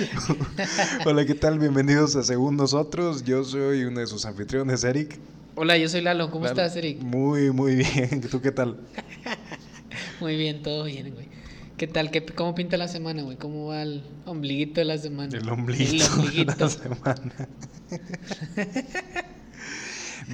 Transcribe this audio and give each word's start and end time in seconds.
Hola, 1.06 1.24
¿qué 1.24 1.34
tal? 1.34 1.58
Bienvenidos 1.58 2.16
a 2.16 2.22
Según 2.22 2.56
Nosotros. 2.56 3.24
Yo 3.24 3.44
soy 3.44 3.84
uno 3.84 4.00
de 4.00 4.06
sus 4.06 4.26
anfitriones, 4.26 4.84
Eric. 4.84 5.18
Hola, 5.54 5.76
yo 5.78 5.88
soy 5.88 6.02
Lalo. 6.02 6.30
¿Cómo 6.30 6.44
Lalo. 6.44 6.60
estás, 6.60 6.76
Eric? 6.76 7.00
Muy, 7.02 7.50
muy 7.50 7.76
bien. 7.76 8.20
¿Tú 8.30 8.40
qué 8.40 8.52
tal? 8.52 8.78
Muy 10.20 10.36
bien, 10.36 10.62
todo 10.62 10.84
bien, 10.84 11.12
güey. 11.12 11.28
¿Qué 11.76 11.86
tal? 11.86 12.10
¿Qué, 12.10 12.24
¿Cómo 12.24 12.54
pinta 12.54 12.76
la 12.78 12.88
semana, 12.88 13.22
güey? 13.22 13.36
¿Cómo 13.36 13.66
va 13.66 13.82
el 13.82 14.02
ombliguito 14.24 14.80
de 14.80 14.86
la 14.86 14.96
semana? 14.98 15.36
El 15.36 15.48
ombliguito, 15.48 15.92
El 15.92 15.98
de 15.98 16.06
ombliguito. 16.08 16.54
la 16.58 16.68
semana. 16.70 17.48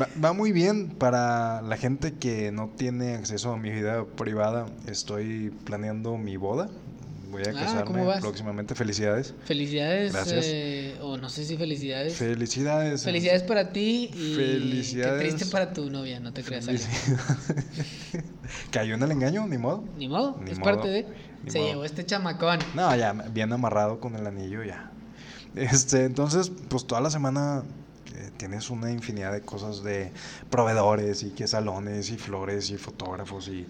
Va, 0.01 0.09
va 0.25 0.33
muy 0.33 0.53
bien 0.53 0.89
para 0.89 1.63
la 1.63 1.77
gente 1.77 2.15
que 2.15 2.51
no 2.53 2.71
tiene 2.77 3.15
acceso 3.15 3.53
a 3.53 3.57
mi 3.59 3.71
vida 3.71 4.05
privada. 4.05 4.67
Estoy 4.87 5.53
planeando 5.65 6.17
mi 6.17 6.37
boda. 6.37 6.69
Voy 7.33 7.43
a 7.47 7.49
Ah, 7.51 7.53
casarme 7.55 8.05
próximamente. 8.21 8.75
Felicidades. 8.75 9.35
Felicidades. 9.47 10.13
Gracias. 10.13 10.45
eh, 10.49 10.97
o 11.01 11.17
no 11.17 11.29
sé 11.31 11.45
si 11.47 11.57
felicidades. 11.57 12.15
Felicidades. 12.15 13.03
Felicidades 13.03 13.43
para 13.43 13.73
ti 13.73 14.11
y 14.15 14.35
Felicidades. 14.37 15.23
qué 15.23 15.29
triste 15.31 15.47
para 15.51 15.73
tu 15.73 15.89
novia, 15.91 16.21
no 16.21 16.33
te 16.35 16.43
creas. 16.43 16.67
¿Cayó 18.71 18.95
en 18.95 19.03
el 19.03 19.11
engaño? 19.13 19.47
Ni 19.47 19.59
modo. 19.59 19.85
Ni 19.97 20.09
modo, 20.09 20.39
Ni 20.45 20.51
es 20.51 20.59
modo, 20.59 20.71
parte 20.71 20.89
de... 20.89 21.07
ni 21.45 21.51
Se 21.51 21.59
modo. 21.59 21.69
llevó 21.71 21.85
este 21.85 22.05
chamacón. 22.05 22.59
No, 22.75 22.95
ya 22.97 23.13
bien 23.13 23.53
amarrado 23.53 23.99
con 24.01 24.15
el 24.17 24.27
anillo 24.27 24.63
ya. 24.63 24.91
Este, 25.55 26.05
entonces, 26.05 26.51
pues 26.69 26.87
toda 26.87 27.01
la 27.01 27.11
semana 27.11 27.63
eh, 28.15 28.31
tienes 28.37 28.71
una 28.71 28.91
infinidad 28.91 29.33
de 29.33 29.41
cosas 29.43 29.83
de 29.83 30.13
proveedores 30.51 31.23
y 31.23 31.31
que 31.31 31.47
salones 31.47 32.11
y 32.11 32.17
flores 32.19 32.71
y 32.71 32.77
fotógrafos 32.79 33.49
y 33.49 33.67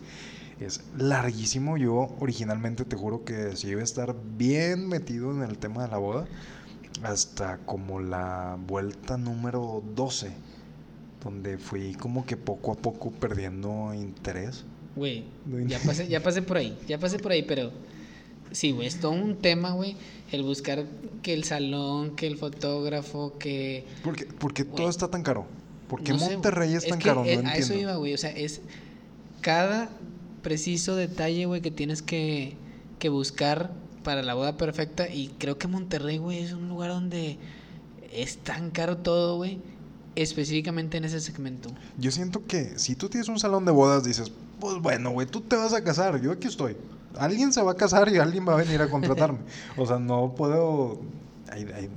es 0.64 0.80
larguísimo. 0.96 1.76
Yo 1.76 2.14
originalmente 2.20 2.84
te 2.84 2.96
juro 2.96 3.24
que 3.24 3.56
si 3.56 3.68
iba 3.68 3.80
a 3.80 3.84
estar 3.84 4.14
bien 4.36 4.88
metido 4.88 5.30
en 5.30 5.42
el 5.42 5.58
tema 5.58 5.84
de 5.84 5.90
la 5.90 5.98
boda 5.98 6.26
hasta 7.02 7.58
como 7.58 8.00
la 8.00 8.56
vuelta 8.66 9.16
número 9.16 9.82
12, 9.94 10.30
donde 11.22 11.58
fui 11.58 11.94
como 11.94 12.24
que 12.26 12.36
poco 12.36 12.72
a 12.72 12.74
poco 12.74 13.10
perdiendo 13.10 13.92
interés. 13.94 14.64
Güey, 14.94 15.24
No 15.46 15.56
ya 15.56 15.62
entiendo. 15.62 15.86
pasé, 15.86 16.08
ya 16.08 16.22
pasé 16.22 16.42
por 16.42 16.58
ahí, 16.58 16.78
ya 16.86 16.98
pasé 16.98 17.18
por 17.18 17.32
ahí, 17.32 17.42
pero 17.42 17.72
sí, 18.50 18.72
güey, 18.72 18.86
es 18.86 19.00
todo 19.00 19.12
un 19.12 19.36
tema, 19.36 19.72
güey, 19.72 19.96
el 20.30 20.42
buscar 20.42 20.84
que 21.22 21.32
el 21.32 21.44
salón, 21.44 22.14
que 22.14 22.26
el 22.26 22.36
fotógrafo, 22.36 23.38
que... 23.38 23.86
¿Por 24.04 24.16
qué, 24.16 24.26
por 24.26 24.52
qué 24.52 24.64
todo 24.64 24.90
está 24.90 25.08
tan 25.08 25.22
caro? 25.22 25.46
¿Por 25.88 26.02
qué 26.02 26.12
no 26.12 26.18
Monterrey 26.18 26.74
es 26.74 26.86
tan 26.86 26.98
que, 26.98 27.08
caro? 27.08 27.20
No 27.22 27.26
eh, 27.26 27.34
entiendo. 27.34 27.50
A 27.50 27.56
eso 27.56 27.74
iba, 27.74 27.96
güey, 27.96 28.14
o 28.14 28.18
sea, 28.18 28.30
es 28.30 28.60
cada 29.40 29.90
preciso 30.42 30.96
detalle, 30.96 31.46
güey, 31.46 31.60
que 31.60 31.70
tienes 31.70 32.02
que, 32.02 32.56
que 32.98 33.08
buscar 33.08 33.72
para 34.02 34.22
la 34.22 34.34
boda 34.34 34.56
perfecta 34.56 35.08
y 35.08 35.28
creo 35.38 35.58
que 35.58 35.68
Monterrey, 35.68 36.18
güey, 36.18 36.38
es 36.38 36.52
un 36.52 36.68
lugar 36.68 36.90
donde 36.90 37.38
es 38.12 38.38
tan 38.38 38.70
caro 38.70 38.98
todo, 38.98 39.36
güey, 39.36 39.60
específicamente 40.16 40.98
en 40.98 41.04
ese 41.04 41.20
segmento. 41.20 41.70
Yo 41.98 42.10
siento 42.10 42.46
que 42.46 42.78
si 42.78 42.94
tú 42.94 43.08
tienes 43.08 43.28
un 43.28 43.38
salón 43.38 43.64
de 43.64 43.72
bodas, 43.72 44.04
dices, 44.04 44.32
pues 44.60 44.80
bueno, 44.80 45.10
güey, 45.10 45.26
tú 45.26 45.40
te 45.40 45.56
vas 45.56 45.72
a 45.72 45.82
casar, 45.82 46.20
yo 46.20 46.32
aquí 46.32 46.48
estoy. 46.48 46.76
Alguien 47.16 47.52
se 47.52 47.62
va 47.62 47.72
a 47.72 47.76
casar 47.76 48.10
y 48.10 48.18
alguien 48.18 48.46
va 48.46 48.54
a 48.54 48.56
venir 48.56 48.80
a 48.82 48.90
contratarme. 48.90 49.40
o 49.76 49.86
sea, 49.86 49.98
no 49.98 50.34
puedo... 50.34 51.00
Hay, 51.50 51.66
hay, 51.74 51.90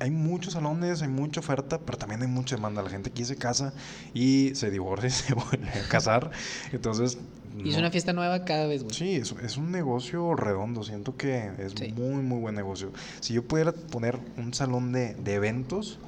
hay 0.00 0.10
muchos 0.10 0.54
salones, 0.54 1.02
hay 1.02 1.08
mucha 1.08 1.38
oferta, 1.38 1.78
pero 1.78 1.98
también 1.98 2.22
hay 2.22 2.28
mucha 2.28 2.56
demanda. 2.56 2.82
La 2.82 2.90
gente 2.90 3.10
aquí 3.10 3.24
se 3.24 3.36
casa 3.36 3.72
y 4.12 4.52
se 4.54 4.70
divorcia 4.70 5.08
y 5.08 5.10
se 5.12 5.34
vuelve 5.34 5.68
a 5.68 5.88
casar. 5.88 6.30
Entonces... 6.72 7.18
Y 7.56 7.70
es 7.70 7.76
una 7.76 7.90
fiesta 7.90 8.12
nueva 8.12 8.44
cada 8.44 8.66
vez, 8.66 8.82
güey. 8.82 8.94
Sí, 8.94 9.14
es, 9.16 9.32
es 9.42 9.56
un 9.56 9.70
negocio 9.72 10.34
redondo, 10.34 10.82
siento 10.82 11.16
que 11.16 11.50
es 11.58 11.72
Sí. 11.76 11.92
muy, 11.92 12.22
muy 12.22 12.38
buen 12.40 12.54
negocio. 12.54 12.92
Si 13.20 13.34
yo 13.34 13.42
pudiera 13.42 13.72
poner 13.72 14.18
un 14.36 14.54
salón 14.54 14.92
de, 14.92 15.14
de 15.14 15.34
eventos, 15.34 15.98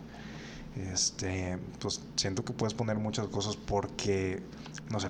este, 0.76 1.58
pues 1.80 2.00
siento 2.16 2.44
que 2.44 2.52
puedes 2.52 2.74
poner 2.74 2.96
muchas 2.98 3.26
cosas 3.28 3.56
porque, 3.56 4.42
no 4.90 5.00
sé, 5.00 5.08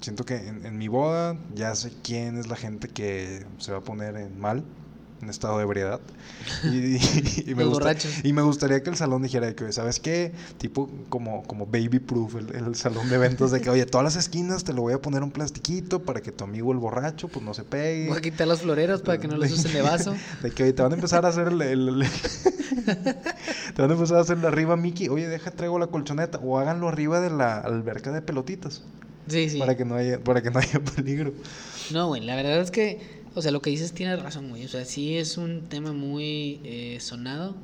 siento 0.00 0.24
que 0.24 0.36
en, 0.36 0.64
en 0.66 0.78
mi 0.78 0.88
boda 0.88 1.36
ya 1.54 1.74
sé 1.74 1.92
quién 2.02 2.38
es 2.38 2.48
la 2.48 2.56
gente 2.56 2.88
que 2.88 3.44
se 3.58 3.72
va 3.72 3.78
a 3.78 3.82
poner 3.82 4.16
en 4.16 4.38
mal, 4.38 4.64
en 5.22 5.30
estado 5.30 5.58
de 5.58 5.64
ebriedad. 5.64 6.00
Y, 6.64 6.96
y 7.50 7.54
me 7.54 7.64
Los 7.64 7.70
gusta- 7.70 7.84
borrachos. 7.84 8.10
y 8.24 8.32
me 8.32 8.42
gustaría 8.42 8.82
que 8.82 8.90
el 8.90 8.96
salón 8.96 9.22
dijera 9.22 9.52
que, 9.54 9.72
¿sabes 9.72 9.98
qué? 10.00 10.32
Tipo 10.58 10.88
como, 11.08 11.42
como 11.44 11.66
baby 11.66 11.98
proof, 11.98 12.36
el, 12.36 12.54
el 12.54 12.74
salón 12.74 13.08
de 13.08 13.16
eventos, 13.16 13.50
de 13.50 13.60
que, 13.60 13.70
oye, 13.70 13.84
todas 13.86 14.04
las 14.04 14.16
esquinas 14.16 14.64
te 14.64 14.72
lo 14.72 14.82
voy 14.82 14.92
a 14.94 15.02
poner 15.02 15.22
un 15.22 15.30
plastiquito 15.30 16.02
para 16.02 16.20
que 16.20 16.32
tu 16.32 16.44
amigo 16.44 16.72
el 16.72 16.78
borracho 16.78 17.28
pues 17.28 17.44
no 17.44 17.54
se 17.54 17.64
pegue. 17.64 18.08
Voy 18.08 18.18
a 18.18 18.20
quitar 18.20 18.46
los 18.48 18.60
floreros 18.62 19.02
para 19.02 19.18
que 19.18 19.28
no 19.28 19.36
los 19.36 19.50
usen 19.50 19.72
de 19.72 19.82
vaso. 19.82 20.14
De 20.42 20.50
que 20.50 20.62
oye, 20.62 20.72
te 20.72 20.82
van 20.82 20.92
a 20.92 20.94
empezar 20.94 21.24
a 21.26 21.28
hacer 21.28 21.48
el, 21.48 21.60
el- 21.62 21.88
el- 21.88 22.06
te 23.74 23.82
van 23.82 23.90
a 23.90 23.94
empezar 23.94 24.18
a 24.18 24.20
hacer 24.20 24.38
arriba 24.46 24.76
Mickey, 24.76 25.08
oye, 25.08 25.28
deja 25.28 25.50
traigo 25.50 25.78
la 25.78 25.88
colchoneta 25.88 26.38
o 26.38 26.58
háganlo 26.58 26.88
arriba 26.88 27.20
de 27.20 27.30
la 27.30 27.58
alberca 27.58 28.12
de 28.12 28.22
pelotitas 28.22 28.82
Sí, 29.28 29.50
sí. 29.50 29.58
para 29.58 29.76
que 29.76 29.84
no 29.84 29.94
haya 29.94 30.18
para 30.22 30.40
que 30.42 30.50
no 30.50 30.58
haya 30.58 30.80
peligro. 30.80 31.32
No, 31.90 32.06
güey, 32.08 32.22
la 32.24 32.34
verdad 32.36 32.60
es 32.60 32.70
que, 32.70 33.17
o 33.34 33.42
sea, 33.42 33.50
lo 33.50 33.60
que 33.62 33.70
dices 33.70 33.92
tiene 33.92 34.16
razón, 34.16 34.48
güey. 34.50 34.64
O 34.64 34.68
sea, 34.68 34.84
sí 34.84 35.16
es 35.16 35.38
un 35.38 35.62
tema 35.68 35.92
muy 35.92 36.60
eh, 36.64 36.98
sonado 37.00 37.54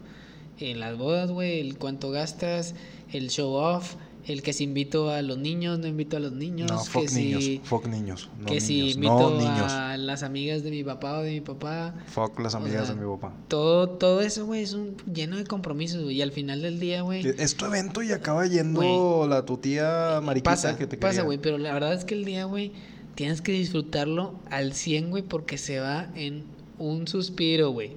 en 0.59 0.81
las 0.81 0.97
bodas, 0.97 1.31
güey, 1.31 1.61
el 1.61 1.79
cuánto 1.79 2.11
gastas, 2.11 2.75
el 3.13 3.29
show 3.31 3.53
off, 3.55 3.95
el 4.27 4.43
que 4.43 4.53
si 4.55 4.65
invito 4.65 5.11
a 5.11 5.21
los 5.21 5.37
niños, 5.37 5.79
no 5.81 5.87
invito 5.87 6.17
a 6.17 6.21
los 6.21 6.33
niños, 6.33 6.71
No, 6.71 6.79
fuck 6.79 7.07
que 7.07 7.15
niños, 7.15 7.45
si, 7.45 7.61
fuck 7.63 7.87
niños, 7.87 8.31
no 8.39 8.47
que 8.47 8.61
si 8.61 8.79
niños, 8.79 8.95
invito 8.95 9.31
no 9.31 9.39
niños. 9.39 9.73
a 9.73 9.97
las 9.99 10.23
amigas 10.23 10.63
de 10.63 10.71
mi 10.71 10.83
papá 10.83 11.19
o 11.19 11.23
de 11.23 11.33
mi 11.33 11.41
papá. 11.43 11.95
Fuck 12.07 12.39
las 12.41 12.55
amigas 12.55 12.87
sea, 12.87 12.95
de 12.95 13.03
mi 13.05 13.13
papá. 13.17 13.35
Todo, 13.49 13.89
todo 13.91 14.23
eso, 14.23 14.47
güey, 14.47 14.63
es 14.63 14.73
un 14.73 14.97
lleno 15.13 15.37
de 15.37 15.45
compromisos, 15.45 16.03
güey. 16.05 16.17
Y 16.17 16.23
al 16.23 16.33
final 16.33 16.63
del 16.63 16.81
día, 16.81 17.03
güey. 17.03 17.27
Es 17.37 17.57
tu 17.57 17.67
evento 17.67 18.03
y 18.03 18.13
acaba 18.13 18.47
yendo 18.47 19.27
la 19.29 19.45
tu 19.45 19.59
tía 19.59 20.21
mariquita 20.23 20.53
Pasa, 20.53 20.79
que 20.79 20.87
te 20.87 20.97
pasa, 20.97 21.11
quería. 21.11 21.25
güey, 21.25 21.39
pero 21.39 21.59
la 21.59 21.75
verdad 21.75 21.93
es 21.93 22.05
que 22.07 22.15
el 22.15 22.25
día, 22.25 22.45
güey, 22.45 22.73
tienes 23.15 23.41
que 23.41 23.53
disfrutarlo 23.53 24.35
al 24.51 24.73
100, 24.75 25.11
güey, 25.11 25.23
porque 25.23 25.59
se 25.59 25.79
va 25.81 26.09
en 26.15 26.45
un 26.79 27.07
suspiro, 27.07 27.71
güey. 27.71 27.93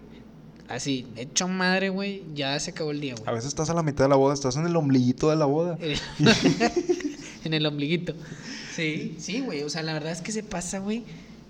Así, 0.68 1.08
hecho 1.16 1.48
madre, 1.48 1.90
güey, 1.90 2.24
ya 2.36 2.60
se 2.60 2.72
acabó 2.72 2.92
el 2.92 3.00
día, 3.00 3.14
A 3.14 3.18
güey. 3.22 3.36
veces 3.36 3.48
estás 3.48 3.70
a 3.70 3.74
la 3.74 3.84
mitad 3.84 4.04
de 4.06 4.10
la 4.10 4.16
boda, 4.18 4.34
estás 4.34 4.58
en 4.58 4.66
el 4.66 4.76
ombliguito 4.76 5.30
de 5.30 5.36
la 5.38 5.46
boda. 5.46 5.78
en 7.46 7.54
el 7.54 7.66
ombliguito. 7.66 8.14
Sí, 8.76 9.16
sí, 9.18 9.40
güey, 9.42 9.64
o 9.64 9.70
sea, 9.70 9.82
la 9.84 9.94
verdad 9.94 10.12
es 10.12 10.22
que 10.22 10.32
se 10.32 10.44
pasa, 10.44 10.80
güey, 10.80 11.04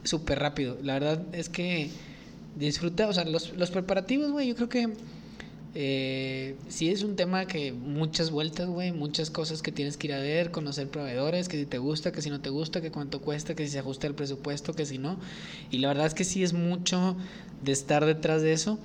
súper 0.04 0.40
rápido. 0.40 0.78
La 0.84 0.94
verdad 0.94 1.22
es 1.34 1.50
que 1.50 1.90
disfruta, 2.56 3.08
o 3.08 3.14
sea, 3.14 3.26
los, 3.26 3.54
los 3.58 3.72
preparativos, 3.72 4.32
güey, 4.32 4.48
yo 4.48 4.56
creo 4.56 4.70
que 4.70 4.88
eh, 5.76 6.56
sí 6.70 6.90
es 6.90 7.04
un 7.04 7.16
tema 7.16 7.46
que 7.46 7.72
muchas 7.72 8.32
vueltas, 8.32 8.68
güey, 8.68 8.92
muchas 8.92 9.30
cosas 9.30 9.62
que 9.62 9.72
tienes 9.72 9.98
que 9.98 10.08
ir 10.08 10.14
a 10.14 10.20
ver, 10.20 10.50
conocer 10.52 10.90
proveedores, 10.90 11.48
que 11.50 11.58
si 11.58 11.66
te 11.66 11.78
gusta, 11.78 12.12
que 12.12 12.22
si 12.22 12.30
no 12.30 12.42
te 12.42 12.50
gusta, 12.50 12.82
que 12.82 12.90
cuánto 12.92 13.22
cuesta, 13.22 13.54
que 13.56 13.66
si 13.66 13.72
se 13.74 13.80
ajusta 13.80 14.08
el 14.08 14.16
presupuesto, 14.16 14.74
que 14.74 14.86
si 14.86 14.98
no. 14.98 15.18
Y 15.70 15.78
la 15.80 15.90
verdad 15.90 16.08
es 16.08 16.14
que 16.14 16.24
sí 16.24 16.44
es 16.44 16.54
mucho 16.54 17.16
de 17.64 17.72
estar 17.72 18.06
detrás 18.06 18.42
de 18.42 18.54
eso. 18.54 18.80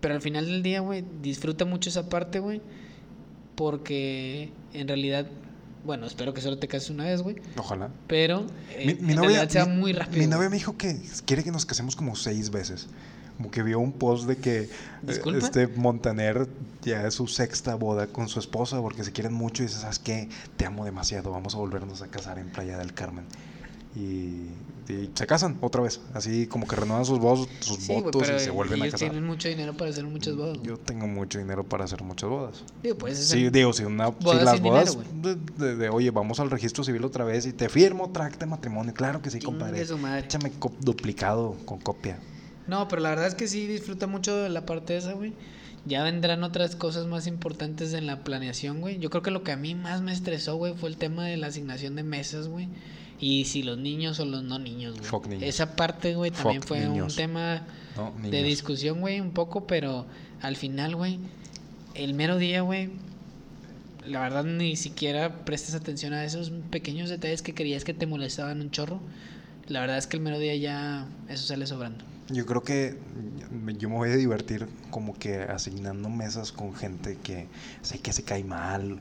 Pero 0.00 0.14
al 0.14 0.20
final 0.20 0.44
del 0.46 0.62
día, 0.62 0.80
güey, 0.80 1.02
disfruta 1.22 1.64
mucho 1.64 1.88
esa 1.88 2.08
parte, 2.10 2.38
güey. 2.38 2.60
Porque 3.54 4.50
en 4.72 4.88
realidad, 4.88 5.26
bueno, 5.84 6.06
espero 6.06 6.34
que 6.34 6.40
solo 6.40 6.58
te 6.58 6.66
cases 6.68 6.90
una 6.90 7.04
vez, 7.04 7.22
güey. 7.22 7.36
Ojalá. 7.56 7.88
Pero 8.08 8.46
eh, 8.72 8.84
Mi, 8.86 8.94
mi 9.06 9.12
en 9.12 9.16
novia, 9.16 9.28
realidad 9.30 9.48
sea 9.48 9.66
mi- 9.66 9.76
muy 9.80 9.92
rápido. 9.92 10.18
mi 10.18 10.26
novia 10.26 10.50
me 10.50 10.56
dijo 10.56 10.76
que 10.76 11.00
quiere 11.24 11.44
que 11.44 11.52
nos 11.52 11.64
casemos 11.64 11.94
como 11.96 12.16
seis 12.16 12.50
veces. 12.50 12.88
Como 13.36 13.50
que 13.50 13.62
vio 13.62 13.80
un 13.80 13.92
post 13.92 14.26
de 14.26 14.36
que 14.36 14.68
¿Disculpa? 15.02 15.46
este 15.46 15.66
Montaner 15.66 16.48
ya 16.82 17.06
es 17.06 17.14
su 17.14 17.26
sexta 17.26 17.74
boda 17.74 18.06
con 18.06 18.28
su 18.28 18.38
esposa 18.38 18.80
porque 18.80 19.02
se 19.02 19.12
quieren 19.12 19.32
mucho 19.32 19.62
y 19.62 19.66
dice, 19.66 19.80
¿sabes 19.80 19.98
qué? 19.98 20.28
Te 20.56 20.66
amo 20.66 20.84
demasiado, 20.84 21.30
vamos 21.32 21.54
a 21.54 21.58
volvernos 21.58 22.00
a 22.02 22.08
casar 22.08 22.38
en 22.38 22.48
Playa 22.50 22.78
del 22.78 22.94
Carmen. 22.94 23.26
Y, 23.96 24.50
y 24.88 25.10
se 25.14 25.26
casan 25.26 25.56
otra 25.60 25.80
vez, 25.82 26.00
así 26.14 26.46
como 26.48 26.66
que 26.66 26.74
renuevan 26.74 27.04
sus, 27.04 27.18
votos 27.20 27.48
sus 27.60 27.78
Sí, 27.78 27.92
votos 27.92 28.22
pero 28.26 28.36
y 28.36 28.40
se 28.40 28.50
vuelven 28.50 28.82
a 28.82 28.84
ellos 28.86 28.94
casar. 28.94 29.10
tienen 29.10 29.24
mucho 29.24 29.48
dinero 29.48 29.76
para 29.76 29.90
hacer 29.90 30.04
muchas 30.04 30.34
bodas. 30.36 30.58
Yo 30.62 30.76
tengo 30.78 31.06
mucho 31.06 31.38
dinero 31.38 31.62
para 31.64 31.84
hacer 31.84 32.02
muchas 32.02 32.28
bodas. 32.28 32.64
Digo, 32.82 32.96
puedes 32.98 33.18
Sí, 33.18 33.38
hacer- 33.46 33.52
digo, 33.52 33.72
si, 33.72 33.84
una, 33.84 34.08
si 34.18 34.34
las 34.44 34.60
bodas 34.60 34.96
dinero, 34.96 35.36
de, 35.56 35.64
de- 35.64 35.76
de, 35.76 35.88
oye, 35.90 36.10
vamos 36.10 36.40
al 36.40 36.50
registro 36.50 36.82
civil 36.82 37.04
otra 37.04 37.24
vez 37.24 37.46
y 37.46 37.52
te 37.52 37.68
firmo 37.68 38.10
tracte 38.10 38.40
de 38.40 38.46
matrimonio. 38.46 38.92
Claro 38.94 39.22
que 39.22 39.30
sí, 39.30 39.38
compadre. 39.40 39.80
Échame 40.18 40.52
duplicado 40.80 41.56
con 41.64 41.78
copia. 41.78 42.18
No, 42.66 42.88
pero 42.88 43.02
la 43.02 43.10
verdad 43.10 43.26
es 43.26 43.34
que 43.34 43.46
sí 43.48 43.66
disfruta 43.66 44.06
mucho 44.06 44.36
de 44.36 44.48
la 44.48 44.64
parte 44.66 44.96
esa, 44.96 45.12
güey. 45.12 45.32
Ya 45.86 46.02
vendrán 46.02 46.42
otras 46.44 46.76
cosas 46.76 47.06
más 47.06 47.26
importantes 47.26 47.92
en 47.92 48.06
la 48.06 48.24
planeación, 48.24 48.80
güey. 48.80 48.98
Yo 48.98 49.10
creo 49.10 49.22
que 49.22 49.30
lo 49.30 49.42
que 49.42 49.52
a 49.52 49.56
mí 49.56 49.74
más 49.74 50.00
me 50.00 50.12
estresó, 50.12 50.56
güey, 50.56 50.72
fue 50.74 50.88
el 50.88 50.96
tema 50.96 51.26
de 51.26 51.36
la 51.36 51.48
asignación 51.48 51.94
de 51.94 52.02
mesas, 52.02 52.48
güey. 52.48 52.68
Y 53.20 53.44
si 53.44 53.62
los 53.62 53.76
niños 53.78 54.18
o 54.18 54.24
los 54.24 54.42
no 54.42 54.58
niños, 54.58 54.94
güey. 54.94 55.04
Fuck 55.04 55.26
niños. 55.26 55.42
Esa 55.44 55.76
parte, 55.76 56.14
güey, 56.14 56.30
también 56.30 56.62
Fuck 56.62 56.68
fue 56.68 56.80
niños. 56.80 57.12
un 57.12 57.16
tema 57.16 57.62
No, 57.96 58.14
de 58.22 58.42
discusión, 58.42 59.00
güey, 59.00 59.20
un 59.20 59.32
poco, 59.32 59.66
pero 59.66 60.06
al 60.40 60.56
final, 60.56 60.96
güey, 60.96 61.18
el 61.94 62.14
mero 62.14 62.38
día, 62.38 62.62
güey, 62.62 62.90
la 64.06 64.20
verdad 64.20 64.44
ni 64.44 64.76
siquiera 64.76 65.44
prestas 65.44 65.74
atención 65.74 66.12
a 66.12 66.24
esos 66.24 66.50
pequeños 66.70 67.08
detalles 67.10 67.40
que 67.42 67.54
creías 67.54 67.84
que 67.84 67.94
te 67.94 68.06
molestaban 68.06 68.60
un 68.60 68.70
chorro. 68.70 69.00
La 69.66 69.80
verdad 69.80 69.98
es 69.98 70.06
que 70.06 70.16
el 70.16 70.22
mero 70.22 70.38
día 70.38 70.54
ya 70.56 71.06
eso 71.28 71.46
sale 71.46 71.66
sobrando. 71.66 72.04
Yo 72.28 72.46
creo 72.46 72.62
que 72.62 72.98
yo 73.78 73.88
me 73.88 73.96
voy 73.96 74.10
a 74.10 74.16
divertir 74.16 74.66
como 74.90 75.14
que 75.14 75.42
asignando 75.42 76.08
mesas 76.08 76.52
con 76.52 76.74
gente 76.74 77.18
que 77.22 77.48
sé 77.82 77.98
que 77.98 78.12
se 78.12 78.22
cae 78.22 78.44
mal 78.44 79.00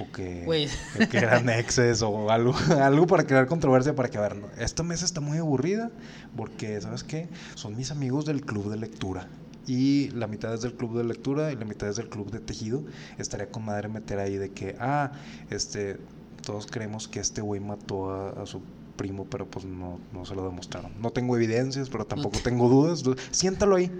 o 0.00 0.10
que, 0.12 0.46
o 0.46 1.08
que 1.08 1.18
eran 1.18 1.48
exes 1.48 2.02
o 2.02 2.30
algo, 2.30 2.54
algo 2.80 3.06
para 3.06 3.24
crear 3.24 3.46
controversia 3.46 3.94
para 3.94 4.08
que, 4.08 4.18
a 4.18 4.22
ver, 4.22 4.36
esta 4.58 4.82
mesa 4.82 5.04
está 5.04 5.20
muy 5.20 5.38
aburrida 5.38 5.90
porque, 6.36 6.80
¿sabes 6.80 7.04
qué? 7.04 7.28
Son 7.54 7.76
mis 7.76 7.90
amigos 7.90 8.24
del 8.24 8.42
club 8.42 8.70
de 8.70 8.76
lectura 8.76 9.28
y 9.66 10.10
la 10.10 10.26
mitad 10.26 10.52
es 10.54 10.62
del 10.62 10.74
club 10.74 10.96
de 10.96 11.04
lectura 11.04 11.52
y 11.52 11.56
la 11.56 11.64
mitad 11.64 11.88
es 11.88 11.96
del 11.96 12.08
club 12.08 12.30
de 12.30 12.40
tejido. 12.40 12.84
Estaría 13.18 13.48
con 13.48 13.64
madre 13.64 13.88
meter 13.88 14.18
ahí 14.18 14.36
de 14.36 14.50
que, 14.50 14.76
ah, 14.80 15.12
este, 15.50 15.98
todos 16.42 16.66
creemos 16.66 17.08
que 17.08 17.20
este 17.20 17.40
güey 17.40 17.60
mató 17.60 18.10
a, 18.10 18.46
su 18.46 18.62
primo, 18.92 19.26
pero 19.26 19.46
pues 19.46 19.64
no, 19.64 19.98
no 20.12 20.24
se 20.24 20.34
lo 20.34 20.44
demostraron. 20.44 20.92
No 21.00 21.10
tengo 21.10 21.36
evidencias, 21.36 21.88
pero 21.88 22.04
tampoco 22.04 22.38
tengo 22.42 22.68
dudas. 22.68 23.02
Siéntalo 23.30 23.76
ahí. 23.76 23.90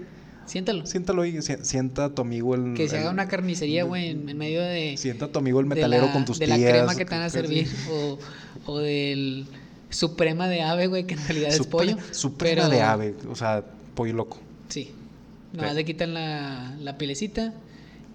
Siéntalo. 0.45 0.85
Siéntalo 0.85 1.21
ahí, 1.21 1.41
sienta 1.41 2.05
a 2.05 2.09
tu 2.09 2.21
amigo 2.21 2.55
el... 2.55 2.73
Que 2.73 2.89
se 2.89 2.97
haga 2.97 3.11
una 3.11 3.27
carnicería, 3.27 3.83
güey, 3.85 4.09
en, 4.09 4.37
medio 4.37 4.61
de... 4.61 4.95
Sienta 4.97 5.25
a 5.25 5.27
tu 5.29 5.39
amigo 5.39 5.59
el 5.59 5.65
metalero 5.65 6.11
con 6.11 6.25
tus 6.25 6.39
de 6.39 6.45
tías. 6.45 6.59
De 6.59 6.65
la 6.65 6.71
crema 6.71 6.95
que 6.95 7.05
te 7.05 7.15
van 7.15 7.23
a 7.23 7.29
servir, 7.29 7.67
o, 7.91 8.19
o 8.65 8.79
del 8.79 9.47
suprema 9.89 10.47
de 10.47 10.61
ave, 10.61 10.87
güey, 10.87 11.05
que 11.05 11.13
en 11.13 11.23
realidad 11.25 11.49
es 11.49 11.65
pollo. 11.65 11.97
Suprema 12.11 12.67
de 12.67 12.81
ave, 12.81 13.15
o 13.29 13.35
sea, 13.35 13.63
pollo 13.95 14.13
loco. 14.13 14.39
Sí. 14.67 14.91
Nada 15.53 15.67
más 15.67 15.75
le 15.75 15.85
quitan 15.85 16.13
la, 16.13 16.75
la 16.79 16.97
pilecita 16.97 17.53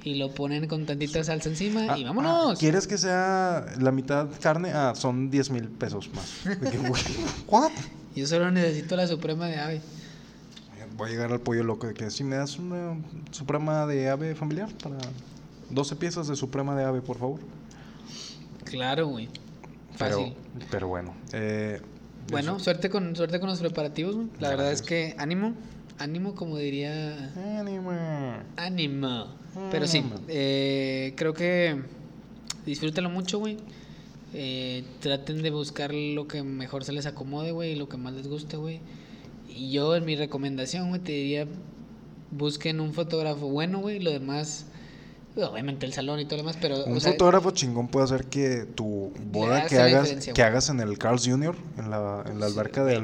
y 0.05 0.15
lo 0.15 0.31
ponen 0.33 0.67
con 0.67 0.87
tantita 0.87 1.23
salsa 1.25 1.49
encima 1.49 1.99
y 1.99 2.05
ah, 2.05 2.09
vámonos. 2.09 2.53
Ah, 2.53 2.57
¿Quieres 2.59 2.87
que 2.87 2.99
sea 2.99 3.67
la 3.79 3.93
mitad 3.93 4.29
carne? 4.41 4.71
Ah, 4.73 4.95
son 4.95 5.31
10 5.31 5.51
mil 5.51 5.69
pesos 5.69 6.11
más. 6.15 6.45
¿What? 7.49 7.73
Yo 8.15 8.27
solo 8.27 8.51
necesito 8.51 8.97
la 8.97 9.07
suprema 9.07 9.47
de 9.47 9.57
ave. 9.57 9.81
Voy 10.97 11.09
a 11.09 11.13
llegar 11.13 11.33
al 11.33 11.41
pollo 11.41 11.63
loco 11.63 11.87
de 11.87 11.95
que 11.95 12.11
si 12.11 12.25
me 12.25 12.37
das 12.37 12.59
una 12.59 12.97
suprema 13.31 13.87
de 13.87 14.09
ave 14.09 14.35
familiar 14.35 14.69
para 14.83 14.97
12 15.71 15.97
piezas 15.97 16.27
de 16.27 16.35
suprema 16.35 16.75
de 16.75 16.85
ave, 16.85 17.01
por 17.01 17.19
favor. 17.19 17.41
Claro, 18.65 19.07
güey. 19.07 19.29
Fácil. 19.95 20.35
Pero, 20.71 20.89
bueno. 20.89 21.15
Eh, 21.33 21.81
bueno, 22.31 22.59
suerte 22.59 22.91
con, 22.91 23.15
suerte 23.15 23.39
con 23.39 23.49
los 23.49 23.61
preparativos, 23.61 24.17
güey. 24.17 24.29
La 24.41 24.49
verdad 24.51 24.73
es 24.73 24.83
que 24.83 25.15
ánimo. 25.19 25.55
Ánimo, 25.99 26.35
como 26.35 26.59
diría. 26.59 27.33
Ánimo. 27.61 27.93
Ánimo. 28.57 29.27
Pero 29.71 29.87
sí, 29.87 30.05
eh, 30.29 31.13
creo 31.17 31.35
que 31.35 31.83
disfrútenlo 32.67 33.11
mucho, 33.11 33.39
güey. 33.39 33.57
Eh, 34.35 34.85
traten 35.01 35.43
de 35.43 35.51
buscar 35.51 35.93
lo 35.95 36.29
que 36.29 36.43
mejor 36.43 36.85
se 36.85 36.93
les 36.93 37.07
acomode, 37.07 37.53
güey, 37.53 37.73
y 37.73 37.77
lo 37.77 37.89
que 37.89 37.97
más 37.97 38.13
les 38.15 38.29
guste, 38.29 38.57
güey. 38.57 38.81
Y 39.49 39.71
yo, 39.73 39.97
en 39.97 40.05
mi 40.05 40.17
recomendación, 40.17 40.89
güey, 40.89 41.01
te 41.01 41.13
diría: 41.13 41.47
busquen 42.31 42.81
un 42.81 42.93
fotógrafo 42.93 43.49
bueno, 43.49 43.81
güey. 43.81 44.01
Lo 44.01 44.11
demás 44.11 44.67
obviamente 45.45 45.87
el 45.87 45.93
salón 45.93 46.21
y 46.21 46.25
todo 46.25 46.39
lo 46.39 46.43
demás, 46.43 46.59
pero... 46.61 46.85
Un 46.85 47.01
fotógrafo 47.01 47.51
chingón 47.51 47.89
puede 47.89 48.05
hacer 48.05 48.25
que 48.27 48.67
tu 48.75 49.13
boda 49.31 49.67
que 49.67 49.79
hagas, 49.79 50.13
que 50.35 50.43
hagas 50.43 50.69
en 50.71 50.81
el 50.81 50.99
Carl's 50.99 51.27
Jr., 51.27 51.57
en 51.79 51.91
la, 51.91 52.25
en 52.27 52.41
la 52.41 52.47
alberca 52.47 52.85
de, 52.85 53.01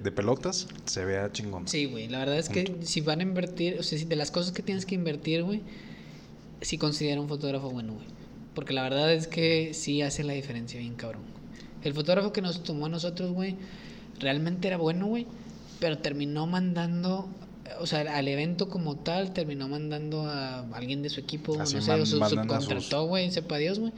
de, 0.00 0.12
pelotas, 0.12 0.68
se 0.84 1.04
vea 1.04 1.30
chingón. 1.32 1.68
Sí, 1.68 1.86
güey, 1.86 2.08
la 2.08 2.18
verdad 2.18 2.38
es 2.38 2.48
que 2.48 2.76
si 2.82 3.00
van 3.00 3.20
a 3.20 3.22
invertir, 3.22 3.78
o 3.78 3.82
sea, 3.82 3.98
de 4.04 4.16
las 4.16 4.30
cosas 4.30 4.52
que 4.52 4.62
tienes 4.62 4.86
que 4.86 4.94
invertir, 4.94 5.42
güey, 5.42 5.62
sí 6.60 6.78
considera 6.78 7.20
un 7.20 7.28
fotógrafo 7.28 7.70
bueno, 7.70 7.94
güey. 7.94 8.06
Porque 8.54 8.72
la 8.72 8.82
verdad 8.82 9.12
es 9.12 9.28
que 9.28 9.72
sí 9.74 10.02
hace 10.02 10.24
la 10.24 10.32
diferencia 10.32 10.80
bien 10.80 10.94
cabrón. 10.94 11.22
El 11.84 11.94
fotógrafo 11.94 12.32
que 12.32 12.42
nos 12.42 12.62
tomó 12.62 12.86
a 12.86 12.88
nosotros, 12.88 13.32
güey, 13.32 13.56
realmente 14.18 14.68
era 14.68 14.76
bueno, 14.76 15.06
güey, 15.06 15.26
pero 15.78 15.98
terminó 15.98 16.46
mandando 16.46 17.28
o 17.80 17.86
sea, 17.86 18.00
al 18.16 18.28
evento 18.28 18.68
como 18.68 18.96
tal 18.96 19.32
terminó 19.32 19.68
mandando 19.68 20.26
a 20.26 20.60
alguien 20.74 21.02
de 21.02 21.08
su 21.08 21.20
equipo, 21.20 21.56
no 21.56 21.66
sé, 21.66 21.78
o 21.78 22.06
su, 22.06 22.18
subcontrató, 22.18 23.06
güey, 23.06 23.30
sepa 23.30 23.58
Dios, 23.58 23.78
güey. 23.78 23.92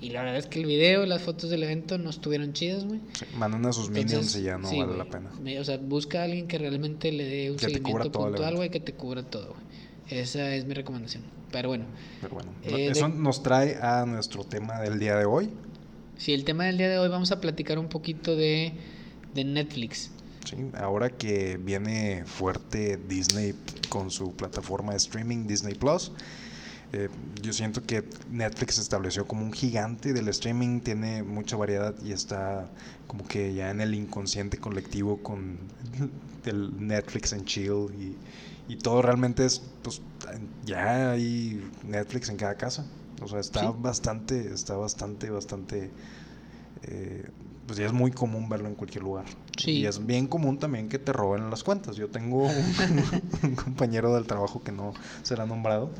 Y 0.00 0.10
la 0.10 0.22
verdad 0.22 0.38
es 0.38 0.46
que 0.46 0.60
el 0.60 0.66
video, 0.66 1.04
las 1.04 1.20
fotos 1.20 1.50
del 1.50 1.62
evento 1.62 1.98
no 1.98 2.08
estuvieron 2.08 2.54
chidas, 2.54 2.86
güey. 2.86 3.00
mandan 3.36 3.66
a 3.66 3.72
sus 3.72 3.90
minions 3.90 4.34
y 4.36 4.42
ya 4.42 4.56
no 4.56 4.68
vale 4.74 4.96
la 4.96 5.04
pena. 5.04 5.30
O 5.60 5.64
sea, 5.64 5.76
busca 5.76 6.20
a 6.20 6.24
alguien 6.24 6.48
que 6.48 6.56
realmente 6.56 7.12
le 7.12 7.24
dé 7.24 7.50
un 7.50 7.58
seguimiento 7.58 8.10
puntual, 8.10 8.56
güey, 8.56 8.70
que 8.70 8.80
te 8.80 8.94
cubra 8.94 9.22
todo, 9.22 9.48
güey. 9.48 10.20
Esa 10.20 10.54
es 10.54 10.64
mi 10.64 10.74
recomendación. 10.74 11.22
Pero 11.52 11.68
bueno. 11.68 11.84
Pero 12.20 12.34
bueno. 12.34 12.50
Eh, 12.64 12.88
eso 12.90 13.08
nos 13.08 13.42
trae 13.42 13.76
a 13.80 14.06
nuestro 14.06 14.44
tema 14.44 14.80
del 14.80 14.98
día 14.98 15.16
de 15.16 15.24
hoy. 15.24 15.50
Sí, 16.16 16.32
el 16.32 16.44
tema 16.44 16.64
del 16.64 16.78
día 16.78 16.88
de 16.88 16.98
hoy 16.98 17.08
vamos 17.08 17.30
a 17.32 17.40
platicar 17.40 17.78
un 17.78 17.88
poquito 17.88 18.36
de, 18.36 18.72
de 19.34 19.44
Netflix. 19.44 20.10
Sí, 20.44 20.56
ahora 20.78 21.10
que 21.10 21.58
viene 21.58 22.24
fuerte 22.24 22.96
Disney 22.96 23.54
con 23.88 24.10
su 24.10 24.32
plataforma 24.32 24.92
de 24.92 24.98
streaming 24.98 25.46
Disney 25.46 25.74
Plus, 25.74 26.12
eh, 26.92 27.08
yo 27.40 27.52
siento 27.52 27.84
que 27.84 28.04
Netflix 28.30 28.74
se 28.74 28.80
estableció 28.80 29.26
como 29.26 29.44
un 29.44 29.52
gigante 29.52 30.12
del 30.12 30.26
streaming, 30.28 30.80
tiene 30.80 31.22
mucha 31.22 31.56
variedad 31.56 31.94
y 32.02 32.12
está 32.12 32.68
como 33.06 33.26
que 33.26 33.54
ya 33.54 33.70
en 33.70 33.80
el 33.80 33.94
inconsciente 33.94 34.58
colectivo 34.58 35.22
con 35.22 35.58
el 36.44 36.86
Netflix 36.86 37.32
en 37.32 37.44
chill 37.44 38.16
y, 38.68 38.76
todo 38.82 39.02
realmente 39.02 39.44
es, 39.44 39.60
pues 39.82 40.00
ya 40.64 41.10
hay 41.10 41.60
Netflix 41.84 42.28
en 42.28 42.36
cada 42.36 42.54
casa. 42.54 42.86
O 43.20 43.26
sea, 43.26 43.40
está 43.40 43.68
bastante, 43.72 44.54
está 44.54 44.76
bastante, 44.76 45.28
bastante... 45.28 45.90
Eh, 46.84 47.28
pues 47.66 47.80
ya 47.80 47.86
es 47.86 47.92
muy 47.92 48.12
común 48.12 48.48
verlo 48.48 48.68
en 48.68 48.76
cualquier 48.76 49.02
lugar. 49.02 49.24
Y 49.66 49.86
es 49.86 50.04
bien 50.04 50.26
común 50.26 50.58
también 50.58 50.88
que 50.88 50.98
te 50.98 51.12
roben 51.12 51.50
las 51.50 51.64
cuentas. 51.64 51.96
Yo 51.96 52.08
tengo 52.08 52.44
un, 52.44 53.54
compañero 53.64 54.14
del 54.14 54.26
trabajo 54.26 54.62
que 54.62 54.72
no 54.72 54.94
será 55.22 55.46
nombrado, 55.46 55.90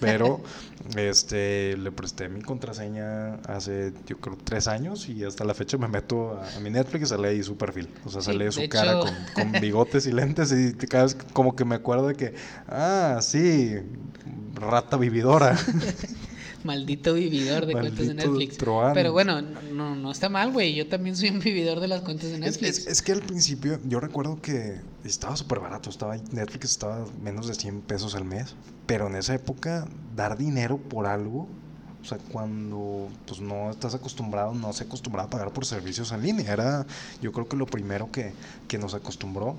pero 0.00 0.40
este 0.96 1.76
le 1.76 1.92
presté 1.92 2.28
mi 2.28 2.42
contraseña 2.42 3.34
hace, 3.46 3.92
yo 4.06 4.18
creo, 4.18 4.36
tres 4.42 4.68
años 4.68 5.08
y 5.08 5.24
hasta 5.24 5.44
la 5.44 5.54
fecha 5.54 5.78
me 5.78 5.88
meto 5.88 6.40
a, 6.40 6.60
mi 6.60 6.70
Netflix 6.70 7.04
y 7.04 7.06
sale 7.06 7.28
ahí 7.28 7.42
su 7.42 7.56
perfil. 7.56 7.88
O 8.04 8.10
sea, 8.10 8.22
sale 8.22 8.50
su 8.52 8.68
cara 8.68 8.98
con, 8.98 9.14
con, 9.34 9.52
bigotes 9.60 10.06
y 10.06 10.12
lentes 10.12 10.52
y 10.52 10.74
cada 10.86 11.04
vez 11.04 11.16
como 11.32 11.56
que 11.56 11.64
me 11.64 11.76
acuerdo 11.76 12.08
de 12.08 12.14
que, 12.14 12.34
ah, 12.68 13.18
sí, 13.20 13.76
rata 14.54 14.96
vividora. 14.96 15.58
Maldito 16.64 17.14
vividor 17.14 17.66
de 17.66 17.72
cuentas 17.72 18.06
de 18.06 18.14
Netflix. 18.14 18.56
Pero 18.94 19.12
bueno, 19.12 19.42
no, 19.72 19.94
no 19.94 20.10
está 20.10 20.28
mal, 20.28 20.52
güey. 20.52 20.74
Yo 20.74 20.86
también 20.88 21.16
soy 21.16 21.30
un 21.30 21.40
vividor 21.40 21.80
de 21.80 21.88
las 21.88 22.02
cuentas 22.02 22.30
de 22.30 22.38
Netflix. 22.38 22.86
Es, 22.86 23.02
que 23.02 23.12
al 23.12 23.22
principio, 23.22 23.78
yo 23.84 24.00
recuerdo 24.00 24.40
que 24.40 24.80
estaba 25.04 25.36
súper 25.36 25.60
barato. 25.60 25.90
Estaba, 25.90 26.16
Netflix 26.16 26.70
estaba 26.70 27.04
menos 27.22 27.48
de 27.48 27.54
100 27.54 27.82
pesos 27.82 28.14
al 28.14 28.24
mes. 28.24 28.54
Pero 28.86 29.06
en 29.06 29.16
esa 29.16 29.34
época, 29.34 29.88
dar 30.16 30.36
dinero 30.36 30.78
por 30.78 31.06
algo 31.06 31.48
o 32.02 32.04
sea, 32.04 32.18
cuando 32.18 33.08
pues 33.26 33.40
no 33.40 33.70
estás 33.70 33.94
acostumbrado, 33.94 34.54
no 34.54 34.72
se 34.72 34.84
acostumbraba 34.84 35.28
a 35.28 35.30
pagar 35.30 35.52
por 35.52 35.64
servicios 35.64 36.10
en 36.10 36.22
línea. 36.22 36.52
Era, 36.52 36.86
yo 37.20 37.30
creo 37.30 37.48
que 37.48 37.56
lo 37.56 37.66
primero 37.66 38.10
que, 38.10 38.32
que 38.66 38.78
nos 38.78 38.94
acostumbró. 38.94 39.56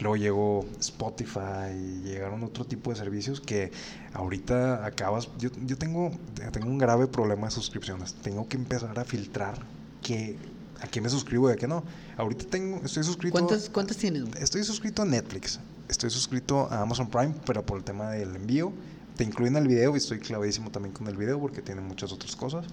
Luego 0.00 0.16
llegó 0.16 0.66
Spotify, 0.78 2.02
llegaron 2.04 2.44
otro 2.44 2.66
tipo 2.66 2.90
de 2.90 2.96
servicios 2.96 3.40
que 3.40 3.72
ahorita 4.12 4.84
acabas. 4.84 5.28
Yo, 5.38 5.48
yo 5.64 5.78
tengo, 5.78 6.10
tengo 6.52 6.66
un 6.66 6.76
grave 6.76 7.06
problema 7.06 7.46
de 7.46 7.52
suscripciones. 7.52 8.12
Tengo 8.14 8.46
que 8.46 8.58
empezar 8.58 8.98
a 8.98 9.04
filtrar 9.04 9.58
que 10.02 10.36
a 10.82 10.86
qué 10.88 11.00
me 11.00 11.08
suscribo 11.08 11.48
y 11.48 11.54
a 11.54 11.56
qué 11.56 11.66
no. 11.66 11.82
Ahorita 12.18 12.44
tengo, 12.44 12.82
estoy 12.84 13.04
suscrito. 13.04 13.32
¿Cuántas, 13.32 13.70
¿Cuántas 13.70 13.96
tienes? 13.96 14.24
Estoy 14.38 14.64
suscrito 14.64 15.00
a 15.00 15.06
Netflix. 15.06 15.60
Estoy 15.88 16.10
suscrito 16.10 16.68
a 16.70 16.82
Amazon 16.82 17.08
Prime, 17.08 17.32
pero 17.46 17.64
por 17.64 17.78
el 17.78 17.84
tema 17.84 18.10
del 18.10 18.36
envío 18.36 18.72
te 19.16 19.24
incluyen 19.24 19.56
el 19.56 19.68
video 19.68 19.94
y 19.94 19.98
estoy 19.98 20.18
clavadísimo 20.18 20.70
también 20.70 20.94
con 20.94 21.06
el 21.08 21.16
video 21.16 21.40
porque 21.40 21.62
tiene 21.62 21.80
muchas 21.80 22.12
otras 22.12 22.36
cosas. 22.36 22.66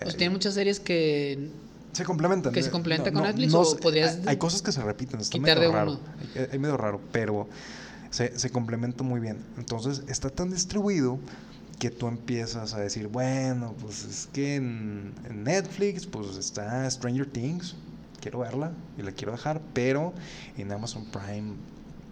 Pues 0.00 0.16
tiene 0.16 0.32
muchas 0.32 0.54
series 0.54 0.80
que 0.80 1.50
se 1.92 2.04
complementan. 2.04 2.52
Que 2.52 2.62
se 2.62 2.70
complementan 2.70 3.14
con 3.14 3.22
Netflix 3.22 3.54
o 3.54 3.76
podrías 3.76 4.18
hay 4.26 4.36
cosas 4.36 4.62
que 4.62 4.72
se 4.72 4.82
repiten, 4.82 5.20
está 5.20 5.38
medio 5.38 5.72
raro. 5.72 6.00
Hay, 6.52 6.58
medio 6.58 6.76
raro, 6.76 7.00
pero 7.12 7.48
se, 8.10 8.36
se 8.38 8.50
complementa 8.50 9.04
muy 9.04 9.20
bien. 9.20 9.38
Entonces, 9.56 10.02
está 10.08 10.30
tan 10.30 10.50
distribuido 10.50 11.18
que 11.78 11.90
tú 11.90 12.08
empiezas 12.08 12.74
a 12.74 12.80
decir, 12.80 13.08
bueno, 13.08 13.74
pues 13.80 14.04
es 14.04 14.28
que 14.32 14.56
en, 14.56 15.12
Netflix 15.44 16.06
pues 16.06 16.36
está 16.36 16.90
Stranger 16.90 17.26
Things, 17.26 17.76
quiero 18.20 18.40
verla 18.40 18.72
y 18.98 19.02
la 19.02 19.12
quiero 19.12 19.32
dejar, 19.32 19.60
pero 19.72 20.12
en 20.56 20.72
Amazon 20.72 21.04
Prime 21.06 21.54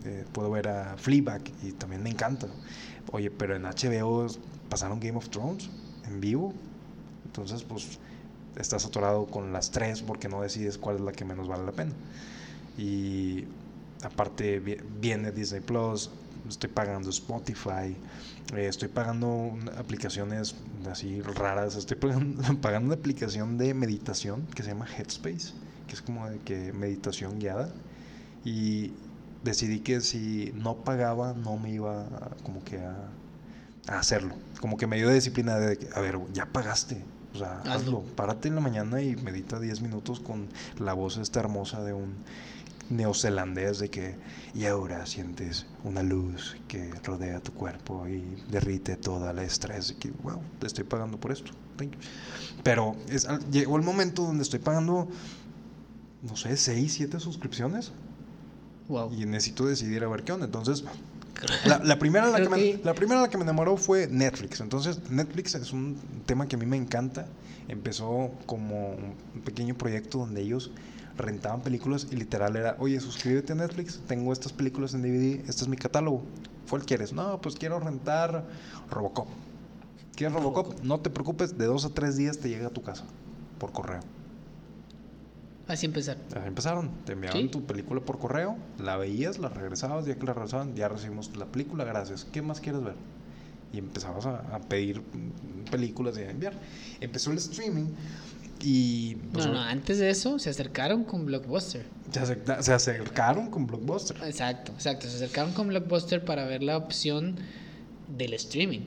eh, 0.05 0.25
puedo 0.33 0.51
ver 0.51 0.69
a 0.69 0.97
Fleabag 0.97 1.43
y 1.63 1.73
también 1.73 2.03
me 2.03 2.11
encanta. 2.11 2.49
Oye, 3.11 3.31
pero 3.31 3.57
en 3.57 3.65
HBO 3.65 4.27
pasaron 4.69 5.01
Game 5.01 5.19
of 5.19 5.29
Thrones 5.29 5.69
en 6.07 6.21
vivo. 6.21 6.55
Entonces, 7.25 7.63
pues 7.65 7.99
estás 8.57 8.85
atorado 8.85 9.27
con 9.27 9.53
las 9.53 9.71
tres 9.71 10.03
porque 10.03 10.29
no 10.29 10.43
decides 10.43 10.79
cuál 10.79 10.97
es 10.97 11.03
la 11.03 11.13
que 11.13 11.25
menos 11.25 11.49
vale 11.49 11.65
la 11.65 11.73
pena. 11.73 11.93
Y 12.77 13.45
aparte 14.03 14.61
viene 15.01 15.33
Disney 15.33 15.61
Plus, 15.61 16.11
estoy 16.49 16.71
pagando 16.71 17.11
Spotify, 17.11 17.97
eh, 18.55 18.67
estoy 18.67 18.89
pagando 18.89 19.57
aplicaciones 19.77 20.55
así 20.91 21.21
raras, 21.21 21.77
estoy 21.77 21.97
pagando, 21.97 22.43
pagando, 22.61 22.87
una 22.87 22.95
aplicación 22.95 23.59
de 23.59 23.75
meditación 23.75 24.47
que 24.55 24.63
se 24.63 24.71
llama 24.71 24.87
Headspace, 24.87 25.53
que 25.87 25.95
es 25.95 26.03
como 26.03 26.29
de 26.29 26.39
que 26.39 26.73
meditación 26.73 27.39
guiada. 27.39 27.73
Y 28.45 28.93
decidí 29.43 29.81
que 29.81 30.01
si 30.01 30.53
no 30.55 30.77
pagaba, 30.77 31.33
no 31.35 31.57
me 31.57 31.71
iba 31.71 32.07
como 32.43 32.63
que 32.65 32.79
a, 32.79 32.97
a 33.89 33.99
hacerlo. 33.99 34.35
Como 34.61 34.77
que 34.77 34.87
me 34.87 34.97
dio 34.97 35.11
disciplina 35.11 35.59
de, 35.59 35.79
que, 35.79 35.89
a 35.95 36.01
ver, 36.01 36.19
ya 36.33 36.47
pagaste. 36.47 37.03
O 37.35 37.39
sea, 37.39 37.59
hazlo. 37.61 37.73
Hazlo. 37.73 38.03
Párate 38.17 38.49
en 38.49 38.55
la 38.55 38.61
mañana 38.61 39.01
y 39.03 39.17
medita 39.17 39.59
10 39.59 39.81
minutos 39.81 40.21
con 40.21 40.49
la 40.79 40.93
voz 40.93 41.17
esta 41.17 41.41
hermosa 41.41 41.83
de 41.83 41.93
un 41.93 42.15
neozelandés 42.91 43.79
de 43.79 43.91
que 43.91 44.15
y 44.55 44.67
ahora 44.67 45.07
sientes 45.07 45.67
una 45.85 46.03
luz 46.03 46.57
que 46.69 46.93
rodea 47.05 47.41
tu 47.41 47.53
cuerpo 47.53 48.07
y 48.07 48.21
derrite 48.51 48.97
toda 48.97 49.31
el 49.31 49.39
estrés 49.39 49.93
y 49.93 49.95
que 49.95 50.11
wow 50.23 50.41
te 50.59 50.67
estoy 50.67 50.85
pagando 50.85 51.19
por 51.19 51.33
esto 51.33 51.53
pero 52.63 52.97
es, 53.09 53.27
llegó 53.51 53.77
el 53.77 53.83
momento 53.83 54.23
donde 54.23 54.43
estoy 54.43 54.59
pagando 54.59 55.09
no 56.23 56.37
sé 56.37 56.57
6, 56.57 56.93
7 56.93 57.19
suscripciones 57.19 57.93
Wow. 58.93 59.13
y 59.13 59.25
necesito 59.27 59.65
decidir 59.67 60.05
a 60.05 60.09
ver 60.09 60.23
qué 60.23 60.33
onda 60.33 60.45
entonces 60.47 60.85
la, 61.67 61.79
la 61.79 61.99
primera 61.99 62.29
la, 62.29 62.41
que 62.43 62.49
me, 62.49 62.57
que- 62.57 62.81
la 62.85 62.95
primera 62.95 63.21
la 63.23 63.29
que 63.29 63.37
me 63.39 63.43
enamoró 63.43 63.77
fue 63.77 64.07
Netflix. 64.07 64.61
Entonces, 64.61 65.01
Netflix 65.11 65.55
es 65.57 65.73
un 65.73 65.97
tema 66.27 66.47
que 66.47 66.55
a 66.55 66.59
mí 66.59 66.67
me 66.67 66.77
encanta. 66.77 67.27
Empezó 67.69 68.31
como 68.47 68.91
un 68.93 69.41
pequeño 69.45 69.75
proyecto 69.75 70.19
donde 70.19 70.41
ellos 70.43 70.71
rentaban 71.19 71.63
películas 71.63 72.07
y 72.13 72.17
literal 72.17 72.55
era, 72.55 72.77
oye, 72.79 73.01
suscríbete 73.01 73.55
a 73.55 73.57
Netflix, 73.57 73.99
tengo 74.07 74.33
estas 74.33 74.53
películas 74.53 74.95
en 74.95 75.03
DVD, 75.03 75.41
este 75.49 75.63
es 75.63 75.69
mi 75.69 75.77
catálogo. 75.77 76.23
¿Cuál 76.71 76.85
quieres? 76.85 77.13
No, 77.13 77.41
pues 77.41 77.57
quiero 77.57 77.81
rentar 77.81 78.47
Robocop. 78.91 79.27
¿Quieres 80.15 80.35
Robocop? 80.37 80.81
No 80.83 81.01
te 81.01 81.11
preocupes, 81.11 81.59
de 81.59 81.65
dos 81.67 81.85
a 81.85 81.89
tres 81.89 82.17
días 82.17 82.39
te 82.39 82.51
llega 82.51 82.69
a 82.69 82.71
tu 82.71 82.83
casa 82.83 83.05
por 83.59 83.73
correo. 83.73 84.01
Así 85.69 85.87
empezar. 85.87 86.17
Así 86.31 86.47
empezaron, 86.47 86.91
te 87.05 87.13
enviaban 87.13 87.43
Sí. 87.43 87.49
tu 87.49 87.65
película 87.65 88.01
por 88.01 88.19
correo, 88.19 88.57
la 88.79 88.97
veías, 88.97 89.39
la 89.39 89.49
regresabas, 89.49 90.07
ya 90.07 90.17
que 90.17 90.27
la 90.27 90.35
regresaban, 90.35 90.75
ya 90.75 90.89
recibimos 90.89 91.37
la 91.37 91.47
película, 91.47 91.85
gracias. 91.85 92.25
¿Qué 92.31 92.43
más 92.43 92.61
quieres 92.61 92.83
ver? 92.83 92.95
Y 93.73 93.79
empezabas 93.79 94.27
a, 94.27 94.39
a 94.55 94.61
pedir 94.61 95.01
películas 95.71 96.19
y 96.19 96.23
a 96.23 96.31
enviar. 96.31 96.53
Empezó 97.01 97.31
el 97.31 97.39
streaming 97.39 97.87
y 98.61 99.15
pues, 99.33 99.47
No, 99.47 99.55
no, 99.55 99.61
antes 99.61 99.99
de 99.99 100.11
eso 100.11 100.39
se 100.39 100.51
acercaron 100.51 101.05
con 101.05 101.25
Blockbuster. 101.27 101.85
se, 102.13 102.21
acerca- 102.21 102.63
se 102.63 102.73
acercaron 102.73 103.51
con 103.51 103.67
Blockbuster. 103.67 104.17
Exacto, 104.25 104.73
exacto. 104.73 105.09
Se 105.09 105.17
acercaron 105.17 105.53
con 105.53 105.69
Blockbuster 105.69 106.25
para 106.25 106.45
ver 106.45 106.63
la 106.63 106.77
opción 106.77 107.37
del 108.17 108.35
streaming. 108.35 108.81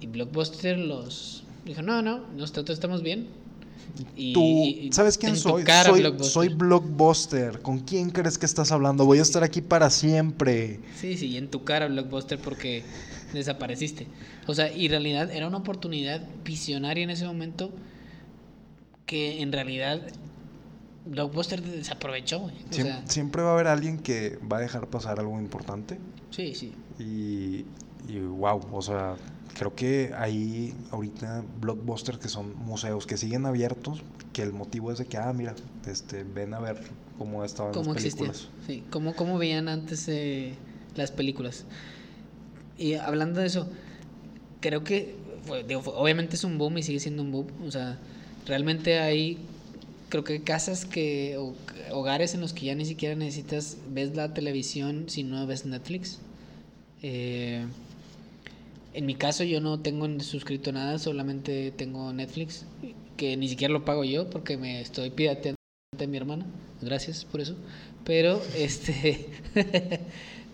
Y 0.00 0.06
Blockbuster 0.08 0.78
los 0.78 1.44
dijo, 1.64 1.82
no, 1.82 2.02
no, 2.02 2.26
nosotros 2.36 2.70
estamos 2.70 3.02
bien. 3.02 3.28
Y, 4.16 4.32
Tú, 4.32 4.40
y- 4.42 4.90
¿sabes 4.92 5.16
quién 5.18 5.36
soy? 5.36 5.62
cara, 5.62 5.90
Soy, 5.90 6.00
Blockbuster. 6.00 6.32
soy 6.32 6.48
Blockbuster. 6.48 7.62
¿Con 7.62 7.78
quién 7.80 8.10
crees 8.10 8.38
que 8.38 8.46
estás 8.46 8.72
hablando? 8.72 9.04
Voy 9.04 9.18
a 9.18 9.22
estar 9.22 9.44
aquí 9.44 9.60
para 9.60 9.88
siempre. 9.90 10.80
Sí, 11.00 11.16
sí, 11.16 11.36
en 11.36 11.48
tu 11.48 11.62
cara, 11.64 11.86
Blockbuster, 11.86 12.38
porque 12.38 12.82
desapareciste. 13.32 14.06
O 14.46 14.54
sea, 14.54 14.72
y 14.72 14.86
en 14.86 14.90
realidad 14.90 15.30
era 15.30 15.46
una 15.46 15.58
oportunidad 15.58 16.22
visionaria 16.44 17.04
en 17.04 17.10
ese 17.10 17.24
momento 17.26 17.70
que 19.06 19.42
en 19.42 19.52
realidad 19.52 20.00
Blockbuster 21.06 21.62
desaprovechó. 21.62 22.44
O 22.44 22.50
Siem- 22.70 22.82
sea, 22.84 23.04
siempre 23.06 23.42
va 23.42 23.50
a 23.50 23.54
haber 23.54 23.66
alguien 23.68 23.98
que 23.98 24.38
va 24.50 24.56
a 24.56 24.60
dejar 24.60 24.88
pasar 24.88 25.20
algo 25.20 25.38
importante. 25.38 25.98
sí, 26.30 26.54
sí. 26.54 26.72
Y, 26.98 27.64
y 28.08 28.18
wow, 28.18 28.60
o 28.72 28.82
sea, 28.82 29.16
creo 29.54 29.74
que 29.74 30.12
hay 30.16 30.74
ahorita 30.90 31.44
blockbusters 31.60 32.18
que 32.18 32.28
son 32.28 32.56
museos 32.64 33.06
que 33.06 33.16
siguen 33.16 33.46
abiertos, 33.46 34.02
que 34.32 34.42
el 34.42 34.52
motivo 34.52 34.92
es 34.92 34.98
de 34.98 35.06
que, 35.06 35.16
ah, 35.16 35.32
mira, 35.32 35.54
este, 35.86 36.24
ven 36.24 36.54
a 36.54 36.60
ver 36.60 36.80
cómo 37.18 37.44
estaban 37.44 37.72
cómo 37.72 37.94
las 37.94 38.04
existían. 38.04 38.32
películas. 38.32 38.50
Sí, 38.66 38.82
cómo, 38.90 39.14
cómo 39.14 39.38
veían 39.38 39.68
antes 39.68 40.08
eh, 40.08 40.54
las 40.96 41.10
películas. 41.12 41.64
Y 42.76 42.94
hablando 42.94 43.40
de 43.40 43.46
eso, 43.46 43.68
creo 44.60 44.82
que 44.82 45.16
digo, 45.66 45.82
obviamente 45.94 46.36
es 46.36 46.44
un 46.44 46.58
boom 46.58 46.78
y 46.78 46.82
sigue 46.82 47.00
siendo 47.00 47.22
un 47.22 47.32
boom. 47.32 47.46
O 47.66 47.70
sea, 47.70 47.98
realmente 48.46 48.98
hay, 48.98 49.38
creo 50.08 50.24
que 50.24 50.42
casas 50.42 50.84
que, 50.84 51.36
o 51.38 51.54
hogares 51.92 52.34
en 52.34 52.40
los 52.40 52.52
que 52.52 52.66
ya 52.66 52.74
ni 52.74 52.84
siquiera 52.84 53.14
necesitas, 53.14 53.76
ves 53.90 54.16
la 54.16 54.34
televisión 54.34 55.04
si 55.08 55.22
no 55.22 55.46
ves 55.46 55.66
Netflix. 55.66 56.18
Eh, 57.02 57.66
en 58.94 59.06
mi 59.06 59.16
caso 59.16 59.44
yo 59.44 59.60
no 59.60 59.80
tengo 59.80 60.08
suscrito 60.20 60.72
nada, 60.72 60.98
solamente 60.98 61.72
tengo 61.72 62.12
Netflix, 62.12 62.64
que 63.16 63.36
ni 63.36 63.48
siquiera 63.48 63.72
lo 63.72 63.84
pago 63.84 64.04
yo 64.04 64.30
porque 64.30 64.56
me 64.56 64.80
estoy 64.80 65.10
pirateando 65.10 65.58
de 65.98 66.06
mi 66.06 66.16
hermana. 66.16 66.46
Gracias 66.80 67.24
por 67.24 67.40
eso. 67.40 67.56
Pero, 68.04 68.40
este. 68.56 69.26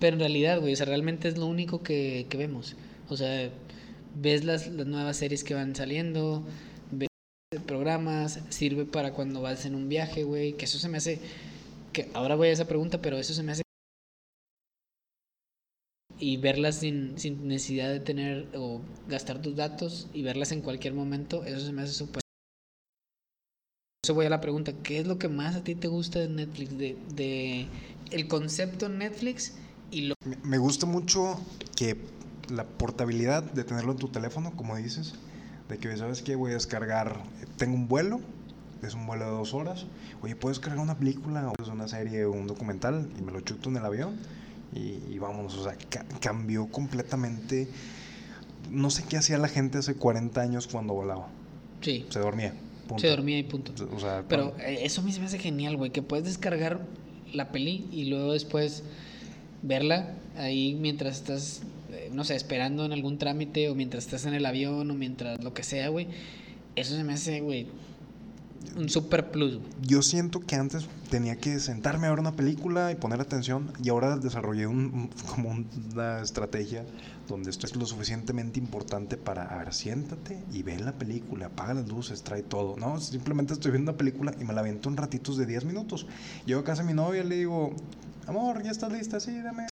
pero 0.01 0.15
en 0.15 0.21
realidad, 0.21 0.61
güey, 0.61 0.73
o 0.73 0.77
sea, 0.77 0.87
realmente 0.87 1.29
es 1.29 1.37
lo 1.37 1.47
único 1.47 1.83
que, 1.83 2.27
que 2.29 2.37
vemos. 2.37 2.77
O 3.09 3.17
sea, 3.17 3.51
ves 4.15 4.45
las, 4.45 4.69
nuevas 4.69 5.17
series 5.19 5.45
que 5.45 5.55
van 5.55 5.75
saliendo, 5.77 6.45
ves 6.91 7.09
programas, 7.67 8.41
sirve 8.49 8.85
para 8.85 9.13
cuando 9.13 9.43
vas 9.43 9.67
en 9.67 9.75
un 9.75 9.89
viaje, 9.89 10.25
güey. 10.25 10.55
Que 10.55 10.65
eso 10.65 10.79
se 10.79 10.89
me 10.89 10.99
hace. 10.99 11.21
que 11.93 12.09
Ahora 12.15 12.37
voy 12.37 12.49
a 12.49 12.53
esa 12.53 12.67
pregunta, 12.67 13.03
pero 13.03 13.19
eso 13.19 13.35
se 13.35 13.43
me 13.43 13.53
hace. 13.53 13.63
Y 16.21 16.37
verlas 16.37 16.77
sin, 16.77 17.19
sin 17.19 17.49
necesidad 17.49 17.89
de 17.89 17.99
tener 18.01 18.47
o 18.55 18.81
gastar 19.09 19.41
tus 19.41 19.57
datos 19.57 20.07
y 20.13 20.23
verlas 20.23 20.53
en 20.53 20.61
cualquier 20.61 20.93
momento, 20.93 21.45
eso 21.45 21.61
se 21.65 21.73
me 21.73 21.83
hace 21.83 21.95
súper. 21.95 22.21
Eso 24.05 24.15
voy 24.15 24.27
a 24.27 24.31
la 24.31 24.41
pregunta, 24.41 24.73
¿qué 24.83 24.99
es 24.99 25.07
lo 25.07 25.19
que 25.19 25.29
más 25.29 25.57
a 25.57 25.65
ti 25.65 25.75
te 25.75 25.89
gusta 25.89 26.19
de 26.19 26.29
Netflix? 26.29 26.77
De, 26.77 26.97
de 27.15 27.67
el 28.11 28.29
concepto 28.29 28.89
Netflix 28.89 29.55
y 29.91 30.03
lo... 30.03 30.15
Me- 30.45 30.59
gusta 30.59 30.87
mucho 30.87 31.39
que 31.77 31.97
la 32.51 32.65
portabilidad 32.65 33.43
de 33.43 33.65
tenerlo 33.65 33.93
en 33.93 33.99
tu 33.99 34.09
teléfono, 34.09 34.55
como 34.57 34.77
dices, 34.77 35.15
de 35.69 35.79
que 35.79 35.97
sabes 35.97 36.23
que 36.23 36.35
voy 36.37 36.51
a 36.51 36.55
descargar, 36.55 37.23
tengo 37.57 37.75
un 37.75 37.89
vuelo, 37.89 38.21
es 38.83 38.95
un 38.95 39.07
vuelo 39.07 39.27
de 39.27 39.31
dos 39.33 39.55
horas, 39.55 39.87
oye, 40.23 40.35
puedes 40.37 40.61
cargar 40.61 40.81
una 40.81 40.99
película 40.99 41.51
o 41.51 41.71
una 41.73 41.89
serie 41.89 42.25
o 42.25 42.33
un 42.33 42.47
documental 42.47 43.09
y 43.19 43.23
me 43.23 43.33
lo 43.33 43.41
chuto 43.41 43.69
en 43.69 43.77
el 43.77 43.85
avión 43.85 44.17
y, 44.75 44.99
y 45.15 45.19
vámonos, 45.19 45.55
o 45.57 45.65
sea, 45.65 45.77
ca- 45.89 46.05
cambió 46.21 46.67
completamente, 46.69 47.69
no 48.71 48.91
sé 48.91 49.05
qué 49.09 49.17
hacía 49.17 49.39
la 49.39 49.49
gente 49.49 49.79
hace 49.79 49.95
40 49.95 50.41
años 50.41 50.67
cuando 50.69 50.95
volaba, 50.95 51.29
Sí, 51.81 52.07
se 52.11 52.19
dormía. 52.21 52.55
punto. 52.87 53.01
se 53.03 53.09
dormía 53.09 53.39
y 53.39 53.43
punto. 53.45 53.73
O 53.95 54.01
sea, 54.01 54.25
Pero 54.29 54.51
cuando- 54.51 54.65
eh, 54.65 54.85
eso 54.85 55.01
a 55.01 55.05
mí 55.05 55.13
se 55.13 55.21
me 55.21 55.27
hace 55.27 55.39
genial, 55.39 55.77
güey, 55.77 55.91
que 55.91 56.03
puedes 56.03 56.25
descargar 56.25 56.81
la 57.33 57.51
peli 57.53 57.87
y 57.93 58.05
luego 58.07 58.33
después 58.33 58.83
verla 59.63 60.15
ahí 60.37 60.77
mientras 60.81 61.17
estás, 61.17 61.63
eh, 61.93 62.11
no 62.13 62.25
sé, 62.25 62.35
esperando 62.37 62.85
en 62.85 62.93
algún 62.93 63.19
trámite 63.19 63.69
o 63.71 63.75
mientras 63.75 64.05
estás 64.05 64.25
en 64.27 64.35
el 64.35 64.47
avión 64.47 64.91
o 64.91 64.95
mientras 64.95 65.43
lo 65.43 65.53
que 65.55 65.63
sea, 65.63 65.89
güey. 65.89 66.09
Eso 66.77 66.97
se 66.97 67.05
me 67.05 67.13
hace, 67.13 67.41
güey, 67.41 67.67
un 68.77 68.89
super 68.89 69.31
plus. 69.31 69.59
Yo 69.83 70.03
siento 70.03 70.41
que 70.41 70.57
antes 70.57 70.87
tenía 71.11 71.37
que 71.37 71.59
sentarme 71.59 72.07
a 72.07 72.11
ver 72.11 72.21
una 72.21 72.33
película 72.33 72.93
y 72.93 72.95
poner 72.95 73.21
atención 73.21 73.73
y 73.83 73.89
ahora 73.89 74.17
desarrollé 74.17 74.67
un, 74.67 75.11
como 75.35 75.51
una 75.51 76.21
estrategia 76.21 76.85
donde 77.29 77.51
esto 77.51 77.67
es 77.67 77.77
lo 77.77 77.87
suficientemente 77.87 78.59
importante 78.59 79.17
para, 79.17 79.45
a 79.45 79.59
ver, 79.59 79.73
siéntate 79.73 80.43
y 80.53 80.63
ve 80.63 80.79
la 80.79 80.93
película, 80.93 81.47
apaga 81.47 81.75
las 81.75 81.89
luces, 81.89 82.23
trae 82.23 82.43
todo. 82.43 82.77
No, 82.77 83.01
simplemente 83.01 83.53
estoy 83.53 83.71
viendo 83.71 83.93
una 83.93 83.99
película 83.99 84.35
y 84.41 84.45
me 84.45 84.53
la 84.53 84.61
aviento 84.61 84.89
en 84.89 84.97
ratitos 84.97 85.37
de 85.37 85.47
10 85.47 85.65
minutos. 85.65 86.07
Llego 86.45 86.61
a 86.61 86.65
casa 86.65 86.83
de 86.83 86.89
mi 86.89 86.95
novia 86.95 87.23
y 87.23 87.29
le 87.29 87.37
digo, 87.37 87.75
amor, 88.27 88.63
¿ya 88.63 88.71
estás 88.71 88.93
lista? 88.93 89.21
Sí, 89.21 89.41
dame. 89.41 89.70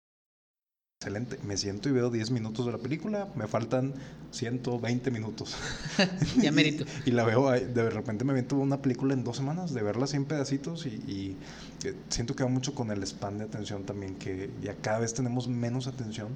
Excelente, 1.04 1.38
me 1.44 1.58
siento 1.58 1.90
y 1.90 1.92
veo 1.92 2.10
10 2.10 2.32
minutos 2.32 2.66
de 2.66 2.72
la 2.72 2.78
película, 2.78 3.28
me 3.36 3.46
faltan 3.46 3.94
120 4.32 5.12
minutos. 5.12 5.54
Ya 6.42 6.50
merito. 6.54 6.86
Y, 7.06 7.12
la 7.12 7.26
veo, 7.26 7.52
de 7.52 7.90
repente 7.90 8.24
me 8.24 8.32
aviento 8.32 8.56
una 8.56 8.82
película 8.82 9.14
en 9.14 9.26
dos 9.26 9.36
semanas, 9.36 9.74
de 9.74 9.84
verla 9.84 10.06
así 10.06 10.16
en 10.16 10.24
pedacitos 10.24 10.86
y, 10.86 10.92
y, 11.06 11.38
eh, 11.84 11.94
siento 12.08 12.38
que 12.38 12.46
va 12.46 12.50
mucho 12.50 12.74
con 12.74 12.90
el 12.90 13.04
span 13.04 13.38
de 13.38 13.44
atención 13.44 13.84
también, 13.84 14.16
que 14.16 14.50
ya 14.62 14.76
cada 14.76 15.00
vez 15.00 15.14
tenemos 15.14 15.50
menos 15.50 15.88
atención 15.88 16.30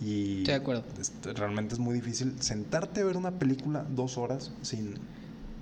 y 0.00 0.38
Estoy 0.38 0.54
de 0.54 0.54
acuerdo. 0.54 0.84
este, 0.98 1.34
realmente 1.34 1.74
es 1.74 1.78
muy 1.78 1.92
difícil 1.94 2.32
sentarte 2.40 3.02
a 3.02 3.04
ver 3.04 3.18
una 3.18 3.32
película 3.32 3.84
dos 3.90 4.16
horas 4.16 4.52
sin... 4.62 4.94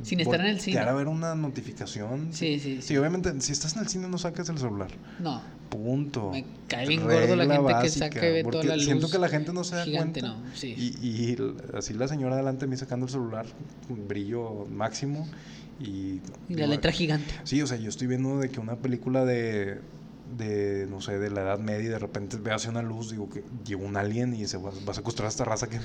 Sin 0.02 0.20
estar 0.20 0.40
en 0.40 0.46
el 0.46 0.60
cine. 0.60 0.78
a 0.78 0.92
ver 0.92 1.08
una 1.08 1.34
notificación. 1.34 2.32
Sí, 2.32 2.58
sí, 2.60 2.76
sí. 2.76 2.82
Sí, 2.82 2.96
obviamente, 2.96 3.40
si 3.40 3.52
estás 3.52 3.74
en 3.76 3.82
el 3.82 3.88
cine 3.88 4.08
no 4.08 4.18
saques 4.18 4.48
el 4.48 4.58
celular. 4.58 4.90
No, 5.18 5.42
Punto. 5.68 6.30
Me 6.30 6.44
cae 6.68 6.86
bien 6.86 7.02
gordo 7.02 7.34
la 7.34 7.46
gente 7.46 7.74
que 7.82 7.88
saca 7.88 8.28
y 8.28 8.32
ve 8.32 8.44
toda 8.44 8.64
la 8.64 8.78
Siento 8.78 9.02
luz 9.02 9.12
que 9.12 9.18
la 9.18 9.28
gente 9.28 9.52
no 9.52 9.64
se 9.64 9.76
da 9.76 9.84
gigante, 9.84 10.20
cuenta. 10.20 10.38
no, 10.38 10.54
sí. 10.54 10.74
Y, 10.76 11.32
y 11.32 11.36
así 11.76 11.92
la 11.94 12.08
señora 12.08 12.36
delante 12.36 12.66
de 12.66 12.70
mí 12.70 12.76
sacando 12.76 13.06
el 13.06 13.12
celular, 13.12 13.46
brillo 13.88 14.66
máximo. 14.70 15.26
Y, 15.80 16.20
y 16.48 16.54
la 16.54 16.56
digo, 16.56 16.68
letra 16.68 16.92
gigante. 16.92 17.34
Sí, 17.44 17.60
o 17.62 17.66
sea, 17.66 17.76
yo 17.78 17.88
estoy 17.88 18.06
viendo 18.06 18.38
de 18.38 18.48
que 18.48 18.60
una 18.60 18.76
película 18.76 19.24
de, 19.24 19.80
de 20.38 20.86
no 20.88 21.00
sé, 21.00 21.18
de 21.18 21.30
la 21.30 21.42
Edad 21.42 21.58
Media 21.58 21.84
y 21.86 21.88
de 21.88 21.98
repente 21.98 22.36
ve 22.38 22.52
hacia 22.52 22.70
una 22.70 22.82
luz, 22.82 23.10
digo 23.10 23.28
que 23.28 23.42
llegó 23.66 23.84
un 23.84 23.96
alien 23.96 24.34
y 24.34 24.46
se 24.46 24.56
va, 24.56 24.70
va 24.70 24.92
a 24.92 24.94
secuestrar 24.94 25.26
a 25.26 25.28
esta 25.30 25.44
raza 25.44 25.68
que... 25.68 25.80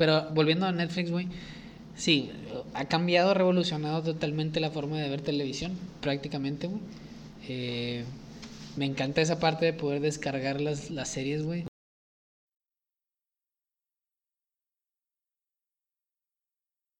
Pero 0.00 0.14
volviendo 0.38 0.66
a 0.66 0.72
Netflix, 0.72 1.10
güey, 1.10 1.28
sí, 1.96 2.30
ha 2.74 2.86
cambiado, 2.86 3.34
revolucionado 3.34 4.02
totalmente 4.02 4.60
la 4.60 4.70
forma 4.76 4.98
de 4.98 5.10
ver 5.10 5.22
televisión, 5.22 5.72
prácticamente, 6.02 6.66
güey. 6.68 6.82
Eh, 7.48 8.04
Me 8.76 8.86
encanta 8.86 9.20
esa 9.22 9.40
parte 9.40 9.66
de 9.66 9.74
poder 9.74 10.00
descargar 10.02 10.60
las, 10.60 10.90
las 10.90 11.08
series, 11.10 11.44
güey. 11.44 11.66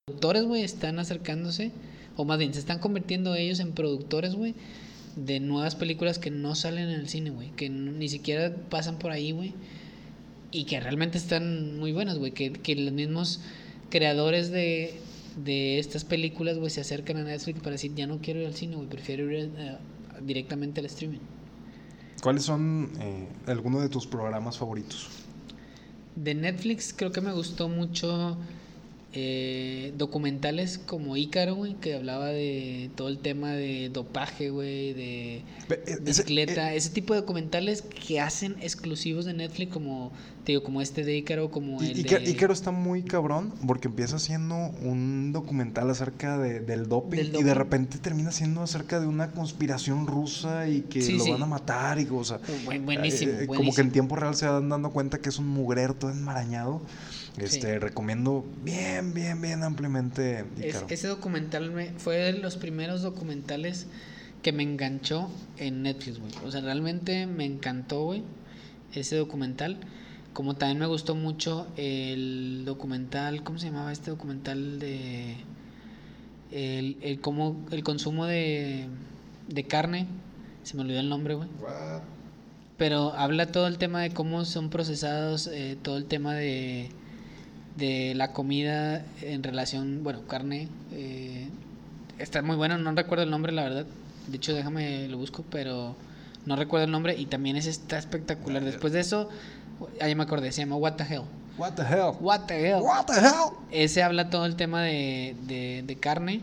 Productores, 0.07 0.45
güey, 0.45 0.63
están 0.63 0.99
acercándose, 0.99 1.73
o 2.17 2.25
más 2.27 2.39
bien, 2.39 2.53
se 2.53 2.61
están 2.61 2.81
convirtiendo 2.81 3.35
ellos 3.35 3.61
en 3.61 3.73
productores, 3.73 4.35
güey, 4.35 4.55
de 5.17 5.41
nuevas 5.41 5.75
películas 5.77 6.19
que 6.19 6.31
no 6.31 6.55
salen 6.55 6.91
en 6.91 7.01
el 7.01 7.09
cine, 7.09 7.31
güey, 7.31 7.51
que 7.53 7.69
ni 7.71 8.09
siquiera 8.09 8.55
pasan 8.69 8.99
por 8.99 9.11
ahí, 9.13 9.33
güey, 9.33 9.55
y 10.53 10.65
que 10.65 10.81
realmente 10.81 11.19
están 11.19 11.79
muy 11.79 11.93
buenas, 11.93 12.19
güey, 12.19 12.33
que, 12.33 12.53
que 12.53 12.75
los 12.77 12.93
mismos 12.93 13.41
creadores 13.91 14.51
de, 14.51 15.01
de 15.37 15.79
estas 15.79 16.05
películas, 16.05 16.59
güey, 16.59 16.71
se 16.71 16.81
acercan 16.81 17.17
a 17.19 17.25
Netflix 17.25 17.61
para 17.61 17.73
decir, 17.73 17.95
ya 17.95 18.07
no 18.07 18.19
quiero 18.19 18.41
ir 18.41 18.47
al 18.47 18.55
cine, 18.55 18.77
güey, 18.77 18.89
prefiero 18.89 19.31
ir 19.31 19.53
eh, 19.57 19.77
directamente 20.23 20.81
al 20.81 20.87
streaming. 20.87 21.21
¿Cuáles 22.23 22.45
son 22.45 22.91
eh, 23.01 23.27
algunos 23.47 23.83
de 23.83 23.89
tus 23.89 24.07
programas 24.07 24.59
favoritos? 24.59 25.09
De 26.17 26.35
Netflix 26.35 26.93
creo 26.95 27.13
que 27.13 27.21
me 27.21 27.33
gustó 27.33 27.69
mucho 27.69 28.37
eh, 29.13 29.93
documentales 29.99 30.79
como 30.79 31.17
Ícaro, 31.17 31.57
güey, 31.57 31.75
que 31.75 31.95
hablaba 31.95 32.27
de 32.29 32.91
todo 32.95 33.09
el 33.09 33.19
tema 33.19 33.53
de 33.53 33.89
dopaje, 33.93 34.51
güey, 34.51 34.93
de 34.93 35.37
eh, 35.39 35.45
ese- 35.87 36.01
bicicleta, 36.01 36.73
eh, 36.73 36.77
ese 36.77 36.91
tipo 36.91 37.15
de 37.15 37.21
documentales 37.21 37.83
que 37.83 38.21
hacen 38.21 38.55
exclusivos 38.61 39.25
de 39.25 39.35
Netflix 39.35 39.73
como, 39.73 40.13
te 40.45 40.53
digo, 40.53 40.63
como 40.63 40.81
este 40.81 41.03
de 41.05 41.17
Ícaro, 41.17 41.51
como 41.51 41.81
el 41.83 41.99
Ica- 41.99 42.21
de... 42.21 42.31
Ícaro 42.31 42.53
está 42.53 42.71
muy 42.71 43.03
cabrón 43.03 43.53
porque 43.67 43.89
empieza 43.89 44.19
siendo 44.21 44.55
un 44.83 45.33
documental 45.33 45.91
acerca 45.91 46.39
de- 46.39 46.61
del 46.61 46.89
doping 46.89 47.19
Del 47.19 47.37
y 47.37 47.43
de 47.43 47.55
repente 47.55 47.99
termina 47.99 48.31
siendo 48.31 48.63
acerca 48.63 49.01
de 49.01 49.07
una 49.09 49.33
conspiración 49.33 50.07
rusa 50.07 50.69
y 50.69 50.83
que 50.83 51.03
Sí, 51.03 51.13
lo 51.19 51.25
sí. 51.25 51.31
van 51.33 51.43
a 51.43 51.47
matar 51.47 51.99
y 51.99 52.07
o 52.11 52.23
sea, 52.23 52.39
Buen- 52.65 52.85
buenísimo, 52.85 53.33
eh, 53.33 53.47
como 53.49 53.75
que 53.75 53.81
en 53.81 53.91
tiempo 53.91 54.15
real 54.15 54.37
se 54.37 54.47
van 54.47 54.69
dando 54.69 54.91
cuenta 54.93 55.19
que 55.19 55.31
es 55.31 55.39
un 55.39 55.49
mugrero 55.49 55.95
todo 55.95 56.11
enmarañado. 56.13 56.81
Este, 57.39 57.73
Sí. 57.75 57.79
recomiendo 57.79 58.45
bien, 58.65 59.15
bien, 59.15 59.41
bien 59.41 59.63
ampliamente 59.63 60.45
Es- 60.61 60.85
ese 60.89 61.07
documental 61.09 61.71
me, 61.71 61.91
fue 61.93 62.17
de 62.17 62.33
los 62.35 62.57
primeros 62.57 63.03
documentales 63.03 63.87
que 64.43 64.53
me 64.53 64.63
enganchó 64.63 65.31
en 65.59 65.83
Netflix, 65.83 66.19
güey. 66.19 66.33
O 66.45 66.51
sea, 66.51 66.61
realmente 66.61 67.27
me 67.27 67.45
encantó, 67.45 68.05
güey, 68.05 68.23
ese 68.95 69.17
documental. 69.17 69.79
Como 70.33 70.55
también 70.55 70.79
me 70.79 70.87
gustó 70.87 71.15
mucho 71.15 71.67
el 71.77 72.63
documental, 72.65 73.43
¿cómo 73.43 73.59
se 73.59 73.67
llamaba 73.67 73.93
este 73.93 74.11
documental 74.11 74.79
de 74.79 75.37
el, 76.53 76.97
el 77.03 77.21
cómo 77.21 77.65
el 77.71 77.83
consumo 77.85 78.27
de, 78.27 78.87
de 79.49 79.65
carne? 79.65 80.07
Se 80.63 80.77
me 80.77 80.83
olvidó 80.83 81.01
el 81.01 81.09
nombre, 81.09 81.35
güey. 81.35 81.49
Pero 82.77 83.13
habla 83.13 83.47
todo 83.53 83.67
el 83.67 83.77
tema 83.79 84.01
de 84.03 84.11
cómo 84.11 84.45
son 84.45 84.71
procesados, 84.71 85.47
eh, 85.49 85.77
todo 85.83 85.97
el 85.99 86.07
tema 86.07 86.35
de, 86.35 86.89
de 87.77 88.15
la 88.15 88.33
comida 88.33 89.05
en 89.23 89.43
relación, 89.43 90.03
bueno, 90.03 90.27
carne. 90.27 90.69
eh, 90.93 91.49
está 92.19 92.43
muy 92.43 92.57
bueno, 92.57 92.77
no 92.79 92.93
recuerdo 92.93 93.25
el 93.25 93.31
nombre, 93.31 93.53
la 93.53 93.63
verdad. 93.63 93.87
De 94.27 94.37
hecho, 94.37 94.53
déjame 94.55 95.09
lo 95.09 95.17
busco, 95.19 95.45
pero 95.51 95.97
no 96.47 96.57
recuerdo 96.57 96.85
el 96.85 96.91
nombre 96.93 97.17
y 97.17 97.27
también 97.27 97.57
es 97.57 97.67
está 97.67 97.99
espectacular. 97.99 98.63
Después 98.63 98.93
de 98.93 99.01
eso, 99.01 99.29
ah, 100.01 100.09
ya 100.09 100.15
me 100.15 100.23
acordé, 100.23 100.53
se 100.53 100.61
llama 100.61 100.77
What 100.77 100.95
the 100.95 101.05
Hell. 101.05 101.23
What 101.59 101.73
the 101.73 101.83
hell? 101.83 102.15
What 102.21 102.47
the 102.47 102.55
Hell. 102.71 102.81
What 102.83 103.07
the 103.07 103.21
hell? 103.21 103.53
Ese 103.71 104.03
habla 104.03 104.31
todo 104.31 104.47
el 104.47 104.57
tema 104.57 104.83
de, 104.83 105.35
de, 105.47 105.83
de 105.87 105.97
carne 105.97 106.41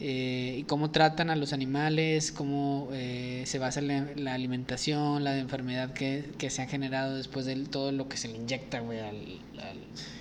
eh, 0.00 0.56
y 0.58 0.62
cómo 0.64 0.90
tratan 0.90 1.28
a 1.30 1.36
los 1.36 1.52
animales, 1.52 2.32
cómo 2.32 2.88
eh, 2.92 3.42
se 3.46 3.58
basa 3.58 3.80
la, 3.82 4.06
la 4.16 4.34
alimentación, 4.34 5.24
la 5.24 5.38
enfermedad 5.38 5.92
que, 5.92 6.24
que 6.38 6.48
se 6.50 6.62
ha 6.62 6.66
generado 6.66 7.16
después 7.16 7.44
de 7.46 7.54
todo 7.66 7.92
lo 7.92 8.08
que 8.08 8.16
se 8.16 8.28
le 8.28 8.36
inyecta, 8.38 8.80
güey, 8.80 8.98
al, 9.00 9.16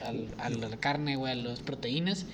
al- 0.04 0.28
al- 0.40 0.64
a 0.64 0.70
la 0.70 0.78
carne, 0.78 1.16
güey, 1.16 1.32
a 1.32 1.36
las 1.36 1.60
proteínas. 1.62 2.26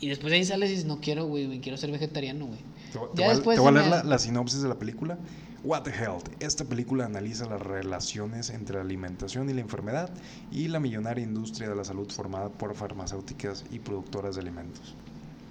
Y 0.00 0.08
después 0.08 0.30
de 0.30 0.38
ahí 0.38 0.44
sales 0.44 0.68
y 0.68 0.72
dices, 0.72 0.86
no 0.86 1.00
quiero, 1.00 1.26
güey, 1.26 1.60
quiero 1.60 1.76
ser 1.78 1.90
vegetariano, 1.92 2.46
güey. 2.46 2.58
Te, 2.92 2.98
voy- 2.98 3.08
te 3.14 3.20
Ya 3.22 3.26
a- 3.26 3.34
después 3.34 3.56
te 3.56 3.60
voy 3.60 3.68
a 3.68 3.72
leer 3.72 3.86
la, 3.88 4.02
la 4.02 4.18
sinopsis 4.18 4.62
de 4.62 4.68
la 4.68 4.78
película. 4.78 5.18
What 5.64 5.82
the 5.82 5.90
Health. 5.92 6.28
Esta 6.40 6.64
película 6.64 7.04
analiza 7.04 7.46
las 7.46 7.60
relaciones 7.60 8.50
entre 8.50 8.76
la 8.76 8.80
alimentación 8.82 9.48
y 9.48 9.52
la 9.52 9.60
enfermedad 9.60 10.10
y 10.50 10.66
la 10.66 10.80
millonaria 10.80 11.22
industria 11.22 11.68
de 11.68 11.76
la 11.76 11.84
salud 11.84 12.10
formada 12.10 12.48
por 12.48 12.74
farmacéuticas 12.74 13.64
y 13.70 13.78
productoras 13.78 14.34
de 14.34 14.40
alimentos. 14.40 14.94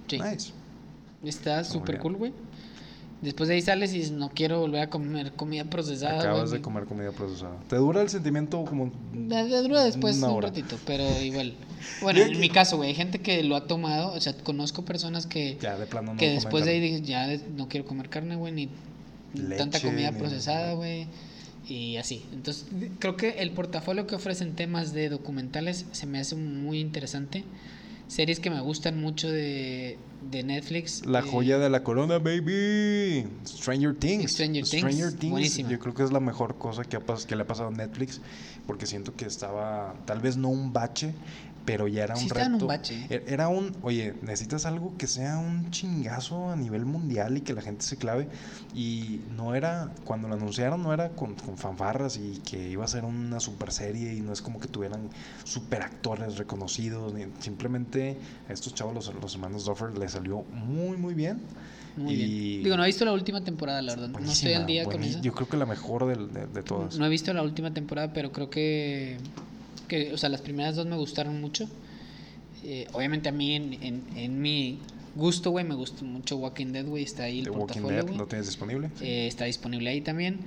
Sí. 0.08 0.18
Nice. 0.18 0.52
Está 1.24 1.64
súper 1.64 1.98
cool, 1.98 2.16
güey. 2.16 2.32
Después 3.20 3.48
de 3.48 3.54
ahí 3.54 3.62
sales 3.62 3.94
y 3.94 3.98
dices, 3.98 4.10
no 4.10 4.30
quiero 4.30 4.58
volver 4.58 4.80
a 4.80 4.90
comer 4.90 5.30
comida 5.34 5.64
procesada. 5.64 6.18
Acabas 6.18 6.50
de 6.50 6.60
comer 6.60 6.86
comida 6.86 7.12
procesada. 7.12 7.56
¿Te 7.68 7.76
dura 7.76 8.02
el 8.02 8.08
sentimiento 8.08 8.64
como 8.64 8.90
de 9.12 9.62
dura 9.62 9.84
después 9.84 10.16
un 10.18 10.24
hora? 10.24 10.48
ratito, 10.48 10.76
pero 10.84 11.04
igual. 11.22 11.54
Bueno, 12.00 12.20
en 12.20 12.40
mi 12.40 12.48
caso, 12.48 12.76
güey, 12.78 12.88
hay 12.88 12.94
gente 12.96 13.20
que 13.20 13.44
lo 13.44 13.54
ha 13.54 13.68
tomado, 13.68 14.12
o 14.12 14.20
sea, 14.20 14.34
conozco 14.34 14.84
personas 14.84 15.26
que, 15.26 15.56
Ya, 15.60 15.78
de 15.78 15.86
plano 15.86 16.14
no 16.14 16.18
que 16.18 16.30
después 16.30 16.64
de 16.64 16.72
ahí 16.72 16.80
dije, 16.80 17.02
ya 17.02 17.28
no 17.56 17.68
quiero 17.68 17.86
comer 17.86 18.08
carne, 18.08 18.34
güey, 18.34 18.52
ni 18.52 18.68
tanta 19.56 19.78
comida 19.80 20.10
ni- 20.10 20.18
procesada, 20.18 20.72
güey, 20.74 21.06
y 21.68 21.98
así. 21.98 22.24
Entonces, 22.32 22.66
creo 22.98 23.16
que 23.16 23.30
el 23.38 23.52
portafolio 23.52 24.08
que 24.08 24.16
ofrecen 24.16 24.56
temas 24.56 24.92
de 24.92 25.08
documentales 25.08 25.86
se 25.92 26.06
me 26.06 26.18
hace 26.18 26.34
muy 26.34 26.80
interesante. 26.80 27.44
Series 28.08 28.40
que 28.40 28.50
me 28.50 28.60
gustan 28.60 29.00
mucho 29.00 29.30
de, 29.30 29.96
de 30.30 30.42
Netflix. 30.42 31.04
La 31.06 31.20
eh, 31.20 31.22
joya 31.30 31.58
de 31.58 31.68
la 31.70 31.82
corona, 31.82 32.18
baby. 32.18 33.26
Stranger 33.46 33.94
Things. 33.94 34.32
Stranger 34.32 34.64
Things, 35.14 35.30
buenísima. 35.30 35.70
Yo 35.70 35.78
creo 35.78 35.94
que 35.94 36.02
es 36.02 36.12
la 36.12 36.20
mejor 36.20 36.56
cosa 36.58 36.84
que, 36.84 36.96
ha 36.96 37.00
pas- 37.00 37.24
que 37.26 37.36
le 37.36 37.42
ha 37.42 37.46
pasado 37.46 37.68
a 37.68 37.72
Netflix. 37.72 38.20
Porque 38.66 38.86
siento 38.86 39.14
que 39.16 39.26
estaba, 39.26 39.94
tal 40.06 40.20
vez 40.20 40.36
no 40.36 40.48
un 40.48 40.72
bache, 40.72 41.14
pero 41.64 41.86
ya 41.88 42.04
era 42.04 42.14
Sí 42.16 42.22
un 42.22 42.26
estaba 42.28 42.46
en 42.46 42.52
reto. 42.54 42.64
un 42.64 42.68
bache. 42.68 43.06
E- 43.10 43.24
Era 43.26 43.48
un, 43.48 43.76
oye, 43.82 44.14
necesitas 44.22 44.66
algo 44.66 44.96
que 44.96 45.06
sea 45.08 45.38
un 45.38 45.70
chingazo 45.70 46.50
a 46.50 46.56
nivel 46.56 46.84
mundial 46.84 47.36
y 47.36 47.40
que 47.40 47.52
la 47.54 47.62
gente 47.62 47.84
se 47.84 47.96
clave. 47.96 48.28
Y 48.74 49.20
no 49.36 49.54
era, 49.54 49.92
cuando 50.04 50.28
lo 50.28 50.34
anunciaron, 50.34 50.82
no 50.82 50.92
era 50.94 51.10
con, 51.10 51.34
con 51.34 51.56
fanfarras 51.58 52.16
y 52.18 52.38
que 52.44 52.68
iba 52.70 52.84
a 52.84 52.88
ser 52.88 53.04
una 53.04 53.38
super 53.40 53.72
serie 53.72 54.14
y 54.14 54.20
no 54.20 54.32
es 54.32 54.42
como 54.42 54.58
que 54.60 54.66
tuvieran 54.68 55.08
super 55.44 55.82
actores 55.82 56.36
reconocidos. 56.38 57.12
ni- 57.14 57.26
simplemente 57.40 58.16
a 58.48 58.52
estos 58.52 58.74
chavos, 58.74 58.94
los, 58.94 59.14
los 59.14 59.34
hermanos 59.34 59.64
Duffer, 59.64 59.96
les 59.98 60.11
salió 60.12 60.42
muy, 60.42 60.96
muy 60.96 61.14
bien. 61.14 61.40
Muy 61.96 62.14
y- 62.14 62.16
bien. 62.16 62.64
Digo, 62.64 62.76
no 62.76 62.84
he 62.84 62.86
visto 62.86 63.04
la 63.04 63.12
última 63.12 63.42
temporada, 63.42 63.82
la 63.82 63.94
verdad. 63.94 64.08
No 64.08 64.30
estoy 64.30 64.52
al 64.54 64.66
día 64.66 64.84
con 64.84 65.02
eso. 65.02 65.20
Yo 65.20 65.32
creo 65.32 65.48
que 65.48 65.56
la 65.56 65.66
mejor 65.66 66.06
de, 66.06 66.46
de 66.46 66.62
todas. 66.62 66.98
No 66.98 67.06
he 67.06 67.08
visto 67.08 67.32
la 67.32 67.42
última 67.42 67.72
temporada, 67.74 68.12
pero 68.12 68.32
creo 68.32 68.48
que, 68.48 69.18
que 69.88 70.12
o 70.12 70.18
sea, 70.18 70.28
las 70.28 70.40
primeras 70.40 70.76
dos 70.76 70.86
me 70.86 70.96
gustaron 70.96 71.40
mucho. 71.40 71.68
Eh, 72.64 72.86
obviamente 72.92 73.28
a 73.28 73.32
mí, 73.32 73.56
en, 73.56 73.74
en, 73.82 74.02
en 74.16 74.40
mi 74.40 74.78
gusto, 75.14 75.50
güey, 75.50 75.64
me 75.64 75.74
gusta 75.74 76.04
mucho 76.04 76.36
Walking 76.36 76.68
Dead, 76.68 76.86
güey, 76.86 77.04
está 77.04 77.24
ahí 77.24 77.40
el 77.40 77.44
The 77.44 77.50
Walking 77.50 77.82
Dead. 77.82 78.08
¿lo 78.10 78.26
tienes 78.26 78.46
disponible? 78.46 78.90
Eh, 79.00 79.26
está 79.26 79.44
disponible 79.46 79.90
ahí 79.90 80.00
también. 80.00 80.38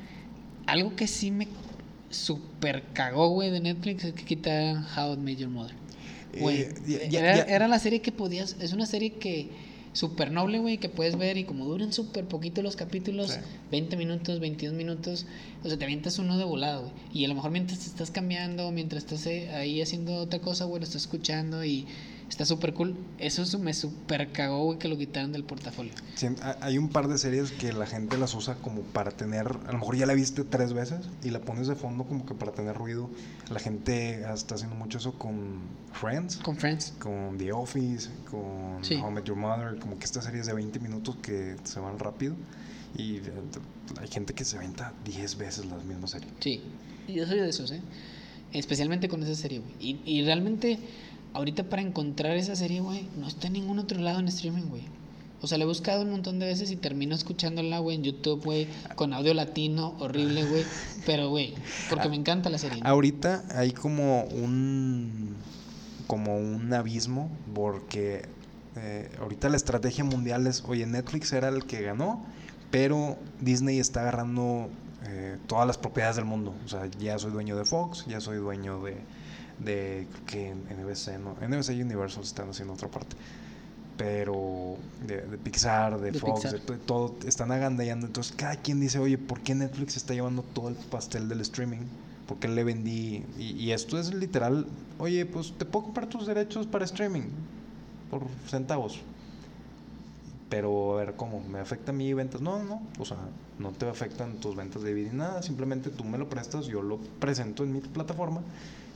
Algo 0.65 0.95
que 0.95 1.07
sí 1.07 1.29
me 1.29 1.47
super 2.09 2.83
cagó, 2.93 3.29
güey, 3.29 3.51
de 3.51 3.59
Netflix 3.59 4.05
es 4.05 4.13
que 4.13 4.23
quitaron 4.23 4.85
How 4.97 5.13
I 5.13 5.17
Met 5.17 5.37
Your 5.37 5.49
Mother. 5.49 5.75
Güey, 6.39 6.61
Eh, 6.61 6.73
ya- 6.87 7.07
ya- 7.07 7.19
era, 7.19 7.35
ya- 7.37 7.55
era 7.55 7.67
la 7.67 7.79
serie 7.79 8.01
que 8.01 8.11
podías, 8.11 8.55
es 8.59 8.73
una 8.73 8.85
serie 8.85 9.13
que 9.13 9.49
súper 9.93 10.29
noble, 10.31 10.59
güey, 10.59 10.77
que 10.77 10.89
puedes 10.89 11.17
ver 11.17 11.37
y 11.37 11.45
como 11.45 11.65
duran 11.65 11.93
súper 11.93 12.25
poquito 12.25 12.61
los 12.61 12.75
capítulos, 12.75 13.31
Sí. 13.31 13.39
20 13.71 13.95
minutos, 13.95 14.39
22 14.41 14.75
minutos, 14.75 15.25
o 15.63 15.69
sea, 15.69 15.77
te 15.77 15.85
avientas 15.85 16.19
uno 16.19 16.37
de 16.37 16.43
volado, 16.43 16.81
güey. 16.81 16.93
Y 17.13 17.23
a 17.25 17.29
lo 17.29 17.35
mejor 17.35 17.51
mientras 17.51 17.79
te 17.79 17.85
estás 17.85 18.11
cambiando, 18.11 18.71
mientras 18.71 19.03
estás 19.03 19.25
eh, 19.27 19.49
ahí 19.51 19.81
haciendo 19.81 20.15
otra 20.17 20.39
cosa, 20.39 20.65
güey, 20.65 20.81
lo 20.81 20.85
estás 20.85 21.03
escuchando 21.03 21.63
y 21.63 21.85
está 22.35 22.43
súper 22.45 22.73
cool. 22.73 22.97
Eso 23.17 23.59
me 23.59 23.73
súper 23.73 24.31
cagó, 24.33 24.65
güey, 24.65 24.77
que 24.77 24.89
lo 24.89 24.97
quitaron 24.97 25.31
del 25.31 25.45
portafolio. 25.45 25.93
Sí, 26.15 26.27
ha- 26.41 26.57
hay 26.59 26.77
un 26.77 26.89
par 26.89 27.07
de 27.07 27.17
series 27.17 27.51
que 27.51 27.71
la 27.71 27.85
gente 27.85 28.17
las 28.17 28.33
usa 28.33 28.55
como 28.55 28.81
para 28.81 29.11
tener, 29.11 29.47
a 29.67 29.71
lo 29.71 29.77
mejor 29.79 29.95
ya 29.95 30.05
la 30.05 30.13
viste 30.13 30.43
tres 30.43 30.73
veces 30.73 31.05
y 31.23 31.29
la 31.29 31.39
pones 31.39 31.67
de 31.67 31.75
fondo 31.75 32.03
como 32.03 32.25
que 32.25 32.33
para 32.33 32.51
tener 32.51 32.75
ruido. 32.75 33.09
La 33.49 33.59
gente 33.59 34.21
está 34.33 34.55
haciendo 34.55 34.75
mucho 34.75 34.97
eso 34.97 35.13
con 35.17 35.61
Friends, 35.93 36.35
Con 36.37 36.57
Friends. 36.57 36.93
con 36.99 37.37
The 37.37 37.53
Office, 37.53 38.09
con 38.29 38.83
Sí. 38.83 38.95
How 38.95 39.09
I 39.09 39.13
Met 39.13 39.23
Your 39.25 39.37
Mother, 39.37 39.79
como 39.79 39.97
que 39.97 40.03
estas 40.03 40.25
series 40.25 40.45
de 40.45 40.53
20 40.53 40.79
minutos 40.79 41.15
que 41.21 41.55
se 41.63 41.79
van 41.79 41.97
rápido 41.99 42.35
y 42.97 43.17
eh, 43.17 43.21
hay 44.01 44.07
gente 44.09 44.33
que 44.33 44.43
se 44.43 44.57
venta 44.57 44.91
10 45.05 45.37
veces 45.37 45.65
las 45.67 45.83
mismas 45.85 46.11
series. 46.11 46.31
Sí, 46.41 46.61
yo 47.07 47.25
soy 47.25 47.39
de 47.39 47.47
esos, 47.49 47.71
¿eh? 47.71 47.81
Especialmente 48.51 49.07
con 49.07 49.23
esa 49.23 49.35
serie, 49.35 49.59
güey. 49.59 49.73
Y, 49.79 50.01
y 50.05 50.23
realmente, 50.23 50.79
ahorita 51.35 51.65
para 51.65 51.81
encontrar 51.81 52.37
esa 52.37 52.55
serie, 52.55 52.79
güey, 52.79 53.07
no 53.17 53.27
está 53.27 53.47
en 53.47 53.53
ningún 53.53 53.77
otro 53.79 53.99
lado 53.99 54.19
en 54.19 54.27
streaming, 54.27 54.63
güey. 54.63 54.83
O 55.41 55.47
sea, 55.47 55.57
la 55.57 55.65
he 55.65 55.67
buscado 55.67 56.01
un 56.01 56.11
montón 56.11 56.39
de 56.39 56.47
veces 56.47 56.71
y 56.71 56.75
termino 56.75 57.13
escuchándola, 57.13 57.79
güey, 57.79 57.97
en 57.97 58.03
YouTube, 58.03 58.43
güey, 58.43 58.67
con 58.95 59.13
audio 59.13 59.33
latino, 59.33 59.93
horrible, 59.99 60.45
güey. 60.45 60.63
Pero, 61.05 61.29
güey, 61.29 61.53
porque 61.89 62.09
me 62.09 62.15
encanta 62.15 62.49
la 62.49 62.57
serie. 62.57 62.81
Ahorita 62.83 63.43
hay 63.53 63.71
como 63.71 64.23
un 64.23 65.35
como 66.07 66.37
un 66.37 66.71
abismo 66.71 67.31
porque 67.53 68.25
eh, 68.75 69.09
ahorita 69.19 69.49
la 69.49 69.57
estrategia 69.57 70.03
mundial 70.03 70.47
es, 70.47 70.63
oye, 70.67 70.85
Netflix 70.85 71.33
era 71.33 71.49
el 71.49 71.65
que 71.65 71.81
ganó, 71.81 72.23
pero 72.71 73.17
Disney 73.41 73.79
está 73.79 74.01
agarrando 74.01 74.69
eh, 75.07 75.37
todas 75.47 75.67
las 75.67 75.77
propiedades 75.77 76.15
del 76.15 76.25
mundo. 76.25 76.53
O 76.63 76.67
sea, 76.67 76.87
ya 76.99 77.19
soy 77.19 77.31
dueño 77.31 77.57
de 77.57 77.65
Fox, 77.65 78.05
ya 78.07 78.21
soy 78.21 78.37
dueño 78.37 78.81
de, 78.83 78.97
de 79.59 80.07
que 80.27 80.53
NBC, 80.53 81.19
no, 81.19 81.35
NBC 81.45 81.71
y 81.71 81.81
Universal 81.81 82.23
están 82.23 82.49
haciendo 82.49 82.73
otra 82.73 82.89
parte. 82.89 83.15
Pero 83.97 84.75
de, 85.07 85.21
de 85.21 85.37
Pixar, 85.37 85.99
de, 85.99 86.11
De 86.11 86.19
Fox, 86.19 86.41
Pixar. 86.41 86.61
de, 86.61 86.77
todo, 86.77 87.15
están 87.25 87.51
agandallando. 87.51 88.07
Entonces, 88.07 88.33
cada 88.35 88.57
quien 88.57 88.79
dice, 88.81 88.99
oye, 88.99 89.17
¿por 89.17 89.39
qué 89.39 89.55
Netflix 89.55 89.95
está 89.95 90.13
llevando 90.13 90.43
todo 90.43 90.67
el 90.67 90.75
pastel 90.75 91.29
del 91.29 91.41
streaming? 91.41 91.85
¿Por 92.27 92.37
qué 92.37 92.47
le 92.49 92.63
vendí? 92.63 93.23
Y, 93.37 93.51
y 93.53 93.71
esto 93.71 93.97
es 93.97 94.13
literal, 94.13 94.67
oye, 94.99 95.25
pues 95.25 95.53
te 95.57 95.63
puedo 95.63 95.85
comprar 95.85 96.07
tus 96.07 96.27
derechos 96.27 96.67
para 96.67 96.83
streaming 96.83 97.29
por 98.09 98.23
centavos. 98.47 98.99
Pero 100.49 100.93
a 100.93 100.97
ver, 100.97 101.15
¿cómo? 101.15 101.41
¿Me 101.41 101.59
afecta 101.59 101.91
a 101.91 101.93
mi 101.93 102.13
ventas? 102.13 102.41
No, 102.41 102.61
no, 102.63 102.81
o 102.99 103.05
sea, 103.05 103.17
no 103.59 103.71
te 103.71 103.87
afectan 103.87 104.35
tus 104.35 104.55
ventas 104.55 104.83
de 104.83 104.93
DVD 104.93 105.11
ni 105.11 105.17
nada, 105.17 105.41
simplemente 105.41 105.89
tú 105.89 106.03
me 106.03 106.17
lo 106.17 106.29
prestas, 106.29 106.67
yo 106.67 106.81
lo 106.81 106.97
presento 106.97 107.63
en 107.63 107.73
mi 107.73 107.79
plataforma 107.79 108.41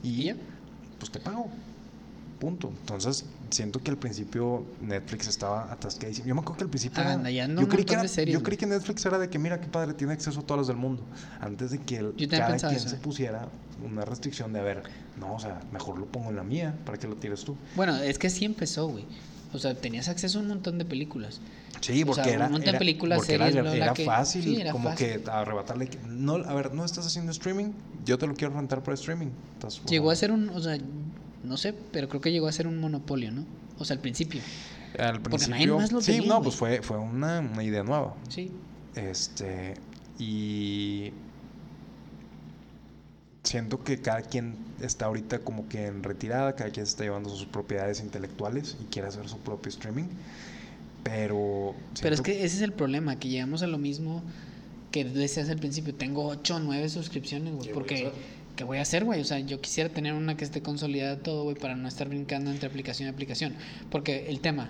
y 0.04 0.32
pues 1.00 1.12
te 1.12 1.20
pago. 1.20 1.48
Punto. 2.40 2.70
Entonces, 2.70 3.26
siento 3.50 3.82
que 3.84 3.92
al 3.92 3.98
principio 3.98 4.64
Netflix 4.82 5.28
estaba 5.28 5.70
atascadísimo. 5.74 6.26
Yo 6.28 6.36
me 6.36 6.42
acuerdo 6.42 6.60
que 6.60 6.64
al 6.64 6.70
principio 6.70 7.02
era- 7.02 7.10
Agandallando 7.12 7.62
yo, 7.62 7.68
creí 7.68 7.84
que 7.84 7.94
era- 7.96 8.08
series, 8.08 8.34
yo 8.34 8.42
creí 8.44 8.58
que 8.58 8.66
Netflix 8.66 9.06
era 9.06 9.20
de 9.20 9.30
que 9.30 9.38
mira 9.38 9.60
qué 9.60 9.68
padre 9.68 9.94
tiene 9.94 10.14
acceso 10.14 10.40
a 10.40 10.44
todas 10.44 10.60
las 10.60 10.68
del 10.68 10.78
mundo. 10.78 11.04
Antes 11.42 11.72
de 11.72 11.80
que 11.80 11.98
el- 11.98 12.14
cada 12.30 12.56
quien 12.56 12.72
eso, 12.76 12.88
se 12.90 12.96
eh. 12.96 13.00
pusiera 13.00 13.50
una 13.84 14.06
restricción 14.06 14.54
de 14.54 14.60
a 14.62 14.64
ver, 14.64 14.84
no, 15.20 15.36
o 15.36 15.40
sea, 15.40 15.60
mejor 15.74 15.98
lo 15.98 16.06
pongo 16.06 16.30
en 16.30 16.38
la 16.38 16.44
mía 16.44 16.74
para 16.86 16.98
que 16.98 17.08
lo 17.08 17.16
tires 17.16 17.44
tú. 17.44 17.58
Bueno, 17.76 17.98
es 17.98 18.18
que 18.18 18.28
así 18.28 18.46
empezó, 18.46 18.88
güey. 18.88 19.06
O 19.54 19.58
sea, 19.60 19.74
tenías 19.76 20.10
acceso 20.10 20.38
a 20.40 20.42
un 20.42 20.48
montón 20.48 20.78
de 20.78 20.86
películas. 20.86 21.42
Sí, 21.82 22.04
O 22.04 22.08
porque 22.08 22.24
sea, 22.24 22.34
era, 22.34 22.46
un 22.48 22.52
montón 22.54 22.74
de 22.74 22.78
películas, 22.78 23.28
era- 23.30 23.46
series, 23.52 23.74
era, 23.74 23.94
que- 23.94 24.06
fácil, 24.06 24.44
sí, 24.44 24.62
era 24.62 24.72
como 24.72 24.90
fácil. 24.90 25.22
que 25.24 25.32
arrebatarle. 25.32 25.90
No, 26.08 26.36
a 26.36 26.54
ver, 26.54 26.74
no 26.74 26.86
estás 26.86 27.06
haciendo 27.08 27.32
streaming, 27.32 27.72
yo 28.06 28.18
te 28.18 28.28
lo 28.28 28.36
quiero 28.36 28.54
rentar 28.54 28.84
por 28.84 28.94
streaming. 28.94 29.30
Estás- 29.56 29.82
Llegó 29.86 30.12
a 30.12 30.16
ser 30.16 30.32
un, 30.32 30.50
o 30.50 30.60
sea, 30.60 30.78
no 31.44 31.58
sé, 31.58 31.74
pero 31.92 32.10
creo 32.10 32.22
que 32.22 32.32
llegó 32.32 32.48
a 32.48 32.52
ser 32.52 32.68
un 32.68 32.80
monopolio, 32.80 33.32
¿no? 33.32 33.46
O 33.80 33.86
sea, 33.86 33.96
al 33.96 34.02
principio. 34.02 34.42
Al 34.98 35.22
porque 35.22 35.38
nadie 35.38 35.48
principio. 35.48 35.78
más 35.78 35.92
lo 35.92 36.02
sí, 36.02 36.12
tenía, 36.14 36.28
no, 36.28 36.42
pues 36.44 36.56
fue, 36.56 36.82
fue 36.82 36.98
una, 36.98 37.40
una 37.40 37.64
idea 37.64 37.84
nueva. 37.84 38.14
Sí. 38.28 38.52
Este. 38.96 39.76
Y. 40.20 41.12
Siento 43.44 43.84
que 43.84 44.02
cada 44.02 44.22
quien 44.22 44.58
está 44.82 45.06
ahorita 45.06 45.40
como 45.40 45.68
que 45.70 45.86
en 45.86 46.04
retirada, 46.04 46.56
cada 46.56 46.72
quien 46.72 46.86
se 46.86 46.92
está 46.92 47.04
llevando 47.04 47.30
sus 47.30 47.46
propiedades 47.46 48.02
intelectuales 48.02 48.78
y 48.82 48.86
quiere 48.86 49.08
hacer 49.08 49.28
su 49.28 49.38
propio 49.40 49.70
streaming. 49.70 50.06
Pero. 51.04 51.74
Pero 52.02 52.16
es 52.16 52.22
que 52.22 52.44
ese 52.44 52.58
es 52.58 52.62
el 52.62 52.74
problema, 52.74 53.18
que 53.18 53.30
llegamos 53.30 53.64
a 53.64 53.68
lo 53.68 53.78
mismo 53.78 54.22
que 54.92 55.06
decías 55.06 55.50
al 55.50 55.58
principio. 55.58 55.96
Tengo 55.96 56.26
8 56.28 56.56
o 56.56 56.60
9 56.60 56.90
suscripciones, 56.90 57.54
güey. 57.54 57.68
¿Qué 57.68 57.74
voy 57.74 57.82
a 57.82 57.84
Porque? 57.84 58.12
¿qué 58.60 58.66
voy 58.66 58.78
a 58.78 58.82
hacer, 58.82 59.06
güey? 59.06 59.22
O 59.22 59.24
sea, 59.24 59.40
yo 59.40 59.62
quisiera 59.62 59.90
tener 59.90 60.12
una 60.12 60.36
que 60.36 60.44
esté 60.44 60.62
consolidada 60.62 61.18
todo, 61.20 61.44
güey, 61.44 61.56
para 61.56 61.78
no 61.78 61.88
estar 61.88 62.10
brincando 62.10 62.52
entre 62.52 62.68
aplicación 62.68 63.08
y 63.08 63.10
aplicación. 63.10 63.56
Porque 63.90 64.26
el 64.28 64.42
tema, 64.42 64.70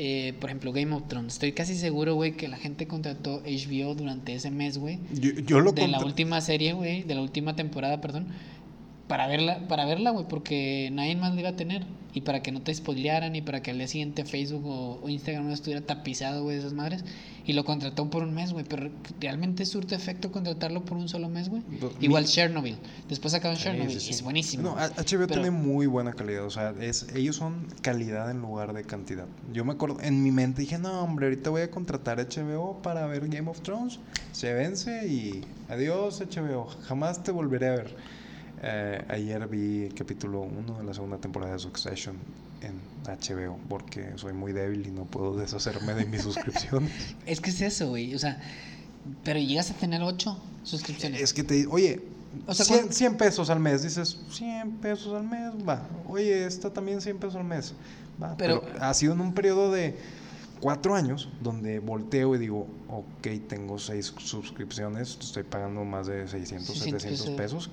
eh, 0.00 0.32
por 0.38 0.48
ejemplo, 0.48 0.72
Game 0.72 0.94
of 0.94 1.08
Thrones. 1.08 1.32
Estoy 1.32 1.50
casi 1.50 1.74
seguro, 1.74 2.14
güey, 2.14 2.32
que 2.36 2.46
la 2.46 2.56
gente 2.56 2.86
contrató 2.86 3.42
HBO 3.42 3.96
durante 3.96 4.32
ese 4.32 4.48
mes, 4.52 4.78
güey. 4.78 5.00
Yo, 5.12 5.32
yo 5.32 5.58
lo 5.58 5.72
de 5.72 5.88
la 5.88 5.98
última 5.98 6.40
serie, 6.40 6.72
güey, 6.72 7.02
de 7.02 7.16
la 7.16 7.20
última 7.20 7.56
temporada, 7.56 8.00
perdón, 8.00 8.28
para 9.08 9.26
verla, 9.26 9.66
para 9.68 9.84
verla, 9.86 10.10
güey, 10.10 10.26
porque 10.28 10.90
nadie 10.92 11.16
más 11.16 11.34
la 11.34 11.40
iba 11.40 11.48
a 11.50 11.56
tener 11.56 11.84
y 12.14 12.22
para 12.22 12.42
que 12.42 12.52
no 12.52 12.62
te 12.62 12.74
spoilearan 12.74 13.36
y 13.36 13.42
para 13.42 13.62
que 13.62 13.70
al 13.70 13.78
día 13.78 13.86
siguiente 13.88 14.24
Facebook 14.24 14.66
o, 14.66 15.00
o 15.02 15.08
Instagram 15.08 15.46
no 15.48 15.52
estuviera 15.54 15.80
tapizado, 15.84 16.42
güey, 16.42 16.56
de 16.56 16.60
esas 16.60 16.72
madres 16.74 17.04
y 17.46 17.54
lo 17.54 17.64
contrató 17.64 18.10
por 18.10 18.22
un 18.22 18.34
mes, 18.34 18.52
güey, 18.52 18.64
pero 18.68 18.90
realmente 19.20 19.64
surte 19.64 19.94
efecto 19.94 20.30
contratarlo 20.30 20.84
por 20.84 20.98
un 20.98 21.08
solo 21.08 21.28
mes, 21.30 21.48
güey. 21.48 21.62
Igual 22.00 22.24
mi- 22.24 22.28
Chernobyl, 22.28 22.76
después 23.08 23.32
sacaron 23.32 23.56
Chernobyl 23.56 23.92
sí, 23.94 24.00
sí. 24.00 24.08
y 24.08 24.10
es 24.12 24.22
buenísimo. 24.22 24.62
No, 24.64 24.74
HBO 24.76 25.06
Pero- 25.08 25.26
tiene 25.28 25.50
muy 25.50 25.86
buena 25.86 26.12
calidad, 26.12 26.44
o 26.44 26.50
sea, 26.50 26.74
es, 26.80 27.06
ellos 27.14 27.36
son 27.36 27.66
calidad 27.80 28.30
en 28.30 28.40
lugar 28.42 28.74
de 28.74 28.84
cantidad. 28.84 29.24
Yo 29.52 29.64
me 29.64 29.72
acuerdo, 29.72 29.98
en 30.02 30.22
mi 30.22 30.30
mente 30.32 30.60
dije, 30.62 30.76
no, 30.78 31.00
hombre, 31.02 31.26
ahorita 31.26 31.48
voy 31.48 31.62
a 31.62 31.70
contratar 31.70 32.18
HBO 32.18 32.82
para 32.82 33.06
ver 33.06 33.26
Game 33.28 33.48
of 33.50 33.60
Thrones, 33.62 33.98
se 34.32 34.52
vence 34.52 35.06
y 35.08 35.42
adiós 35.70 36.20
HBO, 36.20 36.66
jamás 36.82 37.22
te 37.22 37.30
volveré 37.32 37.68
a 37.68 37.72
ver. 37.76 37.96
Eh, 38.62 39.04
ayer 39.08 39.46
vi 39.46 39.84
el 39.84 39.94
capítulo 39.94 40.40
1 40.40 40.78
de 40.78 40.84
la 40.84 40.94
segunda 40.94 41.18
temporada 41.18 41.52
de 41.52 41.58
Succession 41.58 42.16
en 42.60 42.80
HBO, 43.06 43.56
porque 43.68 44.12
soy 44.16 44.32
muy 44.32 44.52
débil 44.52 44.86
y 44.86 44.90
no 44.90 45.04
puedo 45.04 45.36
deshacerme 45.38 45.94
de 45.94 46.06
mi 46.06 46.18
suscripción. 46.18 46.88
Es 47.26 47.40
que 47.40 47.50
es 47.50 47.60
eso, 47.60 47.88
güey, 47.88 48.14
o 48.14 48.18
sea, 48.18 48.40
pero 49.22 49.38
llegas 49.38 49.70
a 49.70 49.74
tener 49.74 50.02
ocho 50.02 50.36
suscripciones. 50.64 51.20
Es 51.20 51.32
que 51.32 51.44
te 51.44 51.66
oye, 51.68 52.00
O 52.46 52.54
sea, 52.54 52.64
100, 52.64 52.78
cuando- 52.78 52.94
100 52.94 53.16
pesos 53.16 53.50
al 53.50 53.60
mes, 53.60 53.82
dices 53.84 54.18
100 54.30 54.72
pesos 54.78 55.14
al 55.14 55.24
mes, 55.24 55.52
va. 55.66 55.86
Oye, 56.08 56.44
esta 56.44 56.72
también 56.72 57.00
100 57.00 57.18
pesos 57.18 57.36
al 57.36 57.44
mes, 57.44 57.74
va. 58.20 58.36
Pero, 58.36 58.62
Pero- 58.62 58.82
ha 58.84 58.92
sido 58.94 59.12
en 59.12 59.20
un 59.20 59.34
periodo 59.34 59.70
de 59.70 59.96
cuatro 60.60 60.96
años 60.96 61.28
donde 61.40 61.78
volteo 61.78 62.34
y 62.34 62.38
digo, 62.38 62.66
ok, 62.88 63.28
tengo 63.48 63.78
seis 63.78 64.12
suscripciones, 64.18 65.16
estoy 65.20 65.44
pagando 65.44 65.84
más 65.84 66.08
de 66.08 66.26
600, 66.26 66.66
600 66.66 67.02
700 67.02 67.30
pesos. 67.36 67.70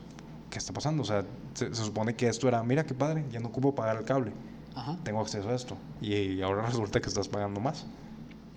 ¿Qué 0.50 0.58
está 0.58 0.74
pasando? 0.74 1.04
O 1.04 1.06
sea, 1.06 1.26
se, 1.54 1.74
se 1.74 1.84
supone 1.84 2.16
que 2.16 2.28
esto 2.28 2.48
era, 2.48 2.64
mira 2.64 2.86
qué 2.86 2.94
padre, 2.94 3.26
ya 3.32 3.40
no 3.40 3.48
ocupo 3.48 3.76
pagar 3.76 3.98
el 3.98 4.06
cable, 4.06 4.32
Ajá. 4.76 4.98
tengo 5.04 5.22
acceso 5.22 5.50
a 5.50 5.56
esto. 5.56 5.78
Y, 6.02 6.42
ahora 6.42 6.66
resulta 6.66 7.02
que 7.02 7.08
estás 7.08 7.28
pagando 7.28 7.60
más. 7.60 7.86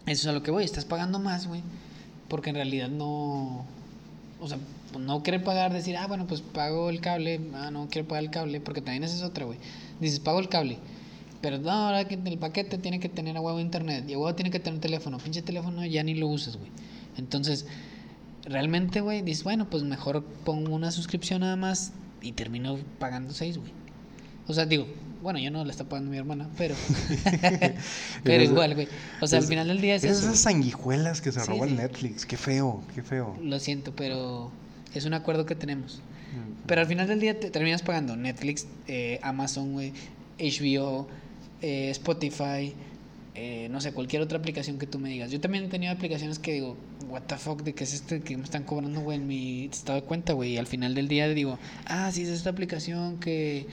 Eso 0.07 0.23
es 0.23 0.27
a 0.27 0.33
lo 0.33 0.43
que 0.43 0.51
voy, 0.51 0.65
estás 0.65 0.85
pagando 0.85 1.19
más, 1.19 1.47
güey. 1.47 1.63
Porque 2.29 2.51
en 2.51 2.57
realidad 2.57 2.89
no. 2.89 3.65
O 4.41 4.49
sea, 4.49 4.59
no 4.99 5.23
querer 5.23 5.43
pagar, 5.43 5.73
decir, 5.73 5.97
ah, 5.97 6.07
bueno, 6.07 6.27
pues 6.27 6.41
pago 6.41 6.91
el 6.91 7.01
cable. 7.01 7.41
Ah, 7.55 7.71
no 7.71 7.89
quiero 7.91 8.07
pagar 8.07 8.25
el 8.25 8.31
cable, 8.31 8.61
porque 8.61 8.81
también 8.81 9.05
esa 9.05 9.17
es 9.17 9.23
otra, 9.23 9.45
güey. 9.45 9.59
Dices, 10.01 10.21
pago 10.21 10.39
el 10.39 10.49
cable. 10.49 10.79
Pero 11.41 11.59
no, 11.59 11.71
ahora 11.71 12.07
que 12.07 12.15
el 12.15 12.39
paquete 12.39 12.79
tiene 12.79 12.99
que 12.99 13.09
tener 13.09 13.37
a 13.37 13.41
huevo 13.41 13.61
internet 13.61 14.05
y 14.09 14.15
a 14.15 14.19
huevo 14.19 14.35
tiene 14.35 14.51
que 14.51 14.59
tener 14.59 14.81
teléfono. 14.81 15.19
Pinche 15.19 15.43
teléfono 15.43 15.85
ya 15.85 16.03
ni 16.03 16.15
lo 16.15 16.27
usas, 16.27 16.57
güey. 16.57 16.71
Entonces, 17.17 17.67
realmente, 18.45 19.01
güey, 19.01 19.23
dices, 19.23 19.45
bueno, 19.45 19.69
pues 19.69 19.83
mejor 19.83 20.25
pongo 20.45 20.75
una 20.75 20.91
suscripción 20.91 21.41
nada 21.41 21.57
más 21.57 21.93
y 22.23 22.33
termino 22.33 22.79
pagando 22.99 23.33
seis, 23.33 23.59
güey. 23.59 23.73
O 24.47 24.55
sea, 24.55 24.67
digo, 24.67 24.87
bueno, 25.23 25.39
yo 25.39 25.51
no 25.51 25.65
la 25.65 25.71
está 25.71 25.85
pagando 25.85 26.11
mi 26.11 26.17
hermana, 26.17 26.49
pero. 26.57 26.75
pero 28.25 28.43
igual, 28.43 28.75
güey. 28.75 28.89
O 29.21 29.27
sea, 29.27 29.41
al 29.41 29.45
final 29.45 29.69
del 29.69 29.81
día 29.81 29.95
es 29.97 30.05
eso. 30.05 30.21
esas 30.21 30.41
sanguijuelas 30.41 31.21
que 31.21 31.33
se 31.33 31.41
Sí, 31.41 31.47
roba 31.47 31.65
el 31.67 31.73
sí. 31.73 31.77
Netflix, 31.77 32.27
qué 32.27 32.37
feo, 32.37 32.83
qué 32.95 33.03
feo. 33.03 33.37
Lo 33.43 33.59
siento, 33.59 33.95
pero 33.95 34.51
es 34.95 35.05
un 35.05 35.15
acuerdo 35.15 35.47
que 35.47 35.55
tenemos. 35.55 36.01
Pero 36.67 36.83
al 36.83 36.87
final 36.87 37.09
del 37.09 37.21
día 37.21 37.41
te 37.41 37.51
terminas 37.51 37.81
pagando 37.81 38.15
Netflix, 38.15 38.67
eh, 38.87 39.19
Amazon, 39.23 39.73
güey, 39.73 39.95
HBO, 40.39 41.09
eh, 41.63 41.89
Spotify, 41.91 42.75
eh, 43.41 43.69
no 43.71 43.81
sé, 43.81 43.93
cualquier 43.93 44.21
otra 44.23 44.39
aplicación 44.39 44.79
que 44.79 44.87
tú 44.87 44.99
me 44.99 45.09
digas. 45.09 45.31
Yo 45.31 45.41
también 45.41 45.65
he 45.65 45.69
tenido 45.69 45.93
aplicaciones 45.93 46.39
que 46.39 46.53
digo, 46.53 46.77
what 47.09 47.23
the 47.23 47.37
fuck, 47.37 47.63
¿de 47.63 47.73
qué 47.75 47.85
es 47.85 47.95
este 47.95 48.21
que 48.21 48.37
me 48.37 48.43
están 48.45 48.65
cobrando, 48.65 49.01
güey, 49.01 49.19
en 49.19 49.27
mi 49.27 49.67
estado 49.67 50.01
de 50.01 50.07
cuenta, 50.07 50.33
güey? 50.33 50.55
Y 50.55 50.59
al 50.59 50.67
final 50.67 50.95
del 50.95 51.07
día 51.09 51.29
digo, 51.29 51.59
ah, 51.87 52.11
sí, 52.13 52.23
es 52.23 52.29
esta 52.31 52.51
aplicación 52.51 53.19
que 53.21 53.67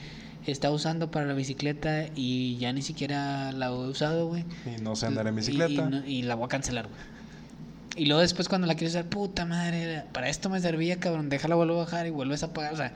está 0.46 0.70
usando 0.70 1.10
para 1.10 1.26
la 1.26 1.34
bicicleta 1.34 2.06
y 2.14 2.56
ya 2.58 2.72
ni 2.72 2.80
siquiera 2.82 3.50
la 3.52 3.66
he 3.66 3.70
usado, 3.72 4.28
güey. 4.28 4.44
Y 4.76 4.80
no 4.80 4.94
sé 4.94 5.06
andar 5.06 5.26
en 5.26 5.34
Y- 5.34 5.36
bicicleta. 5.38 5.72
Y, 5.72 5.76
no- 5.90 6.06
y 6.06 6.22
la 6.22 6.36
voy 6.36 6.44
a 6.44 6.48
cancelar, 6.48 6.86
güey. 6.86 7.16
Y 7.96 8.06
luego 8.06 8.20
después 8.20 8.48
cuando 8.48 8.66
la 8.66 8.74
quieres 8.74 8.92
usar, 8.94 9.06
puta 9.06 9.46
madre, 9.46 10.04
para 10.12 10.28
esto 10.28 10.48
me 10.50 10.60
servía, 10.60 11.00
cabrón, 11.00 11.28
déjala, 11.30 11.54
vuelvo 11.54 11.74
a 11.80 11.84
bajar 11.84 12.06
y 12.06 12.10
vuelves 12.10 12.42
a 12.42 12.52
pagar. 12.52 12.74
O 12.74 12.76
sea, 12.76 12.92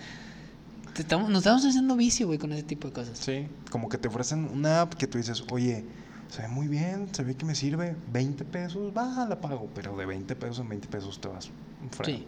te 0.95 1.03
estamos, 1.03 1.31
nos 1.31 1.39
estamos 1.39 1.65
haciendo 1.65 1.97
vicio, 1.97 2.27
güey, 2.27 2.39
con 2.39 2.53
ese 2.53 2.63
tipo 2.65 2.87
de 2.89 2.93
cosas. 2.95 3.19
Sí, 3.19 3.47
como 3.71 3.89
que 3.89 3.97
te 3.97 4.09
ofrecen 4.09 4.45
una 4.53 4.83
app 4.83 4.95
que 4.95 5.07
tú 5.07 5.17
dices, 5.19 5.43
oye, 5.51 5.85
se 6.31 6.43
ve 6.43 6.49
muy 6.49 6.69
bien, 6.69 7.09
se 7.13 7.23
ve 7.25 7.35
que 7.35 7.45
me 7.45 7.55
sirve, 7.55 7.97
20 8.13 8.45
pesos, 8.45 8.93
va, 8.97 9.27
la 9.29 9.41
pago, 9.41 9.69
pero 9.75 9.97
de 9.97 10.07
20 10.07 10.35
pesos 10.37 10.61
en 10.61 10.69
20 10.69 10.89
pesos 10.89 11.21
te 11.21 11.29
vas 11.29 11.51
fuera. 11.91 12.13
Sí, 12.17 12.25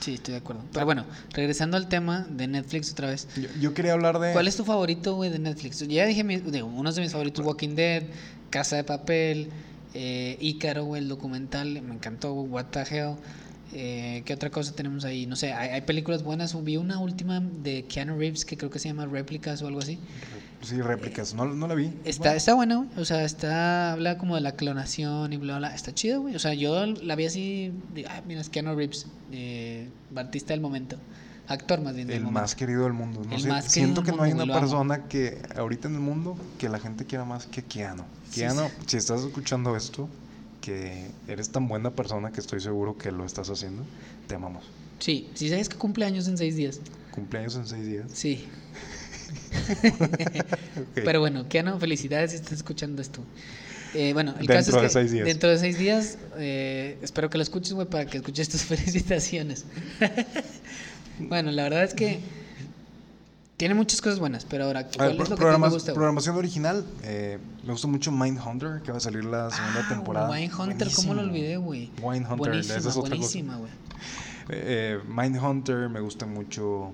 sí, 0.00 0.14
estoy 0.14 0.32
de 0.32 0.38
acuerdo. 0.38 0.62
Pero 0.72 0.84
bueno, 0.84 1.04
regresando 1.32 1.76
al 1.76 1.88
tema 1.88 2.26
de 2.28 2.46
Netflix 2.48 2.92
otra 2.92 3.08
vez. 3.08 3.28
Yo, 3.36 3.48
yo 3.60 3.74
quería 3.74 3.94
hablar 3.94 4.18
de... 4.18 4.32
¿Cuál 4.32 4.46
es 4.48 4.56
tu 4.56 4.64
favorito, 4.64 5.14
güey, 5.14 5.30
de 5.30 5.38
Netflix? 5.38 5.78
Ya 5.88 6.04
dije, 6.06 6.22
mi- 6.22 6.36
digo, 6.36 6.66
unos 6.66 6.96
de 6.96 7.02
mis 7.02 7.12
favoritos, 7.12 7.44
Walking 7.44 7.74
Dead, 7.74 8.04
Casa 8.50 8.76
de 8.76 8.84
Papel, 8.84 9.48
eh, 9.94 10.36
Ícaro, 10.40 10.84
güey, 10.84 11.02
el 11.02 11.08
documental, 11.08 11.80
me 11.82 11.94
encantó, 11.94 12.32
güey, 12.34 12.48
What 12.50 12.66
the 12.66 12.80
Hell. 12.82 13.14
Eh, 13.72 14.22
¿Qué 14.24 14.32
otra 14.34 14.48
cosa 14.50 14.72
tenemos 14.74 15.04
ahí? 15.04 15.26
No 15.26 15.34
sé, 15.34 15.52
hay, 15.52 15.70
hay 15.70 15.80
películas 15.80 16.22
buenas. 16.22 16.62
Vi 16.64 16.76
una 16.76 16.98
última 16.98 17.40
de 17.40 17.84
Keanu 17.84 18.16
Reeves 18.16 18.44
que 18.44 18.56
creo 18.56 18.70
que 18.70 18.78
se 18.78 18.88
llama 18.88 19.06
Réplicas 19.06 19.60
o 19.62 19.66
algo 19.66 19.80
así. 19.80 19.98
Sí, 20.62 20.80
réplicas, 20.80 21.34
no, 21.34 21.44
no 21.44 21.68
la 21.68 21.74
vi. 21.74 21.92
Está, 22.04 22.24
Bueno, 22.24 22.36
está 22.36 22.54
buena, 22.54 22.76
güey. 22.76 22.88
O 22.96 23.04
sea, 23.04 23.24
está, 23.24 23.92
habla 23.92 24.18
como 24.18 24.34
de 24.34 24.40
la 24.40 24.52
clonación 24.52 25.32
y 25.32 25.36
bla, 25.36 25.58
bla. 25.58 25.74
Está 25.74 25.94
chido, 25.94 26.22
güey. 26.22 26.34
O 26.34 26.38
sea, 26.38 26.54
yo 26.54 26.86
la 26.86 27.14
vi 27.14 27.26
así, 27.26 27.72
de, 27.94 28.06
ah, 28.06 28.22
mira, 28.26 28.40
es 28.40 28.48
Keanu 28.48 28.74
Reeves, 28.74 29.06
eh, 29.32 29.88
artista 30.14 30.52
del 30.54 30.60
momento. 30.60 30.96
Actor 31.48 31.80
más 31.80 31.94
bien 31.94 32.08
del 32.08 32.16
el 32.16 32.22
momento. 32.24 32.40
más 32.40 32.54
querido 32.56 32.84
del 32.84 32.92
mundo. 32.94 33.22
No 33.24 33.36
El 33.36 33.42
sé, 33.42 33.48
más 33.48 33.66
siento 33.66 34.02
que 34.02 34.10
no 34.10 34.22
hay 34.22 34.32
una 34.32 34.42
amo. 34.42 34.54
persona 34.54 35.04
que 35.04 35.40
ahorita 35.56 35.86
en 35.86 35.94
el 35.94 36.00
mundo 36.00 36.36
que 36.58 36.68
la 36.68 36.80
gente 36.80 37.04
quiera 37.04 37.24
más 37.24 37.46
que 37.46 37.62
Keanu. 37.62 38.02
Sí, 38.30 38.40
Keanu, 38.40 38.68
si 38.86 38.96
estás 38.96 39.22
escuchando 39.22 39.76
esto, 39.76 40.08
que 40.60 41.06
eres 41.28 41.50
tan 41.50 41.68
buena 41.68 41.90
persona 41.92 42.32
que 42.32 42.40
estoy 42.40 42.58
seguro 42.60 42.98
que 42.98 43.12
lo 43.12 43.24
estás 43.24 43.48
haciendo, 43.50 43.84
te 44.26 44.34
amamos. 44.34 44.64
Sí, 44.98 45.28
sí 45.34 45.48
sabes 45.48 45.68
que 45.68 45.76
cumple 45.76 46.04
años 46.06 46.26
en 46.26 46.36
seis 46.36 46.56
días. 46.56 46.80
Cumpleaños 47.12 47.54
en 47.54 47.66
seis 47.68 47.86
días. 47.86 48.06
Sí. 48.12 48.44
Ok. 50.76 50.92
Pero 51.04 51.20
bueno, 51.20 51.48
Keanu, 51.48 51.78
felicidades 51.78 52.30
si 52.32 52.36
estás 52.36 52.52
escuchando 52.52 53.00
esto. 53.02 53.22
Eh, 53.94 54.12
bueno, 54.12 54.32
el 54.32 54.46
Dentro 54.46 54.56
caso 54.56 54.70
es 54.70 54.76
de 54.76 54.82
que 54.82 54.88
seis 54.90 55.10
días. 55.12 55.24
dentro 55.26 55.48
de 55.48 55.58
seis 55.58 55.78
días, 55.78 56.18
eh, 56.36 56.98
espero 57.02 57.30
que 57.30 57.38
lo 57.38 57.42
escuches, 57.42 57.72
güey, 57.72 57.86
para 57.88 58.04
que 58.06 58.18
escuches 58.18 58.48
tus 58.48 58.62
felicitaciones. 58.64 59.64
bueno, 61.18 61.50
la 61.50 61.62
verdad 61.64 61.84
es 61.84 61.94
que 61.94 62.20
tiene 63.56 63.74
muchas 63.74 64.02
cosas 64.02 64.18
buenas, 64.18 64.44
pero 64.44 64.64
ahora, 64.64 64.82
ver, 64.82 64.90
¿cuál 64.96 65.16
pro- 65.16 65.24
es 65.24 65.30
lo 65.30 65.36
que 65.36 65.44
te 65.44 65.74
gusta? 65.74 65.94
programación 65.94 66.36
original. 66.36 66.84
eh, 67.04 67.38
me 67.64 67.72
gusta 67.72 67.88
mucho 67.88 68.12
Mindhunter, 68.12 68.82
que 68.82 68.90
va 68.92 68.98
a 68.98 69.00
salir 69.00 69.24
la 69.24 69.50
segunda 69.50 69.80
Ah, 69.84 69.88
temporada. 69.88 70.34
Mindhunter, 70.34 70.88
¿cómo 70.94 71.14
lo 71.14 71.22
olvidé, 71.22 71.56
güey? 71.56 71.90
Mindhunter, 71.96 72.36
Buenísima, 72.36 72.76
esa 72.78 72.88
es 72.90 72.96
otra 72.96 73.10
buenísima, 73.16 73.56
güey. 73.56 73.70
Eh, 74.50 74.98
Mindhunter, 75.08 75.88
me 75.88 76.00
gusta 76.00 76.26
mucho 76.26 76.92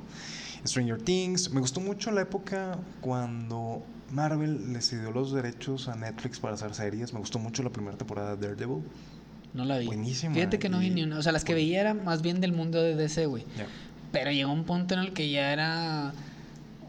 Stranger 0.65 1.01
Things. 1.01 1.51
Me 1.51 1.61
gustó 1.61 1.81
mucho 1.81 2.11
la 2.11 2.23
época 2.23 2.79
cuando 3.01 3.83
Marvel 4.11 4.73
le 4.73 4.81
cedió 4.81 5.11
los 5.11 5.33
derechos 5.33 5.89
a 5.89 5.97
Netflix 5.97 6.39
para 6.39 6.55
hacer 6.55 6.75
series. 6.75 7.13
Me 7.13 7.19
gustó 7.19 7.39
mucho 7.39 7.63
la 7.63 7.71
primera 7.71 7.97
temporada 7.97 8.37
de 8.37 8.49
Daredevil. 8.49 8.83
No 9.55 9.65
la 9.65 9.79
vi. 9.79 9.87
Buenísima, 9.87 10.35
Fíjate 10.35 10.59
que 10.59 10.69
no 10.69 10.79
vi 10.79 10.91
ni 10.91 11.03
una. 11.03 11.19
O 11.19 11.23
sea, 11.23 11.33
las 11.33 11.45
que 11.45 11.55
veía 11.55 11.81
eran 11.81 12.05
más 12.05 12.23
bien 12.23 12.41
del 12.41 12.53
mundo 12.53 12.83
de 12.83 12.95
DC, 12.95 13.27
güey. 13.27 13.45
Ya. 13.57 13.67
Pero 14.13 14.31
llegó 14.31 14.53
un 14.53 14.65
punto 14.65 14.95
en 14.95 15.01
el 15.01 15.13
que 15.13 15.31
ya 15.31 15.53
era 15.53 16.13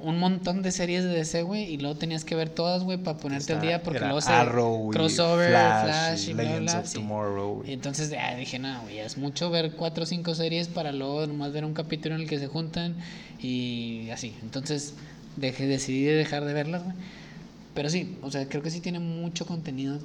un 0.04 0.20
montón 0.20 0.62
de 0.62 0.72
series 0.72 1.04
de 1.04 1.10
DC, 1.10 1.44
güey, 1.44 1.63
y 1.63 1.78
luego 1.78 1.96
tenías 1.98 2.26
que 2.26 2.36
ver 2.36 2.50
todas, 2.50 2.84
güey, 2.84 2.98
para 2.98 3.18
ponerte 3.18 3.54
al 3.54 3.62
día, 3.62 3.82
porque 3.82 4.02
luego 4.02 4.22
se 4.22 4.32
Arrow 4.32 4.89
crossover, 4.92 5.50
Flash, 5.50 5.84
Flash, 5.84 6.30
y 6.30 6.34
bla, 6.34 6.44
Legends 6.44 6.74
bla, 6.74 6.82
of 6.82 6.88
sí. 6.88 6.94
Tomorrow. 6.96 7.63
Y 7.66 7.72
entonces 7.72 8.10
ya 8.10 8.36
dije, 8.36 8.60
no, 8.60 8.82
güey, 8.82 9.00
es 9.00 9.18
mucho 9.18 9.50
ver 9.50 9.76
cuatro 9.76 10.04
o 10.04 10.06
cinco 10.06 10.36
series 10.36 10.68
para 10.68 10.92
luego 10.92 11.26
nomás 11.26 11.54
ver 11.54 11.63
un 11.63 11.74
capítulo 11.74 12.16
en 12.16 12.22
el 12.22 12.28
que 12.28 12.38
se 12.38 12.48
juntan 12.48 12.96
y 13.42 14.10
así. 14.12 14.36
Entonces 14.44 14.94
dejé, 15.38 15.68
decidí 15.68 16.04
dejar 16.04 16.44
de 16.46 16.54
verlas, 16.54 16.84
güey. 16.84 16.96
Pero 17.74 17.89
sí, 17.89 18.18
o 18.22 18.30
sea, 18.30 18.48
creo 18.48 18.62
que 18.62 18.70
sí 18.70 18.82
tiene 18.82 19.00
mucho 19.00 19.46
contenido 19.46 20.00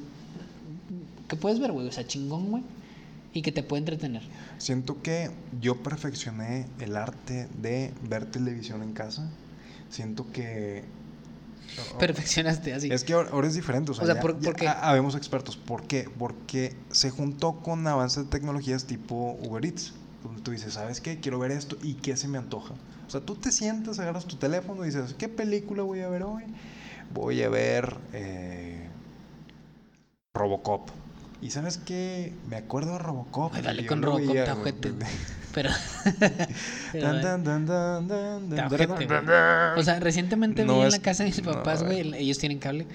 que 1.29 1.37
puedes 1.37 1.59
ver, 1.61 1.73
güey, 1.73 1.87
o 1.87 1.93
sea, 1.93 2.07
chingón, 2.07 2.51
güey, 2.51 2.63
y 3.35 3.43
que 3.43 3.53
te 3.53 3.63
puede 3.63 3.81
entretener. 3.81 4.23
Siento 4.59 5.03
que 5.03 5.31
yo 5.61 5.83
perfeccioné 5.83 6.67
el 6.81 6.97
arte 6.97 7.49
de 7.61 7.93
ver 8.09 8.27
televisión 8.27 8.83
en 8.83 8.93
casa. 8.93 9.29
Siento 9.91 10.31
que... 10.33 10.85
Perfeccionaste 11.99 12.75
así. 12.75 12.91
Es 12.91 13.05
que 13.05 13.13
ahora, 13.13 13.47
es 13.47 13.55
diferente, 13.55 13.93
o 13.93 13.95
sea, 13.95 14.05
O 14.05 14.07
sea, 14.07 14.15
ya- 14.17 14.21
¿por- 14.21 14.39
ya 14.41 14.45
por 14.45 14.57
qué? 14.57 14.67
ha- 14.67 14.89
habemos 14.89 15.15
expertos. 15.15 15.57
¿Por 15.57 15.87
qué? 15.87 16.09
Porque 16.19 16.77
se 16.91 17.11
juntó 17.11 17.61
con 17.61 17.87
avances 17.87 18.25
de 18.25 18.31
tecnologías 18.31 18.85
tipo 18.87 19.37
Uber 19.43 19.65
Eats, 19.65 19.93
donde 20.25 20.43
tú 20.43 20.51
dices, 20.51 20.75
¿sabes 20.75 21.01
qué? 21.01 21.21
Quiero 21.21 21.39
ver 21.39 21.51
esto 21.53 21.77
y 21.83 21.95
qué 21.95 22.17
se 22.17 22.27
me 22.29 22.39
antoja. 22.39 22.75
O 23.07 23.11
sea, 23.11 23.21
tú 23.21 23.37
te 23.37 23.53
sientas, 23.53 23.99
agarras 24.01 24.27
tu 24.27 24.37
teléfono 24.37 24.83
y 24.83 24.87
dices, 24.87 25.15
¿qué 25.15 25.29
película 25.29 25.83
voy 25.83 26.01
a 26.01 26.09
ver 26.09 26.23
hoy? 26.25 26.45
Voy 27.11 27.43
a 27.43 27.49
ver 27.49 27.97
eh, 28.13 28.89
Robocop. 30.35 30.91
¿Y 31.41 31.51
sabes 31.51 31.79
qué? 31.79 32.35
Me 32.49 32.57
acuerdo 32.57 32.93
de 32.93 32.99
Robocop. 32.99 33.53
Ay, 33.55 33.63
dale 33.63 33.87
con 33.87 34.03
Robocop, 34.03 34.27
veía, 34.27 34.45
Pero. 35.55 35.71
O 39.77 39.83
sea, 39.83 40.01
recientemente 40.01 40.65
No 40.65 40.79
vi 40.79 40.83
en 40.83 40.91
la 40.91 40.99
casa 40.99 41.25
de 41.25 41.31
mis 41.31 41.43
no, 41.43 41.53
papás, 41.53 41.83
güey, 41.83 42.15
ellos 42.17 42.39
tienen 42.39 42.59
cable, 42.59 42.87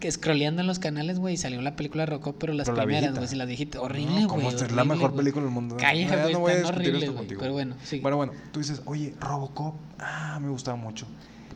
que 0.00 0.10
scrolleando 0.10 0.60
en 0.60 0.66
los 0.66 0.78
canales, 0.78 1.18
güey, 1.18 1.34
y 1.34 1.36
salió 1.36 1.60
la 1.60 1.76
película 1.76 2.02
de 2.02 2.06
Robocop, 2.06 2.36
pero 2.38 2.52
las 2.52 2.66
Pero 2.66 2.76
la 2.76 2.84
primeras, 2.84 3.14
güey, 3.16 3.28
sí, 3.28 3.36
las 3.36 3.48
viejitas. 3.48 3.80
Horrible, 3.80 4.06
No, 4.06 4.14
güey. 4.14 4.26
¿cómo 4.28 4.50
está? 4.50 4.66
Es 4.66 4.72
la 4.72 4.82
horrible, 4.82 4.96
mejor 4.96 5.16
película 5.16 5.44
del 5.44 5.54
mundo. 5.54 5.76
Ya 5.78 5.92
güey, 5.92 6.32
no 6.32 6.40
voy 6.40 6.52
a 6.52 6.66
horribles, 6.66 7.02
esto 7.02 7.14
contigo. 7.16 7.40
pero 7.40 7.52
bueno, 7.52 7.74
sí. 7.84 8.00
Bueno, 8.00 8.16
bueno, 8.16 8.32
tú 8.52 8.60
dices, 8.60 8.82
oye, 8.84 9.14
Robocop, 9.20 9.74
ah, 9.98 10.38
me 10.40 10.48
gustaba 10.48 10.76
mucho. 10.76 11.06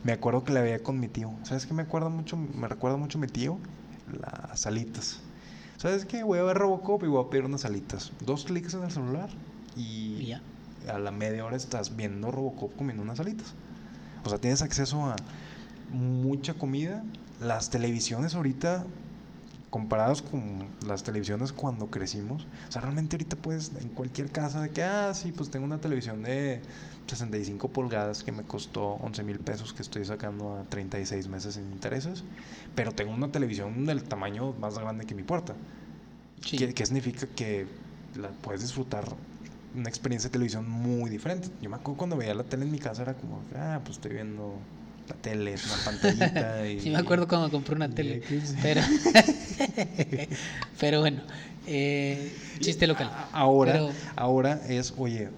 Me 0.03 0.11
acuerdo 0.11 0.43
que 0.43 0.51
la 0.51 0.61
veía 0.61 0.83
con 0.83 0.99
mi 0.99 1.07
tío. 1.07 1.31
¿Sabes 1.43 1.65
qué 1.65 1.73
me 1.73 1.83
acuerda 1.83 2.09
mucho? 2.09 2.35
Me 2.35 2.67
recuerda 2.67 2.97
mucho 2.97 3.17
a 3.17 3.21
mi 3.21 3.27
tío, 3.27 3.57
las 4.19 4.65
alitas. 4.65 5.21
¿Sabes 5.77 6.05
qué? 6.05 6.23
Voy 6.23 6.39
a 6.39 6.43
ver 6.43 6.57
Robocop 6.57 7.03
y 7.03 7.07
voy 7.07 7.23
a 7.25 7.29
pedir 7.29 7.45
unas 7.45 7.63
alitas. 7.63 8.11
Dos 8.25 8.43
clics 8.43 8.73
en 8.73 8.83
el 8.83 8.91
celular 8.91 9.29
y, 9.75 10.17
Y 10.19 10.25
ya. 10.27 10.41
a 10.89 10.99
la 10.99 11.11
media 11.11 11.45
hora 11.45 11.55
estás 11.57 11.95
viendo 11.95 12.31
Robocop 12.31 12.75
comiendo 12.75 13.03
unas 13.03 13.19
alitas. 13.19 13.53
O 14.25 14.29
sea, 14.29 14.37
tienes 14.39 14.61
acceso 14.61 15.05
a 15.05 15.15
mucha 15.91 16.53
comida. 16.53 17.03
Las 17.39 17.69
televisiones 17.69 18.35
ahorita, 18.35 18.85
comparadas 19.69 20.21
con 20.21 20.67
las 20.87 21.03
televisiones 21.03 21.51
cuando 21.51 21.87
crecimos, 21.87 22.45
o 22.69 22.71
sea, 22.71 22.81
realmente 22.81 23.15
ahorita 23.15 23.35
puedes 23.35 23.71
en 23.81 23.89
cualquier 23.89 24.31
casa 24.31 24.61
de 24.61 24.69
que, 24.69 24.83
ah, 24.83 25.13
sí, 25.13 25.31
pues 25.31 25.49
tengo 25.49 25.65
una 25.65 25.79
televisión 25.81 26.21
de 26.23 26.61
65 27.07 27.67
pulgadas 27.69 28.23
que 28.23 28.31
me 28.31 28.43
costó 28.43 28.93
11 29.01 29.23
mil 29.23 29.39
pesos 29.39 29.73
que 29.73 29.81
estoy 29.81 30.05
sacando 30.05 30.57
a 30.57 30.63
36 30.69 31.27
meses 31.27 31.55
sin 31.55 31.71
intereses, 31.71 32.23
pero 32.75 32.91
tengo 32.93 33.11
una 33.13 33.31
televisión 33.31 33.85
del 33.85 34.03
tamaño 34.03 34.53
más 34.53 34.77
grande 34.77 35.05
que 35.05 35.15
mi 35.15 35.23
puerta. 35.23 35.55
Sí. 36.41 36.57
¿Qué, 36.57 36.73
qué 36.73 36.85
significa? 36.85 37.25
Que 37.35 37.67
la 38.15 38.29
puedes 38.29 38.61
disfrutar 38.61 39.05
una 39.75 39.89
experiencia 39.89 40.29
de 40.29 40.33
televisión 40.33 40.69
muy 40.69 41.09
diferente. 41.09 41.49
Yo 41.61 41.69
me 41.69 41.75
acuerdo 41.77 41.97
cuando 41.97 42.17
veía 42.17 42.33
la 42.33 42.43
tele 42.43 42.63
en 42.65 42.71
mi 42.71 42.79
casa 42.79 43.01
era 43.01 43.13
como, 43.15 43.43
ah, 43.55 43.79
pues 43.83 43.97
estoy 43.97 44.13
viendo 44.13 44.57
la 45.09 45.15
tele, 45.15 45.53
es 45.53 45.65
una 45.65 45.75
pantallita. 45.83 46.67
Y, 46.67 46.79
Sí, 46.79 46.89
me 46.89 46.97
acuerdo 46.97 47.27
cuando 47.27 47.49
compré 47.51 47.75
una 47.75 47.89
tele. 47.89 48.21
Pero. 48.61 48.81
pero 50.79 50.99
bueno, 51.01 51.21
eh, 51.67 52.31
chiste 52.59 52.87
local. 52.87 53.11
Ahora, 53.31 53.73
Pero- 53.73 53.89
ahora 54.15 54.61
es, 54.67 54.93
oye, 54.97 55.29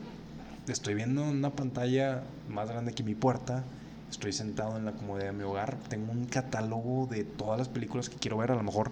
estoy 0.67 0.93
viendo 0.95 1.23
una 1.23 1.51
pantalla 1.51 2.23
más 2.49 2.69
grande 2.69 2.93
que 2.93 3.03
mi 3.03 3.15
puerta, 3.15 3.63
estoy 4.09 4.33
sentado 4.33 4.77
en 4.77 4.85
la 4.85 4.91
comodidad 4.93 5.27
de 5.27 5.33
mi 5.33 5.43
hogar, 5.43 5.77
tengo 5.89 6.11
un 6.11 6.25
catálogo 6.25 7.07
de 7.09 7.23
todas 7.23 7.57
las 7.57 7.69
películas 7.69 8.09
que 8.09 8.17
quiero 8.17 8.37
ver, 8.37 8.51
a 8.51 8.55
lo 8.55 8.63
mejor 8.63 8.91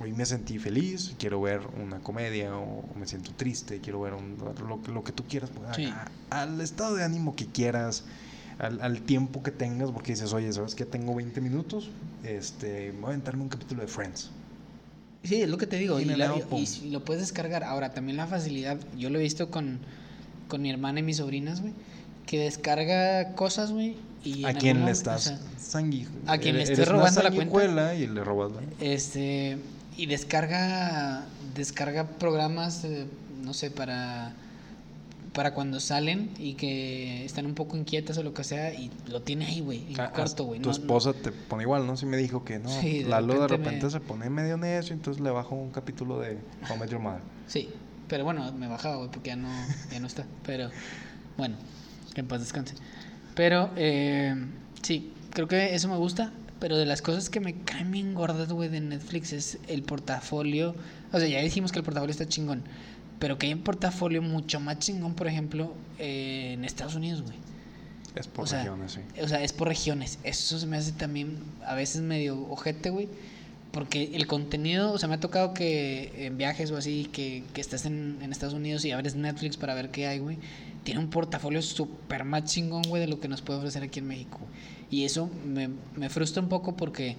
hoy 0.00 0.12
me 0.12 0.26
sentí 0.26 0.58
feliz, 0.58 1.14
quiero 1.18 1.40
ver 1.40 1.60
una 1.82 1.98
comedia 2.00 2.56
o 2.56 2.84
me 2.98 3.06
siento 3.06 3.30
triste, 3.36 3.80
quiero 3.80 4.00
ver 4.00 4.14
un- 4.14 4.36
lo, 4.38 4.80
lo 4.92 5.04
que 5.04 5.12
tú 5.12 5.24
quieras, 5.24 5.50
pues, 5.54 5.76
Sí. 5.76 5.84
a- 5.86 6.42
al 6.42 6.60
estado 6.60 6.94
de 6.96 7.04
ánimo 7.04 7.34
que 7.36 7.46
quieras. 7.46 8.04
Al, 8.58 8.80
al 8.82 9.02
tiempo 9.02 9.42
que 9.42 9.50
tengas, 9.50 9.90
porque 9.90 10.12
dices, 10.12 10.32
oye, 10.32 10.52
¿sabes 10.52 10.76
qué? 10.76 10.84
Tengo 10.86 11.12
20 11.16 11.40
minutos, 11.40 11.90
este, 12.22 12.92
voy 12.92 13.06
a 13.06 13.08
aventarme 13.08 13.42
un 13.42 13.48
capítulo 13.48 13.80
de 13.82 13.88
Friends. 13.88 14.30
Sí, 15.24 15.42
es 15.42 15.48
lo 15.48 15.58
que 15.58 15.66
te 15.66 15.76
digo. 15.76 15.98
Y, 15.98 16.04
la- 16.04 16.28
lo 16.28 17.04
puedes 17.04 17.20
descargar. 17.22 17.64
Ahora, 17.64 17.92
también 17.94 18.16
la 18.16 18.28
facilidad. 18.28 18.78
Yo 18.96 19.10
lo 19.10 19.18
he 19.18 19.22
visto 19.22 19.50
con, 19.50 19.80
con 20.46 20.62
mi 20.62 20.70
hermana 20.70 21.00
y 21.00 21.02
mis 21.02 21.16
sobrinas, 21.16 21.62
güey. 21.62 21.72
Que 22.26 22.38
descarga 22.44 23.34
cosas, 23.34 23.72
güey. 23.72 23.96
Y 24.22 24.44
¿A 24.44 24.54
quién 24.54 24.84
le 24.84 24.90
o 24.90 24.92
estás 24.92 25.24
sea, 25.24 25.40
sangui- 25.60 26.06
a 26.26 26.38
quien 26.38 26.56
le 26.56 26.62
estés 26.62 26.86
robando 26.88 27.22
la 27.22 27.32
cuenta. 27.32 27.94
y 27.96 28.06
le 28.06 28.22
robas 28.22 28.52
la... 28.52 28.60
Este. 28.80 29.58
Y 29.96 30.06
descarga. 30.06 31.24
Descarga 31.54 32.06
programas, 32.18 32.84
eh, 32.84 33.06
no 33.42 33.54
sé, 33.54 33.70
para. 33.70 34.32
Para 35.32 35.52
cuando 35.52 35.80
salen 35.80 36.30
y 36.38 36.54
que 36.54 37.24
están 37.24 37.44
un 37.46 37.54
poco 37.54 37.76
inquietas 37.76 38.16
o 38.18 38.22
lo 38.22 38.32
que 38.34 38.44
sea. 38.44 38.72
Y 38.72 38.92
lo 39.08 39.20
tiene 39.22 39.46
ahí, 39.46 39.60
güey. 39.60 39.84
En 39.92 40.00
Ah, 40.00 40.12
corto, 40.12 40.44
güey. 40.44 40.60
Tu 40.60 40.68
no- 40.68 40.74
no- 40.76 40.80
esposa 40.80 41.12
te 41.12 41.32
pone 41.32 41.64
igual, 41.64 41.86
¿no? 41.88 41.96
Sí 41.96 42.06
me 42.06 42.16
dijo 42.16 42.44
que 42.44 42.60
no. 42.60 42.68
Sí, 42.80 43.02
de 43.02 43.08
Lalo 43.10 43.34
de 43.34 43.48
repente 43.48 43.56
repente 43.56 43.84
me- 43.86 43.90
se 43.90 44.00
pone 44.00 44.30
medio 44.30 44.56
necio, 44.56 44.94
entonces 44.94 45.20
le 45.20 45.30
bajo 45.30 45.56
un 45.56 45.70
capítulo 45.72 46.20
de 46.20 46.38
How 46.70 46.76
Met 46.76 46.88
Your 46.90 47.00
Mother. 47.00 47.20
Sí, 47.48 47.68
pero 48.08 48.22
bueno, 48.22 48.52
me 48.52 48.68
bajaba, 48.68 48.96
güey, 48.96 49.10
porque 49.10 49.30
ya 49.30 49.36
no, 49.36 49.48
ya 49.90 49.98
no 49.98 50.06
está. 50.06 50.24
Pero 50.46 50.70
bueno, 51.36 51.56
que 52.14 52.20
en 52.20 52.28
paz 52.28 52.38
descanse. 52.38 52.74
Pero 53.34 53.70
eh, 53.74 54.36
sí, 54.82 55.12
creo 55.30 55.48
que 55.48 55.74
eso 55.74 55.88
me 55.88 55.96
gusta. 55.96 56.32
Pero 56.64 56.78
de 56.78 56.86
las 56.86 57.02
cosas 57.02 57.28
que 57.28 57.40
me 57.40 57.52
caen 57.52 57.90
bien 57.90 58.14
gordas, 58.14 58.50
güey, 58.50 58.70
de 58.70 58.80
Netflix 58.80 59.34
es 59.34 59.58
el 59.68 59.82
portafolio. 59.82 60.74
O 61.12 61.18
sea, 61.18 61.28
ya 61.28 61.42
dijimos 61.42 61.72
que 61.72 61.80
el 61.80 61.84
portafolio 61.84 62.10
está 62.10 62.26
chingón. 62.26 62.62
Pero 63.18 63.36
que 63.36 63.48
hay 63.48 63.52
un 63.52 63.60
portafolio 63.60 64.22
mucho 64.22 64.60
más 64.60 64.78
chingón, 64.78 65.12
por 65.12 65.26
ejemplo, 65.26 65.74
eh, 65.98 66.52
en 66.54 66.64
Estados 66.64 66.94
Unidos, 66.94 67.20
güey. 67.20 67.36
Es 68.14 68.28
por 68.28 68.44
O 68.44 68.46
sea, 68.46 68.60
regiones, 68.60 68.92
sí. 68.92 69.00
O 69.20 69.28
sea, 69.28 69.42
es 69.42 69.52
por 69.52 69.68
regiones. 69.68 70.18
Eso 70.24 70.58
se 70.58 70.66
me 70.66 70.78
hace 70.78 70.92
también 70.92 71.36
a 71.66 71.74
veces 71.74 72.00
medio 72.00 72.40
ojete, 72.48 72.88
güey. 72.88 73.10
Porque 73.74 74.10
el 74.14 74.26
contenido, 74.28 74.92
o 74.92 74.98
sea, 74.98 75.08
me 75.08 75.16
ha 75.16 75.20
tocado 75.20 75.52
que 75.52 76.12
en 76.26 76.38
viajes 76.38 76.70
o 76.70 76.76
así, 76.76 77.08
que, 77.12 77.42
que 77.52 77.60
estás 77.60 77.84
en, 77.86 78.18
en 78.22 78.30
Estados 78.30 78.54
Unidos 78.54 78.84
y 78.84 78.92
abres 78.92 79.16
Netflix 79.16 79.56
para 79.56 79.74
ver 79.74 79.90
qué 79.90 80.06
hay, 80.06 80.20
güey. 80.20 80.38
Tiene 80.84 81.00
un 81.00 81.10
portafolio 81.10 81.60
súper 81.60 82.22
más 82.24 82.44
chingón, 82.44 82.82
güey, 82.88 83.00
de 83.00 83.08
lo 83.08 83.18
que 83.18 83.26
nos 83.26 83.42
puede 83.42 83.58
ofrecer 83.58 83.82
aquí 83.82 83.98
en 83.98 84.06
México. 84.06 84.38
Y 84.90 85.02
eso 85.04 85.28
me, 85.44 85.68
me 85.96 86.08
frustra 86.08 86.40
un 86.40 86.48
poco 86.48 86.76
porque, 86.76 87.16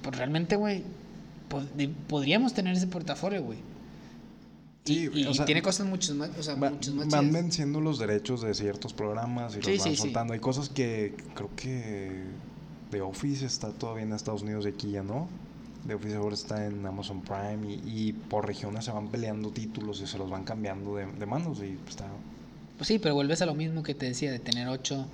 pues 0.00 0.16
realmente, 0.16 0.56
güey, 0.56 0.84
pod- 1.50 1.92
podríamos 2.08 2.54
tener 2.54 2.74
ese 2.74 2.86
portafolio, 2.86 3.42
güey. 3.42 3.58
Y, 4.86 4.94
Sí, 4.94 5.10
y 5.12 5.24
o 5.26 5.34
sea, 5.34 5.44
tiene 5.44 5.60
cosas 5.62 5.86
muchos 5.86 6.16
más, 6.16 6.30
o 6.38 6.42
sea, 6.42 6.54
Va- 6.54 6.70
muchos 6.70 6.94
más 6.94 7.08
van 7.08 7.30
venciendo 7.30 7.80
los 7.80 7.98
derechos 7.98 8.40
de 8.42 8.54
ciertos 8.54 8.92
programas 8.94 9.52
y 9.56 9.62
Sí, 9.62 9.72
los 9.76 9.78
van 9.84 9.90
sí. 9.90 9.96
soltando. 9.96 10.32
Hay 10.32 10.40
cosas 10.40 10.70
que 10.70 11.14
creo 11.34 11.50
que 11.54 12.22
The 12.92 13.00
Office 13.00 13.44
está 13.46 13.72
todavía 13.72 14.04
en 14.04 14.12
Estados 14.12 14.42
Unidos 14.42 14.66
y 14.66 14.68
aquí 14.68 14.90
ya 14.90 15.02
no. 15.02 15.28
The 15.86 15.94
Office 15.94 16.14
ahora 16.14 16.34
está 16.34 16.66
en 16.66 16.84
Amazon 16.86 17.22
Prime 17.22 17.66
y, 17.66 18.08
y 18.08 18.12
por 18.12 18.46
regiones 18.46 18.84
se 18.84 18.92
van 18.92 19.08
peleando 19.08 19.50
títulos 19.50 20.00
y 20.02 20.06
se 20.06 20.18
los 20.18 20.30
van 20.30 20.44
cambiando 20.44 20.94
de, 20.96 21.06
de 21.06 21.26
manos 21.26 21.58
y 21.60 21.76
está, 21.88 22.06
Pues 22.76 22.86
sí, 22.88 22.98
pero 22.98 23.14
vuelves 23.14 23.40
a 23.42 23.46
lo 23.46 23.54
mismo 23.54 23.82
que 23.82 23.94
te 23.94 24.06
decía, 24.06 24.30
de 24.30 24.38
tener 24.38 24.68
ocho 24.68 25.06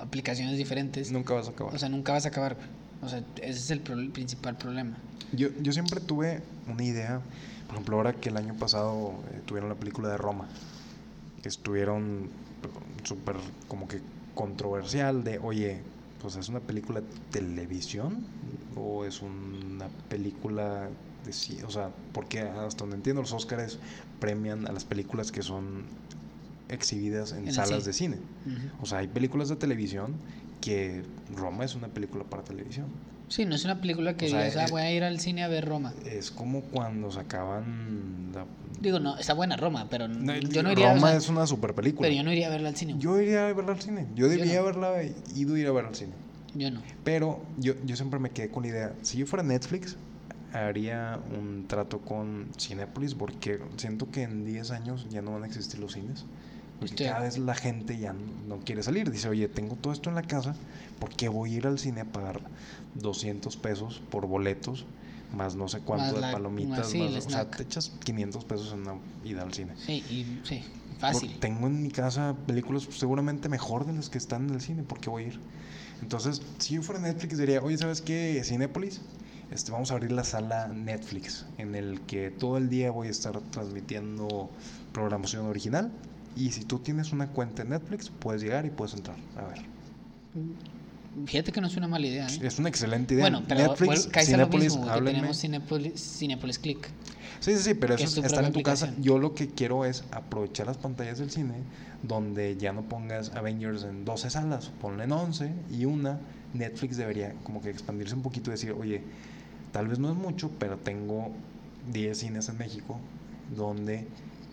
aplicaciones 0.00 0.56
diferentes. 0.56 1.12
Nunca 1.12 1.34
vas 1.34 1.46
a 1.48 1.50
acabar. 1.50 1.74
O 1.74 1.78
sea, 1.78 1.88
nunca 1.90 2.12
vas 2.12 2.24
a 2.24 2.28
acabar. 2.30 2.56
O 3.02 3.08
sea, 3.08 3.22
ese 3.36 3.50
es 3.50 3.70
el 3.70 3.80
pro- 3.80 4.12
principal 4.12 4.56
problema. 4.56 4.96
Yo, 5.32 5.48
yo 5.60 5.72
siempre 5.72 6.00
tuve 6.00 6.42
una 6.66 6.82
idea, 6.82 7.20
por 7.66 7.74
ejemplo, 7.76 7.96
ahora 7.96 8.14
que 8.14 8.30
el 8.30 8.36
año 8.38 8.54
pasado 8.54 9.12
eh, 9.32 9.40
tuvieron 9.46 9.68
la 9.68 9.76
película 9.76 10.08
de 10.08 10.16
Roma, 10.16 10.48
que 11.42 11.48
estuvieron 11.50 12.30
súper 13.04 13.36
como 13.68 13.86
que 13.86 14.00
controversial 14.34 15.22
de, 15.22 15.38
oye, 15.38 15.82
pues 16.20 16.36
es 16.36 16.48
una 16.48 16.60
película 16.60 17.00
de 17.00 17.06
televisión 17.30 18.24
o 18.76 19.04
es 19.04 19.22
una 19.22 19.88
película 20.08 20.88
de 21.24 21.32
sí, 21.32 21.58
o 21.66 21.70
sea, 21.70 21.90
porque 22.12 22.40
hasta 22.40 22.84
donde 22.84 22.96
entiendo 22.96 23.22
los 23.22 23.32
Óscares 23.32 23.78
premian 24.20 24.66
a 24.66 24.72
las 24.72 24.84
películas 24.84 25.32
que 25.32 25.42
son 25.42 25.84
exhibidas 26.68 27.32
en, 27.32 27.52
salas 27.52 27.84
cine. 27.84 27.84
de 27.84 27.92
cine. 27.92 28.16
O 28.80 28.86
sea, 28.86 28.98
hay 28.98 29.08
películas 29.08 29.48
de 29.48 29.56
televisión 29.56 30.14
que 30.60 31.02
Roma 31.34 31.64
es 31.64 31.74
una 31.74 31.88
película 31.88 32.24
para 32.24 32.44
televisión. 32.44 32.86
Sí, 33.30 33.46
no 33.46 33.54
es 33.54 33.64
una 33.64 33.80
película 33.80 34.16
que 34.16 34.26
O 34.26 34.28
sea, 34.28 34.40
digas, 34.40 34.56
ah, 34.56 34.64
es- 34.64 34.70
voy 34.72 34.82
a 34.82 34.92
ir 34.92 35.04
al 35.04 35.20
cine 35.20 35.42
a 35.44 35.48
ver 35.48 35.64
Roma. 35.64 35.94
Es 36.04 36.30
como 36.30 36.62
cuando 36.62 37.10
sacaban 37.12 38.32
la 38.34 38.44
Digo, 38.80 38.98
no, 38.98 39.16
está 39.18 39.34
buena 39.34 39.56
Roma, 39.56 39.86
pero 39.88 40.08
No, 40.08 40.36
yo 40.36 40.62
no 40.62 40.72
iría, 40.72 40.94
Roma 40.94 41.14
es 41.14 41.28
una 41.28 41.46
super 41.46 41.74
película. 41.74 42.06
pero 42.08 42.16
yo 42.16 42.24
no 42.24 42.32
iría 42.32 42.48
a 42.48 42.50
verla 42.50 42.70
al 42.70 42.76
cine. 42.76 42.96
Yo 42.98 43.20
iría 43.20 43.46
a 43.48 43.52
verla 43.52 43.72
al 43.72 43.80
cine. 43.80 44.06
Yo 44.14 44.26
Yo 44.26 44.28
debía 44.28 44.54
no. 44.56 44.60
haberla 44.60 45.02
ido 45.34 45.54
a 45.54 45.58
ir 45.58 45.66
a 45.68 45.72
ver 45.72 45.84
al 45.86 45.94
cine. 45.94 46.12
Yo 46.54 46.70
no. 46.72 46.82
Pero 47.04 47.40
yo, 47.56 47.74
yo 47.84 47.94
siempre 47.96 48.18
me 48.18 48.30
quedé 48.30 48.50
con 48.50 48.64
la 48.64 48.68
idea, 48.70 48.94
si 49.02 49.18
yo 49.18 49.26
fuera 49.26 49.42
Netflix, 49.44 49.96
haría 50.52 51.20
un 51.38 51.66
trato 51.68 52.00
con 52.00 52.48
Cinépolis 52.58 53.14
porque 53.14 53.60
siento 53.76 54.10
que 54.10 54.22
en 54.22 54.44
10 54.44 54.72
años 54.72 55.06
ya 55.10 55.22
no 55.22 55.32
van 55.32 55.44
a 55.44 55.46
existir 55.46 55.78
los 55.78 55.92
cines. 55.92 56.24
Porque 56.80 57.04
cada 57.04 57.20
vez 57.20 57.38
la 57.38 57.54
gente 57.54 57.98
ya 57.98 58.12
no, 58.14 58.58
quiere 58.60 58.82
salir. 58.82 59.10
Dice, 59.10 59.28
oye, 59.28 59.48
tengo 59.48 59.76
todo 59.76 59.92
esto 59.92 60.08
en 60.08 60.14
la 60.16 60.22
casa, 60.22 60.56
¿por 60.98 61.10
qué 61.10 61.28
voy 61.28 61.52
a 61.54 61.56
ir 61.58 61.66
al 61.66 61.78
cine 61.78 62.00
a 62.00 62.04
pagar 62.06 62.40
200 62.94 63.56
pesos 63.56 64.02
por 64.10 64.26
boletos? 64.26 64.86
Más 65.32 65.54
no 65.54 65.68
sé 65.68 65.80
cuánto 65.80 66.06
Más 66.06 66.14
de 66.14 66.20
la- 66.22 66.32
palomitas. 66.32 66.78
más, 66.78 66.88
sí, 66.88 66.98
más- 66.98 67.26
o 67.26 67.30
sea, 67.30 67.48
te 67.50 67.62
echas 67.62 67.90
500 68.02 68.44
pesos 68.44 68.72
en 68.72 68.80
una 68.80 68.94
ida 69.24 69.42
al 69.42 69.52
cine. 69.54 69.74
Sí, 69.76 69.92
y 70.08 70.40
sí, 70.44 70.64
Porque 70.88 70.98
fácil. 70.98 71.36
tengo 71.38 71.66
en 71.68 71.82
mi 71.82 71.90
casa 71.90 72.34
películas 72.46 72.88
seguramente 72.90 73.48
mejor 73.48 73.86
de 73.86 73.92
las 73.92 74.08
que 74.08 74.18
están 74.18 74.48
en 74.48 74.54
el 74.54 74.60
cine, 74.60 74.82
¿por 74.82 74.98
qué 75.00 75.08
voy 75.10 75.24
a 75.24 75.26
ir? 75.28 75.40
Entonces, 76.02 76.40
si 76.58 76.74
yo 76.74 76.82
fuera 76.82 77.00
Netflix, 77.00 77.36
diría, 77.38 77.62
oye, 77.62 77.76
¿sabes 77.78 78.00
qué? 78.00 78.40
Cinépolis, 78.44 79.02
este, 79.50 79.70
vamos 79.70 79.90
a 79.90 79.94
abrir 79.94 80.12
la 80.12 80.24
sala 80.24 80.66
Netflix, 80.68 81.44
en 81.58 81.74
el 81.74 82.00
que 82.00 82.30
todo 82.30 82.56
el 82.56 82.68
día 82.70 82.90
voy 82.90 83.08
a 83.08 83.10
estar 83.10 83.38
transmitiendo 83.40 84.50
programación 84.92 85.46
original. 85.46 85.92
Y 86.36 86.50
si 86.52 86.64
tú 86.64 86.78
tienes 86.78 87.12
una 87.12 87.28
cuenta 87.28 87.62
en 87.62 87.70
Netflix, 87.70 88.10
puedes 88.10 88.42
llegar 88.42 88.64
y 88.66 88.70
puedes 88.70 88.94
entrar. 88.94 89.16
A 89.36 89.46
ver. 89.46 89.58
Fíjate 91.26 91.50
que 91.50 91.60
no 91.60 91.66
es 91.66 91.76
una 91.76 91.88
mala 91.88 92.06
idea. 92.06 92.26
¿eh? 92.28 92.38
Es 92.42 92.58
una 92.58 92.68
excelente 92.68 93.14
idea. 93.14 93.24
Bueno, 93.24 93.42
pero 93.48 93.68
Netflix, 93.68 94.06
vuel- 94.06 94.10
caes 94.12 94.28
a 94.28 94.30
lo 94.32 94.36
Cinépolis, 94.44 94.64
mismo, 94.64 94.78
güey, 94.78 94.86
que 94.92 94.92
háblenme. 94.98 95.18
tenemos 95.18 95.40
Cinépolis, 95.40 96.18
Cinépolis 96.18 96.58
Click. 96.58 96.88
Sí, 97.40 97.56
sí, 97.56 97.62
sí, 97.62 97.74
pero 97.74 97.94
eso 97.94 98.04
es 98.04 98.16
es 98.16 98.24
estar 98.24 98.44
en 98.44 98.52
tu 98.52 98.62
casa. 98.62 98.94
Yo 99.00 99.18
lo 99.18 99.34
que 99.34 99.48
quiero 99.48 99.84
es 99.84 100.04
aprovechar 100.12 100.66
las 100.66 100.76
pantallas 100.76 101.18
del 101.18 101.30
cine 101.30 101.54
donde 102.02 102.56
ya 102.56 102.72
no 102.72 102.82
pongas 102.82 103.30
Avengers 103.34 103.82
en 103.84 104.04
12 104.04 104.30
salas, 104.30 104.70
ponle 104.80 105.04
en 105.04 105.12
11 105.12 105.52
y 105.70 105.84
una. 105.84 106.20
Netflix 106.54 106.96
debería 106.96 107.34
como 107.44 107.60
que 107.62 107.70
expandirse 107.70 108.14
un 108.14 108.22
poquito 108.22 108.50
y 108.50 108.52
decir, 108.52 108.72
oye, 108.72 109.02
tal 109.72 109.86
vez 109.88 109.98
no 109.98 110.10
es 110.10 110.16
mucho, 110.16 110.50
pero 110.58 110.76
tengo 110.78 111.30
10 111.92 112.18
cines 112.18 112.48
en 112.48 112.58
México 112.58 112.98
donde 113.56 114.06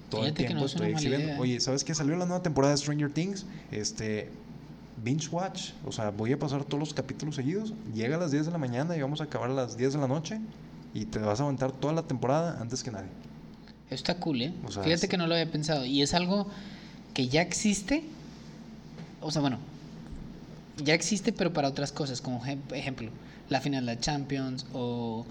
todo 0.10 0.22
el 0.22 0.28
Fíjate 0.28 0.43
que 0.43 0.48
tiempo 0.48 0.62
no 0.62 0.65
es 0.65 0.74
estoy 0.74 0.91
exhibiendo. 0.91 1.28
idea. 1.30 1.39
Oye, 1.39 1.60
¿sabes 1.60 1.84
qué? 1.84 1.93
Salió 1.93 2.15
la 2.15 2.26
nueva 2.26 2.41
temporada 2.43 2.74
de 2.74 2.78
Stranger 2.78 3.12
Things. 3.12 3.46
Este. 3.72 4.30
Binge 5.04 5.30
watch, 5.30 5.74
o 5.86 5.91
sea, 5.91 6.10
voy 6.10 6.32
a 6.34 6.39
pasar 6.39 6.63
todos 6.63 6.80
los 6.80 6.93
capítulos 6.93 7.36
seguidos. 7.36 7.72
Llega 7.93 8.15
a 8.15 8.20
las 8.20 8.32
10 8.32 8.48
de 8.48 8.52
la 8.52 8.58
mañana 8.58 8.98
y 8.98 9.02
vamos 9.02 9.22
a 9.22 9.26
acabar 9.26 9.52
a 9.52 9.54
las 9.54 9.78
10 9.78 9.93
de 9.93 10.00
la 10.00 10.08
noche. 10.08 10.39
Y 10.96 11.06
te 11.06 11.20
vas 11.20 11.39
a 11.39 11.43
aventar 11.43 11.72
toda 11.72 11.93
la 11.93 12.02
temporada 12.02 12.58
antes 12.60 12.82
que 12.84 12.89
nadie. 12.89 13.10
Está 13.91 14.15
cool, 14.17 14.41
¿eh? 14.41 14.54
O 14.65 14.72
sea, 14.72 14.82
Fíjate 14.84 15.06
es- 15.06 15.10
que 15.12 15.17
no 15.17 15.28
lo 15.28 15.36
había 15.36 15.52
pensado. 15.52 15.86
Y 15.86 16.02
es 16.02 16.15
algo 16.15 16.48
que 17.13 17.28
ya 17.28 17.41
existe. 17.41 18.04
O 19.22 19.30
sea, 19.30 19.41
bueno, 19.41 19.60
ya 20.84 20.96
existe, 20.96 21.32
pero 21.32 21.54
para 21.54 21.67
otras 21.67 21.91
cosas. 21.91 22.20
Como 22.22 22.41
ejem- 22.43 22.74
ejemplo, 22.74 23.12
la 23.50 23.62
final 23.62 23.86
de 23.86 23.93
la 23.93 24.00
Champions 24.02 24.65
o, 24.74 25.26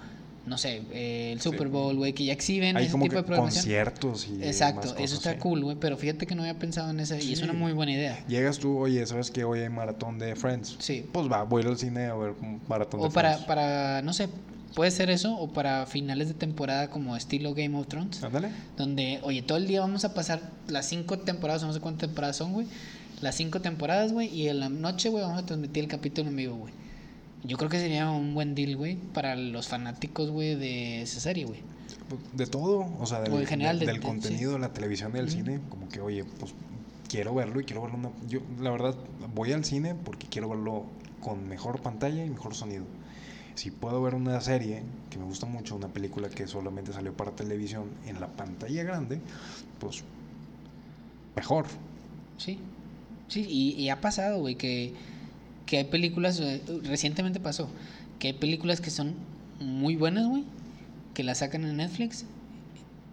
no 0.46 0.58
sé, 0.58 0.82
eh, 0.92 1.32
el. 1.32 1.40
Super 1.40 1.68
Bowl, 1.68 1.96
güey, 1.96 2.12
que 2.12 2.24
ya 2.24 2.32
exhiben 2.32 2.76
Hay 2.76 2.84
ese 2.84 2.92
como 2.92 3.04
tipo 3.04 3.12
que 3.14 3.16
de 3.16 3.22
programación. 3.24 3.62
conciertos 3.64 4.28
y 4.28 4.42
Exacto, 4.44 4.94
eso 4.98 5.16
está 5.16 5.32
sí. 5.32 5.38
cool, 5.38 5.64
güey. 5.64 5.76
Pero 5.76 5.96
fíjate 5.96 6.26
que 6.26 6.34
no 6.34 6.42
había 6.42 6.58
pensado 6.58 6.90
en 6.90 7.00
esa. 7.00 7.20
Y 7.20 7.32
es 7.32 7.42
una 7.42 7.52
muy 7.52 7.72
buena 7.72 7.92
idea. 7.92 8.24
Llegas 8.28 8.58
tú, 8.58 8.78
oye, 8.78 9.04
¿sabes 9.06 9.30
que 9.30 9.44
hoy 9.44 9.60
hay 9.60 9.68
maratón 9.68 10.18
de 10.18 10.36
Friends? 10.36 10.76
Sí. 10.78 11.04
Pues 11.12 11.30
va, 11.30 11.42
voy 11.42 11.62
al 11.64 11.76
cine 11.76 12.06
a 12.06 12.14
ver 12.14 12.34
un 12.40 12.60
maratón 12.68 13.00
de 13.00 13.06
O 13.06 13.10
para, 13.10 13.30
Friends. 13.30 13.46
para, 13.46 14.02
no 14.02 14.12
sé, 14.12 14.28
puede 14.74 14.90
ser 14.92 15.10
eso. 15.10 15.36
O 15.36 15.48
para 15.52 15.84
finales 15.86 16.28
de 16.28 16.34
temporada 16.34 16.90
como 16.90 17.16
estilo 17.16 17.52
Game 17.54 17.76
of 17.76 17.88
Thrones. 17.88 18.22
Ándale. 18.22 18.50
Donde, 18.76 19.18
oye, 19.22 19.42
todo 19.42 19.58
el 19.58 19.66
día 19.66 19.80
vamos 19.80 20.04
a 20.04 20.14
pasar 20.14 20.40
las 20.68 20.86
cinco 20.88 21.18
temporadas, 21.18 21.62
no 21.64 21.72
sé 21.72 21.80
cuántas 21.80 22.08
temporadas 22.08 22.36
son, 22.36 22.52
güey. 22.52 22.66
Las 23.20 23.34
cinco 23.34 23.60
temporadas, 23.60 24.12
güey. 24.12 24.28
Y 24.28 24.48
en 24.48 24.60
la 24.60 24.68
noche, 24.68 25.08
güey, 25.08 25.24
vamos 25.24 25.42
a 25.42 25.46
transmitir 25.46 25.82
el 25.84 25.88
capítulo 25.90 26.28
en 26.28 26.36
vivo, 26.36 26.56
güey. 26.56 26.72
Yo 27.44 27.56
creo 27.56 27.70
que 27.70 27.78
sería 27.78 28.10
un 28.10 28.34
buen 28.34 28.54
deal, 28.54 28.76
güey, 28.76 28.96
para 28.96 29.36
los 29.36 29.68
fanáticos, 29.68 30.30
güey, 30.30 30.54
de 30.56 31.02
esa 31.02 31.20
serie, 31.20 31.44
güey. 31.44 31.60
De 32.32 32.46
todo, 32.46 32.86
o 33.00 33.06
sea, 33.06 33.20
del, 33.20 33.32
O 33.32 33.38
en 33.40 33.46
general 33.46 33.78
del- 33.78 33.86
de- 33.86 33.92
del 33.94 34.00
de- 34.02 34.06
contenido 34.06 34.50
sí. 34.50 34.54
de 34.54 34.58
la 34.60 34.72
televisión 34.72 35.10
y 35.12 35.18
del 35.18 35.30
cine, 35.30 35.60
como 35.68 35.88
que, 35.88 36.00
oye, 36.00 36.24
pues 36.24 36.52
quiero 37.08 37.34
verlo 37.34 37.60
y 37.60 37.64
quiero 37.64 37.82
verlo. 37.82 37.98
una- 37.98 38.10
yo, 38.28 38.40
la 38.60 38.70
verdad, 38.70 38.94
voy 39.34 39.52
al 39.52 39.64
cine 39.64 39.94
porque 39.94 40.26
quiero 40.28 40.48
verlo 40.48 40.84
con 41.20 41.48
mejor 41.48 41.80
pantalla 41.82 42.24
y 42.24 42.30
mejor 42.30 42.54
sonido. 42.54 42.84
Si 43.54 43.70
puedo 43.70 44.02
ver 44.02 44.14
una 44.14 44.40
serie 44.40 44.82
que 45.10 45.18
me 45.18 45.24
gusta 45.24 45.46
mucho, 45.46 45.76
una 45.76 45.88
película 45.88 46.28
que 46.28 46.46
solamente 46.46 46.92
salió 46.92 47.16
para 47.16 47.30
televisión 47.32 47.90
en 48.06 48.20
la 48.20 48.26
pantalla 48.28 48.82
grande, 48.84 49.20
pues 49.80 50.04
mejor. 51.34 51.66
Sí. 52.38 52.58
Sí, 53.28 53.44
y, 53.48 53.70
y 53.82 53.88
ha 53.88 54.00
pasado, 54.00 54.38
güey, 54.38 54.54
que, 54.56 54.94
que 55.66 55.78
hay 55.78 55.84
películas, 55.84 56.40
eh, 56.40 56.62
recientemente 56.84 57.40
pasó, 57.40 57.68
que 58.18 58.28
hay 58.28 58.32
películas 58.34 58.80
que 58.80 58.90
son 58.90 59.14
muy 59.60 59.96
buenas, 59.96 60.26
güey, 60.26 60.44
que 61.14 61.22
las 61.24 61.38
sacan 61.38 61.64
en 61.64 61.76
Netflix 61.76 62.24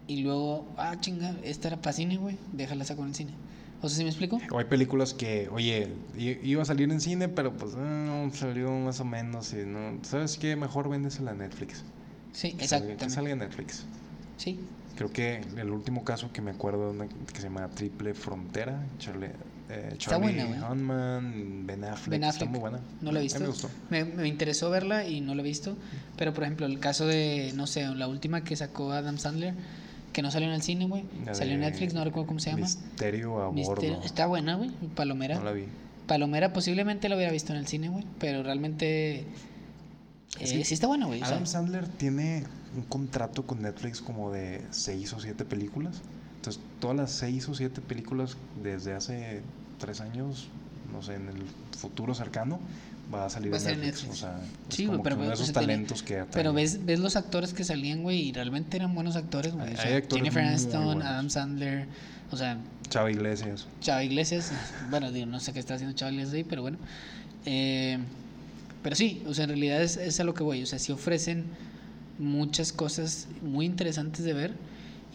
y 0.07 0.21
luego, 0.21 0.65
ah, 0.77 0.95
chinga, 0.99 1.35
esta 1.43 1.69
era 1.69 1.77
para 1.77 1.93
cine, 1.93 2.17
güey, 2.17 2.37
déjala 2.51 2.85
sacar 2.85 3.03
en 3.03 3.09
el 3.09 3.15
cine. 3.15 3.31
O 3.81 3.89
sea, 3.89 3.97
¿sí 3.97 4.03
me 4.03 4.09
explico? 4.09 4.39
O 4.51 4.59
hay 4.59 4.65
películas 4.65 5.13
que, 5.13 5.49
oye, 5.51 5.89
iba 6.17 6.61
a 6.61 6.65
salir 6.65 6.89
en 6.91 7.01
cine, 7.01 7.27
pero 7.27 7.51
pues 7.53 7.73
eh, 7.77 8.29
salió 8.33 8.71
más 8.71 8.99
o 9.01 9.05
menos. 9.05 9.51
Y 9.53 9.57
no, 9.65 9.99
¿Sabes 10.03 10.37
qué? 10.37 10.55
Mejor 10.55 10.89
véndesela 10.89 11.31
a 11.31 11.33
Netflix. 11.33 11.83
Sí, 12.31 12.55
salga- 12.61 12.95
Que 12.95 13.09
salga 13.09 13.31
en 13.31 13.39
Netflix. 13.39 13.83
Sí, 14.37 14.59
Creo 14.95 15.11
que 15.11 15.41
el 15.57 15.69
último 15.71 16.03
caso 16.03 16.31
que 16.31 16.41
me 16.41 16.51
acuerdo 16.51 16.93
que 17.33 17.37
se 17.41 17.43
llama 17.47 17.67
Triple 17.69 18.13
Frontera, 18.13 18.79
Charlie, 18.99 19.29
eh, 19.73 19.87
Está 19.93 19.97
Charlie 20.11 20.33
buena, 20.35 20.45
güey. 20.45 20.71
Hunnam, 20.71 21.65
Ben 21.67 21.83
Affleck, 21.83 22.09
Ben 22.11 22.23
está 22.23 22.35
Affleck. 22.35 22.49
muy 22.49 22.59
buena. 22.59 22.79
No 23.01 23.11
la 23.11 23.19
he 23.19 23.23
visto. 23.23 23.39
me 23.39 23.47
gustó. 23.47 23.69
Me, 23.89 24.03
me 24.05 24.27
interesó 24.27 24.69
verla 24.69 25.07
y 25.07 25.21
no 25.21 25.35
la 25.35 25.41
he 25.41 25.45
visto. 25.45 25.75
Pero, 26.17 26.33
por 26.33 26.43
ejemplo, 26.43 26.65
el 26.65 26.79
caso 26.79 27.05
de, 27.07 27.51
no 27.55 27.67
sé, 27.67 27.85
la 27.95 28.07
última 28.07 28.43
que 28.43 28.55
sacó 28.55 28.91
Adam 28.91 29.17
Sandler, 29.17 29.53
que 30.13 30.21
no 30.21 30.29
salió 30.31 30.47
en 30.47 30.53
el 30.53 30.61
cine, 30.61 30.85
güey. 30.87 31.03
La 31.25 31.33
Salió 31.33 31.53
en 31.55 31.61
Netflix, 31.61 31.93
no 31.93 32.03
recuerdo 32.03 32.27
cómo 32.27 32.39
se 32.39 32.51
llama. 32.51 32.61
Misterio 32.63 33.41
a 33.41 33.51
Misterio- 33.51 33.93
bordo. 33.95 34.05
Está 34.05 34.27
buena, 34.27 34.55
güey. 34.55 34.69
Palomera. 34.95 35.35
No 35.39 35.43
la 35.45 35.51
vi. 35.53 35.65
Palomera 36.07 36.53
posiblemente 36.53 37.09
lo 37.09 37.15
hubiera 37.15 37.31
visto 37.31 37.53
en 37.53 37.59
el 37.59 37.67
cine, 37.67 37.89
güey. 37.89 38.05
Pero 38.19 38.43
realmente. 38.43 39.19
eh, 39.19 39.25
Sí. 40.47 40.63
sí. 40.63 40.73
está 40.73 40.87
buena, 40.87 41.05
güey. 41.05 41.21
o 41.21 41.25
sea, 41.25 41.35
Adam 41.35 41.45
Sandler 41.47 41.87
tiene 41.87 42.43
un 42.75 42.83
contrato 42.83 43.45
con 43.45 43.61
Netflix 43.61 44.01
como 44.01 44.31
de 44.31 44.61
seis 44.71 45.13
o 45.13 45.19
siete 45.19 45.45
películas. 45.45 46.01
Entonces, 46.37 46.61
todas 46.79 46.97
las 46.97 47.11
seis 47.11 47.47
o 47.47 47.55
siete 47.55 47.79
películas 47.81 48.35
desde 48.61 48.93
hace 48.93 49.41
tres 49.83 49.99
años, 50.01 50.47
no 50.91 51.01
sé, 51.01 51.15
en 51.15 51.27
el 51.27 51.43
futuro 51.77 52.15
cercano, 52.15 52.59
va 53.13 53.25
a 53.25 53.29
salir 53.29 53.51
Va 53.51 53.57
a 53.57 53.59
ser 53.59 53.77
Netflix. 53.77 54.03
Netflix. 54.03 54.13
O 54.13 54.19
sea, 54.21 54.39
es 54.69 54.75
Sí, 54.75 54.85
como 54.85 55.03
pero 55.03 55.15
que 55.17 55.21
uno 55.21 55.29
de 55.31 55.35
pues, 55.35 55.41
esos 55.41 55.53
talentos 55.53 56.03
que 56.03 56.23
pero 56.31 56.53
ves, 56.53 56.85
ves 56.85 56.99
los 56.99 57.15
actores 57.17 57.53
que 57.53 57.63
salían, 57.65 58.01
güey, 58.01 58.29
y 58.29 58.31
realmente 58.31 58.77
eran 58.77 58.95
buenos 58.95 59.15
actores, 59.17 59.53
güey. 59.53 59.67
Hay- 59.67 59.75
O 59.75 59.79
hay 59.79 59.87
sea, 59.87 59.97
actores 59.97 60.23
Jennifer 60.23 60.43
Aniston. 60.45 61.01
Adam 61.01 61.29
Sandler, 61.29 61.87
o 62.31 62.37
sea, 62.37 62.57
Chava 62.89 63.11
Iglesias. 63.11 63.67
Chava 63.81 64.03
Iglesias. 64.03 64.51
Bueno, 64.89 65.11
digo, 65.11 65.25
no 65.25 65.39
sé 65.39 65.51
qué 65.53 65.59
está 65.59 65.73
haciendo 65.75 65.95
Chava 65.95 66.11
Iglesias 66.11 66.35
ahí, 66.35 66.43
pero 66.43 66.61
bueno. 66.61 66.77
Eh, 67.45 67.97
pero 68.83 68.95
sí, 68.95 69.21
o 69.27 69.33
sea, 69.33 69.43
en 69.45 69.49
realidad 69.49 69.81
es, 69.81 69.97
es 69.97 70.19
a 70.19 70.23
lo 70.23 70.33
que 70.33 70.43
voy. 70.43 70.63
O 70.63 70.65
sea, 70.65 70.79
sí 70.79 70.91
ofrecen 70.91 71.45
muchas 72.19 72.71
cosas 72.71 73.27
muy 73.41 73.65
interesantes 73.65 74.23
de 74.25 74.33
ver. 74.33 74.53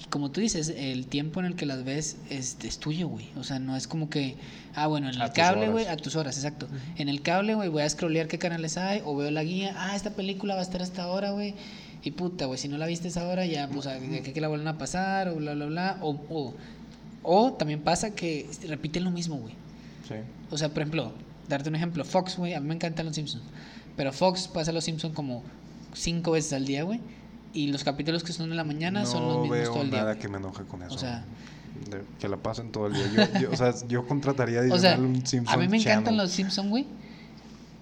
Y 0.00 0.04
como 0.10 0.30
tú 0.30 0.40
dices, 0.40 0.72
el 0.76 1.06
tiempo 1.06 1.40
en 1.40 1.46
el 1.46 1.56
que 1.56 1.66
las 1.66 1.84
ves 1.84 2.16
es, 2.30 2.56
es 2.62 2.78
tuyo, 2.78 3.08
güey. 3.08 3.28
O 3.36 3.42
sea, 3.44 3.58
no 3.58 3.76
es 3.76 3.88
como 3.88 4.08
que, 4.08 4.36
ah, 4.74 4.86
bueno, 4.86 5.08
en 5.10 5.20
A 5.20 5.26
el 5.26 5.32
cable, 5.32 5.68
güey, 5.68 5.86
a 5.86 5.96
tus 5.96 6.14
horas, 6.16 6.36
exacto. 6.36 6.68
En 6.96 7.08
el 7.08 7.20
cable, 7.22 7.54
güey, 7.54 7.68
voy 7.68 7.82
a 7.82 7.88
scrollear 7.90 8.28
qué 8.28 8.38
canales 8.38 8.76
hay, 8.78 9.02
o 9.04 9.16
veo 9.16 9.30
la 9.30 9.42
guía, 9.42 9.74
ah, 9.76 9.96
esta 9.96 10.10
película 10.10 10.54
va 10.54 10.60
a 10.60 10.62
estar 10.62 10.82
hasta 10.82 11.02
ahora, 11.02 11.32
güey. 11.32 11.54
Y 12.04 12.12
puta, 12.12 12.46
güey, 12.46 12.58
si 12.58 12.68
no 12.68 12.78
la 12.78 12.86
viste 12.86 13.08
esa 13.08 13.26
hora, 13.26 13.44
ya, 13.44 13.68
pues, 13.68 13.86
a- 13.88 13.94
de 13.98 14.22
que, 14.22 14.32
que 14.32 14.40
la 14.40 14.46
vuelvan 14.48 14.68
a 14.68 14.78
pasar, 14.78 15.28
o 15.28 15.34
bla, 15.36 15.54
bla, 15.54 15.66
bla. 15.66 15.98
O, 16.00 16.10
o 16.30 16.54
O 17.24 17.52
también 17.54 17.80
pasa 17.80 18.14
que 18.14 18.48
repiten 18.68 19.02
lo 19.04 19.10
mismo, 19.10 19.36
güey. 19.36 19.52
Sí. 20.06 20.14
O 20.50 20.56
sea, 20.56 20.68
por 20.68 20.78
ejemplo, 20.82 21.12
darte 21.48 21.68
un 21.68 21.74
ejemplo, 21.74 22.04
Fox, 22.04 22.36
güey, 22.38 22.54
a 22.54 22.60
mí 22.60 22.68
me 22.68 22.74
encantan 22.76 23.04
los 23.04 23.16
Simpsons. 23.16 23.42
Pero 23.96 24.12
Fox 24.12 24.46
pasa 24.46 24.70
los 24.70 24.84
Simpsons 24.84 25.12
como 25.14 25.42
cinco 25.92 26.30
veces 26.30 26.52
al 26.52 26.64
día, 26.64 26.84
güey. 26.84 27.00
Y 27.54 27.68
los 27.68 27.82
capítulos 27.84 28.22
que 28.24 28.32
son 28.32 28.50
en 28.50 28.56
la 28.56 28.64
mañana 28.64 29.06
son 29.06 29.22
los 29.26 29.34
No 29.36 29.40
mismos 29.42 29.58
veo 29.58 29.72
todo 29.72 29.82
el 29.82 29.90
día. 29.90 30.00
nada 30.00 30.18
que 30.18 30.28
me 30.28 30.36
enoje 30.38 30.64
con 30.64 30.82
eso. 30.82 30.98
sea- 30.98 31.24
De- 31.90 32.02
que 32.20 32.28
la 32.28 32.36
pasen 32.36 32.72
todo 32.72 32.88
el 32.88 32.94
día. 32.94 33.28
Yo, 33.34 33.40
yo- 33.40 33.50
o 33.52 33.56
sea, 33.56 33.72
yo 33.88 34.06
contrataría 34.06 34.60
O 34.72 34.78
sea, 34.78 34.98
un 34.98 35.24
Simpson 35.26 35.54
a 35.54 35.56
mí 35.56 35.68
me 35.68 35.78
encantan 35.78 36.16
los 36.16 36.30
Simpsons, 36.30 36.68
güey. 36.68 36.86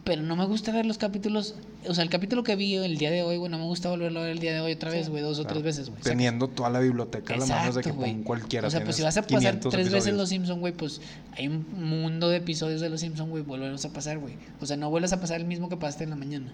Pero 0.04 0.22
no 0.22 0.36
me 0.36 0.44
gusta 0.46 0.70
ver 0.70 0.86
los 0.86 0.98
capítulos. 0.98 1.56
O 1.88 1.92
sea, 1.94 2.04
el 2.04 2.10
capítulo 2.10 2.44
que 2.44 2.54
vi 2.54 2.76
el 2.76 2.96
día 2.96 3.10
de 3.10 3.24
hoy, 3.24 3.38
güey, 3.38 3.50
no 3.50 3.58
me 3.58 3.64
gusta 3.64 3.88
volverlo 3.90 4.20
a 4.20 4.22
ver 4.22 4.32
el 4.32 4.38
día 4.38 4.52
de 4.52 4.60
hoy 4.60 4.72
otra 4.72 4.90
vez, 4.92 5.08
güey, 5.08 5.20
dos 5.20 5.38
o 5.40 5.42
Claro. 5.42 5.54
tres 5.54 5.64
veces, 5.64 5.88
güey. 5.88 6.00
O 6.00 6.04
sea, 6.04 6.12
Teniendo 6.12 6.46
toda 6.46 6.70
la 6.70 6.78
biblioteca 6.78 7.34
a 7.34 7.38
la 7.38 7.46
mano 7.46 7.64
de 7.72 7.72
que 7.82 7.88
Exacto, 7.88 7.94
güey. 7.98 8.12
pon 8.14 8.22
cualquiera. 8.22 8.68
O 8.68 8.70
sea, 8.70 8.84
pues 8.84 8.94
si 8.94 9.02
vas 9.02 9.16
a 9.16 9.22
pasar 9.22 9.38
500 9.40 9.72
tres 9.72 9.86
veces 9.86 9.94
episodios. 10.06 10.18
Los 10.18 10.28
Simpsons, 10.28 10.60
güey, 10.60 10.72
pues 10.74 11.00
hay 11.36 11.48
un 11.48 11.66
mundo 11.82 12.28
de 12.28 12.36
episodios 12.36 12.80
de 12.80 12.88
Los 12.88 13.00
Simpsons, 13.00 13.28
güey, 13.30 13.42
volverlos 13.42 13.84
a 13.84 13.92
pasar, 13.92 14.18
güey. 14.18 14.34
O 14.60 14.66
sea, 14.66 14.76
no 14.76 14.90
vuelves 14.90 15.12
a 15.12 15.20
pasar 15.20 15.40
el 15.40 15.46
mismo 15.46 15.68
que 15.68 15.76
pasaste 15.76 16.04
en 16.04 16.10
la 16.10 16.16
mañana. 16.16 16.52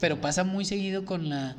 Pero 0.00 0.20
pasa 0.22 0.42
muy 0.44 0.64
seguido 0.64 1.04
con 1.04 1.28
la 1.28 1.56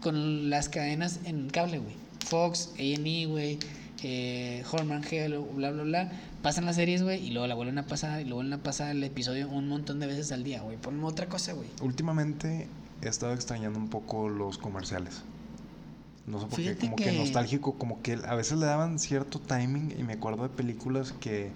con 0.00 0.50
las 0.50 0.68
cadenas 0.68 1.20
en 1.24 1.50
cable, 1.50 1.78
güey. 1.78 1.94
Fox, 2.26 2.70
A&E, 2.78 3.26
güey, 3.26 3.58
eh, 4.02 4.62
Horman 4.70 5.04
Hell, 5.08 5.38
bla, 5.54 5.70
bla, 5.70 5.82
bla. 5.82 6.12
Pasan 6.42 6.64
las 6.64 6.76
series, 6.76 7.02
güey, 7.02 7.24
y 7.26 7.30
luego 7.30 7.46
la 7.46 7.54
vuelven 7.54 7.78
a 7.78 7.86
pasar, 7.86 8.20
y 8.20 8.24
luego 8.24 8.36
vuelven 8.36 8.54
a 8.54 8.62
pasar 8.62 8.90
el 8.92 9.04
episodio 9.04 9.48
un 9.48 9.68
montón 9.68 10.00
de 10.00 10.06
veces 10.06 10.32
al 10.32 10.44
día, 10.44 10.62
güey. 10.62 10.76
Ponme 10.76 11.04
otra 11.04 11.26
cosa, 11.26 11.52
güey. 11.52 11.68
Últimamente 11.82 12.68
he 13.02 13.08
estado 13.08 13.32
extrañando 13.34 13.78
un 13.78 13.88
poco 13.88 14.28
los 14.28 14.58
comerciales. 14.58 15.22
No 16.30 16.38
sé 16.40 16.46
por 16.46 16.56
qué, 16.60 16.76
como 16.76 16.96
que... 16.96 17.04
que- 17.04 17.12
nostálgico, 17.12 17.72
como 17.76 18.02
que 18.02 18.18
a 18.26 18.34
veces 18.34 18.58
le 18.58 18.66
daban 18.66 18.98
cierto 18.98 19.40
timing 19.40 19.94
y 19.98 20.02
me 20.04 20.12
acuerdo 20.14 20.44
de 20.44 20.48
películas 20.48 21.12
que 21.12 21.50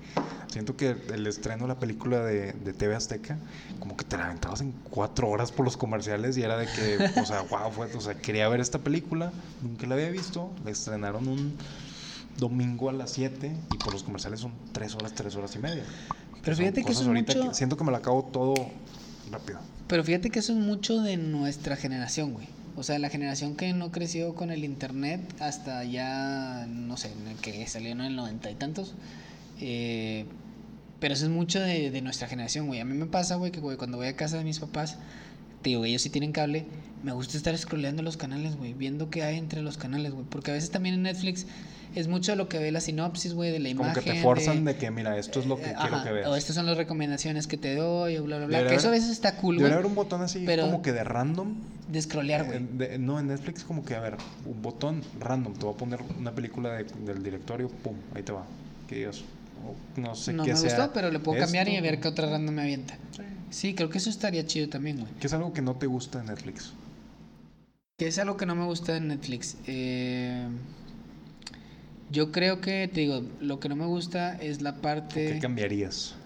siento 0.49 0.77
que 0.77 0.97
el 1.12 1.27
estreno 1.27 1.62
de 1.62 1.68
la 1.68 1.79
película 1.79 2.20
de, 2.25 2.53
de 2.53 2.72
TV 2.72 2.95
Azteca, 2.97 3.39
como 3.79 3.97
que 3.97 4.05
te 4.05 4.16
la 4.16 4.27
aventabas 4.27 4.61
en 4.61 4.72
cuatro 4.91 5.29
horas 5.29 5.53
por 5.53 5.64
los 5.64 5.77
comerciales 5.77 6.37
y 6.37 6.43
era 6.43 6.57
de 6.57 6.66
que, 6.66 7.20
o 7.20 7.25
sea, 7.25 7.43
wow, 7.51 7.70
fue, 7.70 7.87
o 7.95 8.01
sea, 8.01 8.14
quería 8.14 8.49
ver 8.49 8.61
esta 8.61 8.79
película, 8.81 9.33
nunca 9.62 9.87
la 9.87 9.95
había 9.95 10.11
visto, 10.11 10.51
la 10.64 10.70
estrenaron 10.72 11.29
un 11.29 11.57
domingo 12.39 12.91
a 12.91 12.93
las 12.93 13.12
7 13.12 13.57
y 13.72 13.77
por 13.79 13.93
los 13.93 14.03
comerciales 14.03 14.41
son 14.41 14.53
tres 14.72 14.95
horas, 14.97 15.12
tres 15.14 15.37
horas 15.37 15.55
y 15.55 15.59
media. 15.61 15.85
Pero 16.43 16.57
fíjate 16.57 16.85
que 16.85 16.91
eso 16.93 17.03
es 17.03 17.07
mucho- 17.09 17.49
que 17.49 17.55
siento 17.55 17.77
que 17.77 17.85
me 17.85 17.93
la 17.93 17.99
acabo 17.99 18.25
todo 18.25 18.55
rápido. 19.31 19.61
Pero 19.87 20.03
fíjate 20.03 20.31
que 20.31 20.41
eso 20.41 20.53
es 20.53 20.59
mucho 20.59 21.01
de 21.01 21.16
nuestra 21.16 21.77
generación, 21.77 22.33
güey. 22.33 22.49
O 22.77 22.83
sea, 22.83 22.99
la 22.99 23.09
generación 23.09 23.57
que 23.57 23.72
no 23.72 23.93
creció 23.93 24.35
con 24.35 24.51
el 24.51 24.64
internet 24.64 25.20
hasta 25.41 25.85
ya, 25.85 26.66
no 26.68 26.97
sé, 26.97 27.12
en 27.12 27.29
el 27.29 27.37
que 27.37 27.66
salió 27.66 27.93
en 27.93 28.01
el 28.01 28.16
noventa 28.16 28.51
y 28.51 28.55
tantos. 28.55 28.95
Eh, 29.61 30.27
pero 30.99 31.14
eso 31.14 31.25
es 31.25 31.31
mucho 31.31 31.61
de, 31.61 31.91
de 31.91 32.03
nuestra 32.03 32.27
generación, 32.27 32.66
güey. 32.66 32.81
A 32.81 32.85
mí 32.85 32.95
me 32.95 33.07
pasa, 33.07 33.37
güey, 33.37 33.53
que 33.53 33.61
güey, 33.61 33.77
cuando 33.77 33.97
voy 33.97 34.09
a 34.09 34.16
casa 34.16 34.39
de 34.39 34.45
mis 34.45 34.59
papás, 34.59 34.99
digo, 35.70 35.84
ellos 35.84 36.02
sí 36.02 36.10
tienen 36.10 36.32
cable, 36.32 36.64
me 37.02 37.12
gusta 37.12 37.36
estar 37.36 37.56
scrolleando 37.56 38.02
los 38.02 38.16
canales, 38.16 38.56
güey, 38.56 38.72
viendo 38.74 39.10
qué 39.10 39.22
hay 39.22 39.36
entre 39.38 39.62
los 39.62 39.76
canales, 39.76 40.12
güey. 40.12 40.24
Porque 40.28 40.50
a 40.50 40.54
veces 40.54 40.70
también 40.70 40.94
en 40.96 41.02
Netflix 41.02 41.46
es 41.94 42.08
mucho 42.08 42.32
de 42.32 42.36
lo 42.36 42.48
que 42.48 42.58
ve 42.58 42.72
la 42.72 42.80
sinopsis, 42.80 43.34
güey, 43.34 43.52
de 43.52 43.60
la 43.60 43.68
Como 43.70 43.84
imagen. 43.84 44.02
que 44.04 44.10
te 44.12 44.22
forzan 44.22 44.64
de, 44.64 44.76
que, 44.76 44.90
mira, 44.90 45.16
esto 45.16 45.38
es 45.38 45.46
lo 45.46 45.56
que 45.56 45.70
eh, 45.70 45.74
quiero 45.80 45.96
ajá, 45.96 46.04
que 46.04 46.12
veas. 46.12 46.28
O 46.28 46.34
estas 46.36 46.56
son 46.56 46.66
las 46.66 46.76
recomendaciones 46.76 47.46
que 47.46 47.56
te 47.56 47.74
doy, 47.76 48.16
o 48.16 48.24
bla, 48.24 48.38
bla, 48.38 48.46
bla. 48.46 48.56
Debería 48.58 48.70
Que 48.76 48.78
eso 48.80 48.88
a 48.88 48.90
veces 48.90 49.10
está 49.10 49.36
cool, 49.36 49.58
güey. 49.60 49.70
haber 49.72 49.86
un 49.86 49.94
botón 49.94 50.20
así 50.22 50.42
pero- 50.44 50.64
como 50.64 50.82
que 50.82 50.92
de 50.92 51.04
random. 51.04 51.54
De 51.88 52.00
scrollear, 52.02 52.46
güey. 52.46 52.58
Eh, 52.58 52.66
de- 52.72 52.98
no, 52.98 53.20
en 53.20 53.26
Netflix 53.28 53.62
como 53.62 53.84
que, 53.84 53.94
a 53.94 54.00
ver, 54.00 54.16
un 54.46 54.60
botón 54.62 55.02
random. 55.20 55.52
Te 55.54 55.66
voy 55.66 55.74
a 55.74 55.76
poner 55.76 56.00
una 56.18 56.32
película 56.32 56.70
de- 56.72 56.84
del 57.04 57.22
directorio, 57.22 57.68
pum, 57.68 57.94
ahí 58.14 58.22
te 58.22 58.32
va. 58.32 58.44
Que 58.88 58.96
digas, 58.96 59.20
oh, 59.64 60.00
no 60.00 60.14
sé 60.16 60.32
no 60.32 60.42
qué 60.44 60.52
me 60.52 60.56
sea 60.58 60.70
gustó, 60.76 60.92
pero 60.94 61.10
le 61.10 61.18
puedo 61.20 61.38
cambiar 61.38 61.68
y 61.68 61.78
ver 61.80 62.00
qué 62.00 62.08
otra 62.08 62.28
random 62.28 62.54
me 62.54 62.62
avienta. 62.62 62.94
Sí. 63.14 63.22
Sí, 63.55 63.72
creo 63.74 63.88
que 63.88 63.98
eso 63.98 64.11
estaría 64.11 64.44
chido 64.44 64.68
también, 64.68 64.98
güey. 64.98 65.12
¿Qué 65.20 65.28
es 65.28 65.32
algo 65.32 65.52
que 65.52 65.62
no 65.62 65.76
te 65.76 65.86
gusta 65.86 66.18
de 66.18 66.24
Netflix? 66.24 66.72
Que 67.96 68.09
es 68.09 68.18
algo 68.18 68.36
que 68.36 68.46
no 68.46 68.57
me 68.57 68.64
gusta 68.64 68.94
de 68.94 69.00
Netflix. 69.00 69.57
Eh, 69.68 70.48
yo 72.11 72.32
creo 72.32 72.61
que, 72.61 72.88
te 72.92 73.02
digo, 73.02 73.22
lo 73.40 73.61
que 73.61 73.68
no 73.68 73.76
me 73.76 73.86
gusta 73.86 74.34
es 74.42 74.61
la 74.61 74.70
¿O 74.70 74.80
parte... 74.82 75.34
¿Qué 75.34 75.38
cambiarías? 75.38 76.16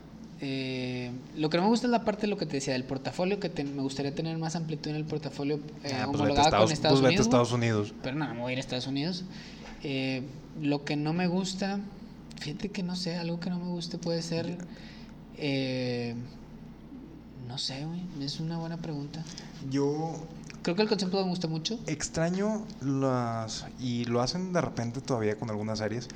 eh, 0.41 1.11
lo 1.37 1.51
que 1.51 1.59
no 1.59 1.65
me 1.65 1.69
gusta 1.69 1.87
es 1.87 1.91
la 1.91 2.03
parte 2.03 2.23
de 2.23 2.29
lo 2.29 2.39
que 2.39 2.47
te 2.47 2.55
decía, 2.55 2.73
del 2.73 2.85
portafolio, 2.85 3.39
que 3.41 3.51
te- 3.51 3.65
me 3.65 3.83
gustaría 3.83 4.15
tener 4.15 4.39
más 4.39 4.57
amplitud 4.57 4.89
en 4.91 4.97
el 4.97 5.05
portafolio 5.05 5.57
eh, 5.85 5.93
Ah, 5.93 6.07
pues 6.07 6.21
homologado 6.21 6.47
Estados, 6.47 6.65
con 6.65 6.73
Estados 6.73 7.01
pues 7.01 7.09
Unidos. 7.11 7.27
Estados 7.27 7.53
Unidos. 7.53 7.95
Pero 8.03 8.17
no, 8.17 8.27
no 8.27 8.35
me 8.35 8.41
voy 8.41 8.51
a 8.51 8.53
ir 8.55 8.59
a 8.59 8.61
Estados 8.61 8.87
Unidos. 8.87 9.25
Eh, 9.83 10.23
lo 10.63 10.85
que 10.87 10.97
no 10.97 11.13
me 11.13 11.27
gusta, 11.27 11.79
fíjate 12.41 12.71
que 12.71 12.83
no 12.83 12.97
sé, 12.97 13.17
algo 13.17 13.39
que 13.39 13.51
no 13.51 13.59
me 13.59 13.67
guste 13.67 13.99
puede 13.99 14.23
ser. 14.23 14.57
No 17.49 17.59
sé, 17.59 17.85
güey, 17.85 18.03
es 18.21 18.39
una 18.41 18.59
buena 18.59 18.77
pregunta. 18.77 19.25
Yo 19.71 20.15
Creo 20.63 20.77
que 20.77 20.83
el 20.83 20.89
concepto 20.89 21.25
me 21.25 21.31
gusta 21.31 21.49
mucho. 21.49 21.79
extraño 21.87 22.67
las... 22.83 23.67
Y 23.79 24.05
lo 24.05 24.21
hacen 24.21 24.53
de 24.53 24.61
repente 24.61 25.01
todavía 25.01 25.39
con 25.39 25.49
algunas 25.49 25.79
series. 25.79 26.09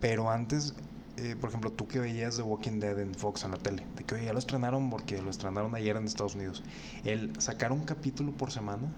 Pero 0.00 0.30
antes, 0.30 0.72
eh, 1.18 1.36
por 1.38 1.50
ejemplo, 1.50 1.70
tú 1.70 1.86
que 1.86 1.98
veías 1.98 2.36
The 2.36 2.42
Walking 2.42 2.80
Dead 2.80 2.98
en 2.98 3.14
Fox 3.14 3.44
en 3.44 3.50
la 3.50 3.58
tele. 3.58 3.84
De 3.96 4.04
que 4.04 4.24
ya 4.24 4.32
lo 4.32 4.38
estrenaron 4.38 4.88
porque 4.88 5.20
lo 5.20 5.30
estrenaron 5.30 5.74
ayer 5.74 5.96
en 5.96 6.06
Estados 6.06 6.36
Unidos. 6.36 6.62
El 7.04 7.38
sacar 7.40 7.72
un 7.72 7.80
capítulo 7.80 8.32
por 8.32 8.50
semana. 8.50 8.88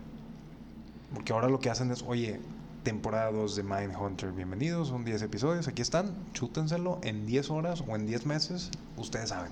Porque 1.12 1.32
ahora 1.32 1.48
lo 1.48 1.58
que 1.58 1.70
hacen 1.70 1.90
es, 1.90 2.04
oye, 2.06 2.38
temporada 2.84 3.32
2 3.32 3.56
de 3.56 3.62
Mindhunter, 3.64 4.30
bienvenidos, 4.30 4.88
son 4.88 5.04
10 5.04 5.22
episodios, 5.22 5.66
aquí 5.66 5.82
están, 5.82 6.14
chútenselo 6.34 7.00
en 7.02 7.26
10 7.26 7.50
horas 7.50 7.82
o 7.86 7.96
en 7.96 8.06
10 8.06 8.26
meses, 8.26 8.70
ustedes 8.96 9.30
saben. 9.30 9.50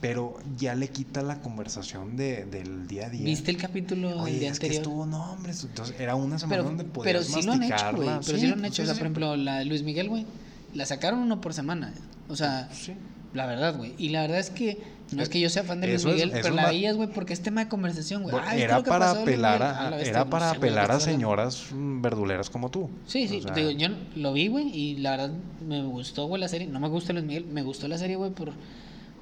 Pero 0.00 0.36
ya 0.58 0.74
le 0.74 0.88
quita 0.88 1.22
la 1.22 1.40
conversación 1.40 2.16
de, 2.16 2.44
del 2.44 2.86
día 2.86 3.06
a 3.06 3.10
día. 3.10 3.24
¿Viste 3.24 3.50
el 3.50 3.56
capítulo 3.56 4.10
del 4.10 4.18
Oye, 4.18 4.38
día 4.38 4.50
es 4.50 4.58
que 4.60 4.66
anterior? 4.66 4.82
estuvo, 4.82 5.06
no, 5.06 5.32
hombre, 5.32 5.52
entonces 5.52 5.96
era 5.98 6.14
una 6.14 6.38
semana 6.38 6.56
pero 6.56 6.64
donde 6.68 6.84
pero 6.84 6.92
podías 6.94 7.26
sí 7.26 7.42
lo 7.42 7.52
han 7.52 7.62
hecho, 7.62 7.92
güey. 7.94 8.08
Pero 8.08 8.38
sí, 8.38 8.46
lo 8.46 8.54
han 8.54 8.60
Sí, 8.60 8.66
hecho. 8.66 8.82
o 8.82 8.86
sea, 8.86 8.94
sí. 8.94 8.98
por 8.98 9.06
ejemplo, 9.06 9.36
la 9.36 9.58
de 9.60 9.64
Luis 9.64 9.82
Miguel, 9.82 10.08
güey. 10.10 10.26
La 10.74 10.84
sacaron 10.84 11.20
uno 11.20 11.40
por 11.40 11.54
semana. 11.54 11.94
O 12.28 12.36
sea, 12.36 12.68
Sí. 12.72 12.92
la 13.32 13.46
verdad, 13.46 13.76
güey. 13.76 13.94
Y 13.96 14.10
la 14.10 14.20
verdad 14.22 14.38
es 14.38 14.50
que 14.50 14.78
no 15.12 15.22
es 15.22 15.28
que 15.28 15.38
yo 15.40 15.48
sea 15.48 15.62
fan 15.62 15.80
de 15.80 15.86
Luis 15.86 16.00
Eso 16.00 16.08
Miguel, 16.10 16.30
pero 16.30 16.54
la 16.54 16.68
veías, 16.68 16.96
güey, 16.96 17.08
porque 17.08 17.32
es 17.32 17.40
tema 17.40 17.62
de 17.64 17.68
conversación, 17.68 18.22
güey. 18.24 18.32
Bueno, 18.32 18.46
Ay, 18.48 18.58
¿qué 18.58 18.64
es 18.64 18.70
era 18.70 18.82
para 18.82 19.10
apelar 19.12 19.62
a, 19.62 20.00
era 20.02 20.24
para 20.28 20.50
apelar 20.50 20.88
¿de 20.90 20.94
a 20.96 21.00
señoras 21.00 21.68
verduleras 21.72 22.50
como 22.50 22.70
tú. 22.70 22.90
Sí, 23.06 23.28
sí, 23.28 23.38
O 23.38 23.42
sea, 23.42 23.52
te 23.54 23.60
digo, 23.64 23.70
yo 23.70 23.88
lo 24.16 24.32
vi, 24.32 24.48
güey, 24.48 24.68
y 24.76 24.96
la 24.96 25.12
verdad 25.12 25.30
me 25.66 25.82
gustó, 25.84 26.26
güey, 26.26 26.40
la 26.40 26.48
serie. 26.48 26.66
No 26.66 26.80
me 26.80 26.88
gusta 26.88 27.12
Luis 27.12 27.24
Miguel, 27.24 27.46
me 27.46 27.62
gustó 27.62 27.86
la 27.88 27.96
serie, 27.98 28.16
güey, 28.16 28.32
por, 28.32 28.52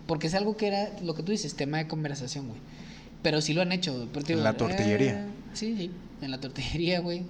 porque 0.06 0.26
es 0.26 0.34
algo 0.34 0.56
que 0.56 0.66
era, 0.68 0.90
lo 1.02 1.14
que 1.14 1.22
tú 1.22 1.32
dices, 1.32 1.54
tema 1.54 1.78
de 1.78 1.86
conversación, 1.86 2.48
güey. 2.48 2.60
Pero 3.22 3.40
sí 3.40 3.54
lo 3.54 3.62
han 3.62 3.72
hecho, 3.72 4.08
pero 4.12 4.26
En 4.28 4.44
la 4.44 4.56
tortillería. 4.56 5.26
eh, 5.26 5.28
sí, 5.54 5.74
sí, 5.76 5.90
en 6.20 6.30
la 6.30 6.40
tortillería, 6.40 7.00
güey. 7.00 7.22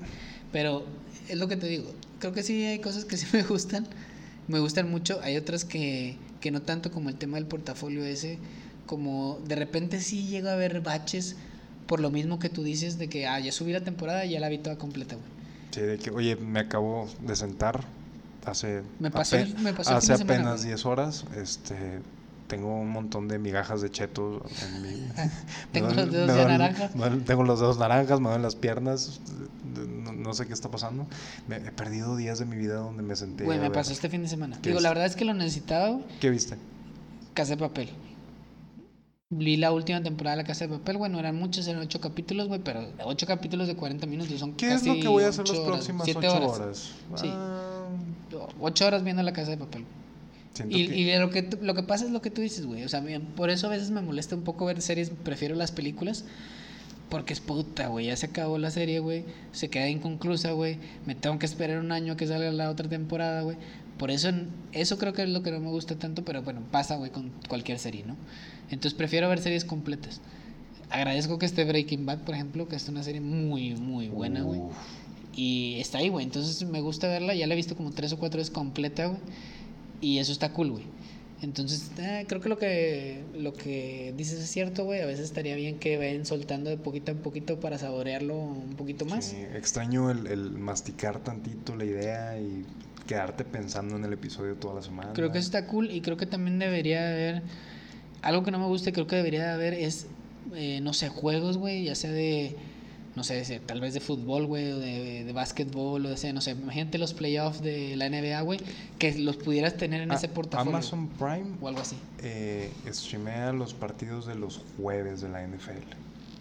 Pero 0.53 0.85
es 1.29 1.37
lo 1.37 1.49
que 1.49 1.57
te 1.57 1.67
digo, 1.67 1.91
creo 2.19 2.33
que 2.33 2.43
sí 2.43 2.65
hay 2.65 2.79
cosas 2.81 3.05
que 3.05 3.17
sí 3.17 3.27
me 3.33 3.43
gustan, 3.43 3.87
me 4.49 4.59
gustan 4.59 4.91
mucho. 4.91 5.21
Hay 5.23 5.37
otras 5.37 5.65
que, 5.65 6.17
que 6.41 6.51
no 6.51 6.63
tanto 6.63 6.91
como 6.91 7.09
el 7.11 7.17
tema 7.17 7.37
del 7.37 7.47
portafolio 7.47 8.05
ese, 8.05 8.39
como 8.87 9.39
de 9.47 9.57
repente 9.57 10.01
sí 10.01 10.27
llego 10.27 10.49
a 10.49 10.57
ver 10.57 10.81
baches 10.81 11.37
por 11.87 12.01
lo 12.01 12.11
mismo 12.11 12.39
que 12.39 12.49
tú 12.49 12.63
dices 12.63 12.99
de 12.99 13.09
que, 13.09 13.27
ah, 13.27 13.39
ya 13.41 13.53
subí 13.53 13.73
la 13.73 13.83
temporada 13.83 14.25
y 14.25 14.31
ya 14.31 14.41
la 14.41 14.49
vi 14.49 14.59
toda 14.59 14.77
completa, 14.79 15.17
güey. 15.17 15.29
Sí, 15.71 15.81
de 15.81 15.99
que, 15.99 16.11
oye, 16.11 16.37
me 16.37 16.61
acabo 16.61 17.09
de 17.21 17.37
sentar 17.37 17.85
hace, 18.47 18.83
Me 18.99 19.11
pasó 19.11 19.37
me 19.59 19.73
pasó 19.75 19.95
hace 19.97 20.17
semana, 20.17 20.35
apenas 20.35 20.57
güey. 20.61 20.69
10 20.69 20.87
horas. 20.87 21.25
Este, 21.37 22.01
tengo 22.55 22.75
un 22.79 22.91
montón 22.91 23.27
de 23.29 23.39
migajas 23.39 23.81
de 23.81 23.91
cheto 23.91 24.43
en 24.63 24.83
mi... 24.83 24.89
Tengo 25.73 25.89
los 25.89 26.11
dedos 26.13 26.31
duelen- 26.31 26.47
naranjas. 26.59 26.95
duelen- 26.95 27.25
tengo 27.25 27.43
los 27.43 27.61
dedos 27.61 27.79
naranjas, 27.79 28.21
me 28.21 28.27
duelen 28.27 28.43
las 28.43 28.55
piernas. 28.57 29.21
No, 29.77 30.13
no 30.13 30.35
sé 30.35 30.47
qué 30.47 30.53
está 30.53 30.71
pasando. 30.71 31.07
Me, 31.49 31.57
he 31.57 31.73
perdido 31.73 32.17
días 32.17 32.39
de 32.39 32.45
mi 32.45 32.57
vida 32.57 32.77
donde 32.77 33.03
me 33.03 33.17
senté. 33.17 33.45
Güey, 33.45 33.59
me 33.59 33.65
ver- 33.65 33.73
pasó 33.73 33.93
este 33.93 34.09
fin 34.09 34.23
de 34.23 34.29
semana. 34.29 34.59
¿Qué 34.63 34.69
Digo, 34.71 34.81
la 34.81 34.89
verdad 34.91 35.07
es 35.07 35.17
que 35.17 35.25
lo 35.25 35.35
necesitaba. 35.35 35.99
¿Qué 36.21 36.31
viste? 36.31 36.57
Casa 37.35 37.51
de 37.51 37.57
Papel. 37.57 37.89
Vi 39.31 39.57
la 39.57 39.73
última 39.73 40.01
temporada 40.01 40.37
de 40.37 40.43
La 40.43 40.47
Casa 40.47 40.67
de 40.69 40.77
Papel, 40.79 40.97
güey, 40.97 41.11
no 41.11 41.19
eran 41.19 41.35
muchos, 41.35 41.67
eran 41.67 41.83
ocho 41.83 42.01
capítulos, 42.01 42.47
güey, 42.47 42.61
pero 42.63 42.87
ocho 43.05 43.27
capítulos 43.27 43.67
de 43.67 43.75
40 43.75 44.07
minutos 44.07 44.39
son 44.39 44.53
¿Qué 44.55 44.69
es 44.69 44.75
casi 44.75 44.89
lo 44.95 44.95
que 45.03 45.09
voy 45.09 45.25
a 45.25 45.29
hacer 45.31 45.41
ocho 45.41 45.55
las 45.55 45.63
próximas 45.63 46.09
8 46.09 46.19
horas. 46.19 46.61
horas? 46.61 46.93
Sí. 47.17 47.29
Ah, 47.33 47.89
Ocho 48.61 48.87
horas 48.87 49.03
viendo 49.03 49.23
La 49.25 49.33
Casa 49.33 49.51
de 49.51 49.57
Papel. 49.57 49.85
Y, 50.71 50.87
que- 50.89 50.97
y 50.97 51.05
de 51.05 51.19
lo 51.19 51.31
que 51.31 51.49
lo 51.61 51.75
que 51.75 51.83
pasa 51.83 52.05
es 52.05 52.11
lo 52.11 52.23
que 52.23 52.31
tú 52.31 52.41
dices, 52.41 52.65
güey. 52.67 52.85
O 52.85 52.89
sea, 52.89 53.01
bien, 53.01 53.23
por 53.23 53.51
eso 53.51 53.67
a 53.67 53.71
veces 53.71 53.91
me 53.91 54.01
molesta 54.03 54.37
un 54.37 54.43
poco 54.43 54.65
ver 54.67 54.81
series, 54.81 55.11
prefiero 55.11 55.55
las 55.55 55.73
películas. 55.73 56.25
Porque 57.11 57.33
es 57.33 57.41
puta, 57.41 57.89
güey. 57.89 58.07
Ya 58.07 58.17
se 58.17 58.27
acabó 58.27 58.59
la 58.59 58.71
serie, 58.71 58.99
güey. 58.99 59.25
Se 59.53 59.69
queda 59.69 59.89
inconclusa, 59.89 60.53
güey. 60.53 60.79
Me 61.07 61.15
tengo 61.15 61.39
que 61.39 61.47
esperar 61.47 61.79
un 61.79 61.93
año 61.93 62.15
a 62.15 62.17
que 62.17 62.27
salga 62.27 62.51
la 62.51 62.71
otra 62.71 62.89
temporada, 62.89 63.43
güey. 63.43 63.57
Por 63.99 64.11
eso, 64.11 64.31
eso 64.73 64.99
creo 64.99 65.13
que 65.13 65.23
es 65.23 65.29
lo 65.29 65.43
que 65.43 65.53
no 65.53 65.61
me 65.61 65.69
gusta 65.69 65.97
tanto, 65.97 66.25
pero 66.25 66.43
bueno, 66.43 66.63
pasa, 66.73 66.97
güey, 66.97 67.11
con 67.13 67.31
cualquier 67.49 67.79
serie, 67.79 68.05
¿no? 68.05 68.17
Entonces 68.71 68.95
prefiero 68.95 69.29
ver 69.29 69.39
series 69.41 69.65
completas. 69.65 70.21
Agradezco 70.91 71.39
que 71.39 71.47
esté 71.47 71.65
Breaking 71.65 72.05
Bad, 72.07 72.21
por 72.25 72.35
ejemplo, 72.35 72.67
que 72.69 72.77
es 72.77 72.89
una 72.89 73.03
serie 73.05 73.21
muy, 73.21 73.75
muy 73.75 74.09
buena, 74.09 74.43
güey. 74.43 74.61
Y 75.37 75.77
está 75.79 75.99
ahí, 75.99 76.09
güey. 76.09 76.25
Entonces 76.25 76.67
me 76.69 76.81
gusta 76.81 77.07
verla. 77.07 77.35
Ya 77.35 77.47
la 77.47 77.55
he 77.55 77.57
visto 77.57 77.77
como 77.77 77.91
tres 77.91 78.13
o 78.13 78.19
cuatro 78.19 78.39
veces 78.39 78.53
completa, 78.53 79.07
güey. 79.07 79.19
Y 80.05 80.19
eso 80.19 80.33
está 80.33 80.53
cool, 80.53 80.71
güey. 80.73 80.85
Entonces, 81.41 81.91
eh, 81.99 82.27
creo 82.29 82.41
que 82.41 82.49
lo 82.49 82.59
que 82.59 83.25
lo 83.35 83.55
que 83.55 84.13
dices 84.17 84.39
es 84.39 84.51
cierto, 84.51 84.85
güey. 84.85 85.01
A 85.01 85.07
veces 85.07 85.25
estaría 85.25 85.57
bien 85.57 85.79
que 85.79 85.97
vayan 85.97 86.27
soltando 86.27 86.69
de 86.69 86.77
poquito 86.77 87.11
en 87.11 87.19
poquito 87.19 87.59
para 87.59 87.79
saborearlo 87.79 88.37
un 88.37 88.75
poquito 88.77 89.07
más. 89.07 89.25
Sí, 89.25 89.37
extraño 89.55 90.11
el, 90.11 90.27
el 90.27 90.51
masticar 90.51 91.21
tantito 91.21 91.75
la 91.75 91.87
idea 91.87 92.39
y 92.39 92.67
quedarte 93.07 93.45
pensando 93.45 93.97
en 93.97 94.05
el 94.05 94.13
episodio 94.13 94.57
toda 94.57 94.75
la 94.75 94.83
semana. 94.83 95.13
Creo 95.15 95.33
que 95.33 95.39
eso 95.39 95.47
está 95.47 95.67
cool 95.67 95.91
y 95.91 96.03
creo 96.03 96.19
que 96.19 96.27
también 96.27 96.59
debería 96.59 97.09
haber 97.09 97.43
algo 98.21 98.43
que 98.43 98.51
no 98.51 98.59
me 98.59 98.67
gusta, 98.67 98.93
creo 98.93 99.07
que 99.07 99.17
debería 99.17 99.55
haber 99.55 99.75
es 99.75 100.07
eh, 100.55 100.81
no 100.83 100.93
sé, 100.93 101.09
juegos, 101.09 101.57
güey, 101.57 101.85
ya 101.85 101.95
sea 101.95 102.13
de 102.13 102.57
no 103.17 103.23
sé, 103.25 103.61
tal 103.65 103.81
vez 103.81 103.95
de 103.95 104.01
fútbol, 104.01 104.47
güey, 104.47 104.73
o 104.73 104.79
de, 104.79 105.25
de 105.25 105.33
básquetbol, 105.33 106.05
o 106.07 106.09
de, 106.15 106.33
no 106.33 106.41
sé, 106.41 106.51
imagínate 106.53 106.99
los 106.99 107.15
playoffs 107.15 107.63
de 107.63 107.95
la 107.97 108.07
NBA, 108.09 108.41
güey, 108.43 108.59
que 108.99 109.15
los 109.19 109.37
pudieras 109.37 109.77
tener 109.77 110.01
en 110.01 110.11
Ah, 110.11 110.17
ese 110.17 110.29
portafolio. 110.29 110.71
Amazon 110.77 111.09
Prime 111.09 111.57
O 111.61 111.69
algo 111.69 111.81
así. 111.81 111.97
eh, 112.19 112.73
streamea 112.89 113.53
los 113.53 113.73
partidos 113.75 114.27
de 114.27 114.35
los 114.35 114.61
jueves 114.77 115.21
de 115.21 115.29
la 115.29 115.43
NFL. 115.47 115.79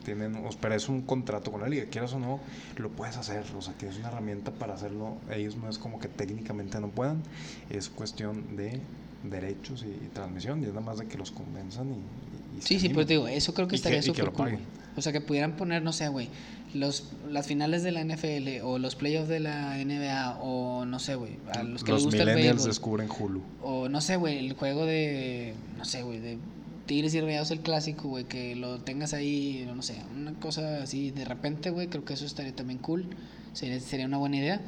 Tienen, 0.03 0.37
pero 0.59 0.75
es 0.75 0.89
un 0.89 1.01
contrato 1.03 1.49
con 1.51 1.61
la 1.61 1.69
liga, 1.69 1.85
quieras 1.89 2.11
o 2.13 2.19
no, 2.19 2.39
lo 2.75 2.89
puedes 2.89 3.15
hacer, 3.15 3.45
o 3.57 3.61
sea, 3.61 3.73
tienes 3.73 3.97
una 3.99 4.09
herramienta 4.09 4.51
para 4.51 4.73
hacerlo. 4.73 5.15
Ellos 5.31 5.55
no 5.55 5.69
es 5.69 5.77
como 5.77 5.97
que 5.99 6.09
técnicamente 6.09 6.77
no 6.81 6.89
puedan, 6.89 7.23
es 7.69 7.87
cuestión 7.87 8.57
de 8.57 8.81
derechos 9.23 9.83
y, 9.83 9.87
y 10.05 10.09
transmisión, 10.13 10.59
y 10.61 10.63
es 10.63 10.69
nada 10.73 10.81
más 10.81 10.97
de 10.97 11.05
que 11.07 11.17
los 11.17 11.31
convenzan 11.31 11.87
y, 11.89 12.57
y- 12.57 12.61
Sí, 12.61 12.67
sí, 12.79 12.87
animen. 12.87 12.95
pero 12.95 13.07
te 13.07 13.13
digo, 13.13 13.27
eso 13.29 13.53
creo 13.53 13.67
que 13.69 13.75
estaría 13.77 14.01
súper 14.01 14.31
cool. 14.31 14.59
O 14.97 15.01
sea, 15.01 15.11
que 15.13 15.21
pudieran 15.21 15.55
poner, 15.55 15.81
no 15.81 15.93
sé, 15.93 16.07
güey, 16.09 16.29
los, 16.73 17.11
las 17.29 17.47
finales 17.47 17.83
de 17.83 17.91
la 17.91 18.03
NFL 18.03 18.63
o 18.63 18.79
los 18.79 18.95
playoffs 18.95 19.29
de 19.29 19.39
la 19.39 19.77
NBA 19.77 20.39
o 20.41 20.85
no 20.85 20.99
sé, 20.99 21.15
güey, 21.15 21.37
a 21.53 21.63
los 21.63 21.83
que 21.83 21.91
les 21.91 22.03
los 22.03 22.05
gusta 22.05 22.23
el 22.23 22.29
millennials 22.29 22.55
béisbol. 22.55 22.69
descubren 22.69 23.09
Hulu. 23.09 23.41
O 23.61 23.89
no 23.89 24.01
sé, 24.01 24.15
güey, 24.17 24.39
el 24.39 24.53
juego 24.53 24.85
de, 24.85 25.53
no 25.77 25.85
sé, 25.85 26.03
güey, 26.03 26.19
de 26.19 26.37
Tigres 26.85 27.13
y 27.15 27.21
Rayados 27.21 27.51
el 27.51 27.59
clásico, 27.59 28.09
güey, 28.09 28.25
que 28.25 28.55
lo 28.55 28.79
tengas 28.79 29.13
ahí, 29.13 29.67
no 29.73 29.81
sé, 29.81 29.95
una 30.15 30.33
cosa 30.33 30.83
así 30.83 31.11
de 31.11 31.25
repente, 31.25 31.69
güey, 31.69 31.87
creo 31.87 32.03
que 32.03 32.13
eso 32.13 32.25
estaría 32.25 32.55
también 32.55 32.79
cool. 32.79 33.07
Sería, 33.53 33.79
sería 33.79 34.05
una 34.05 34.17
buena 34.17 34.37
idea. 34.37 34.61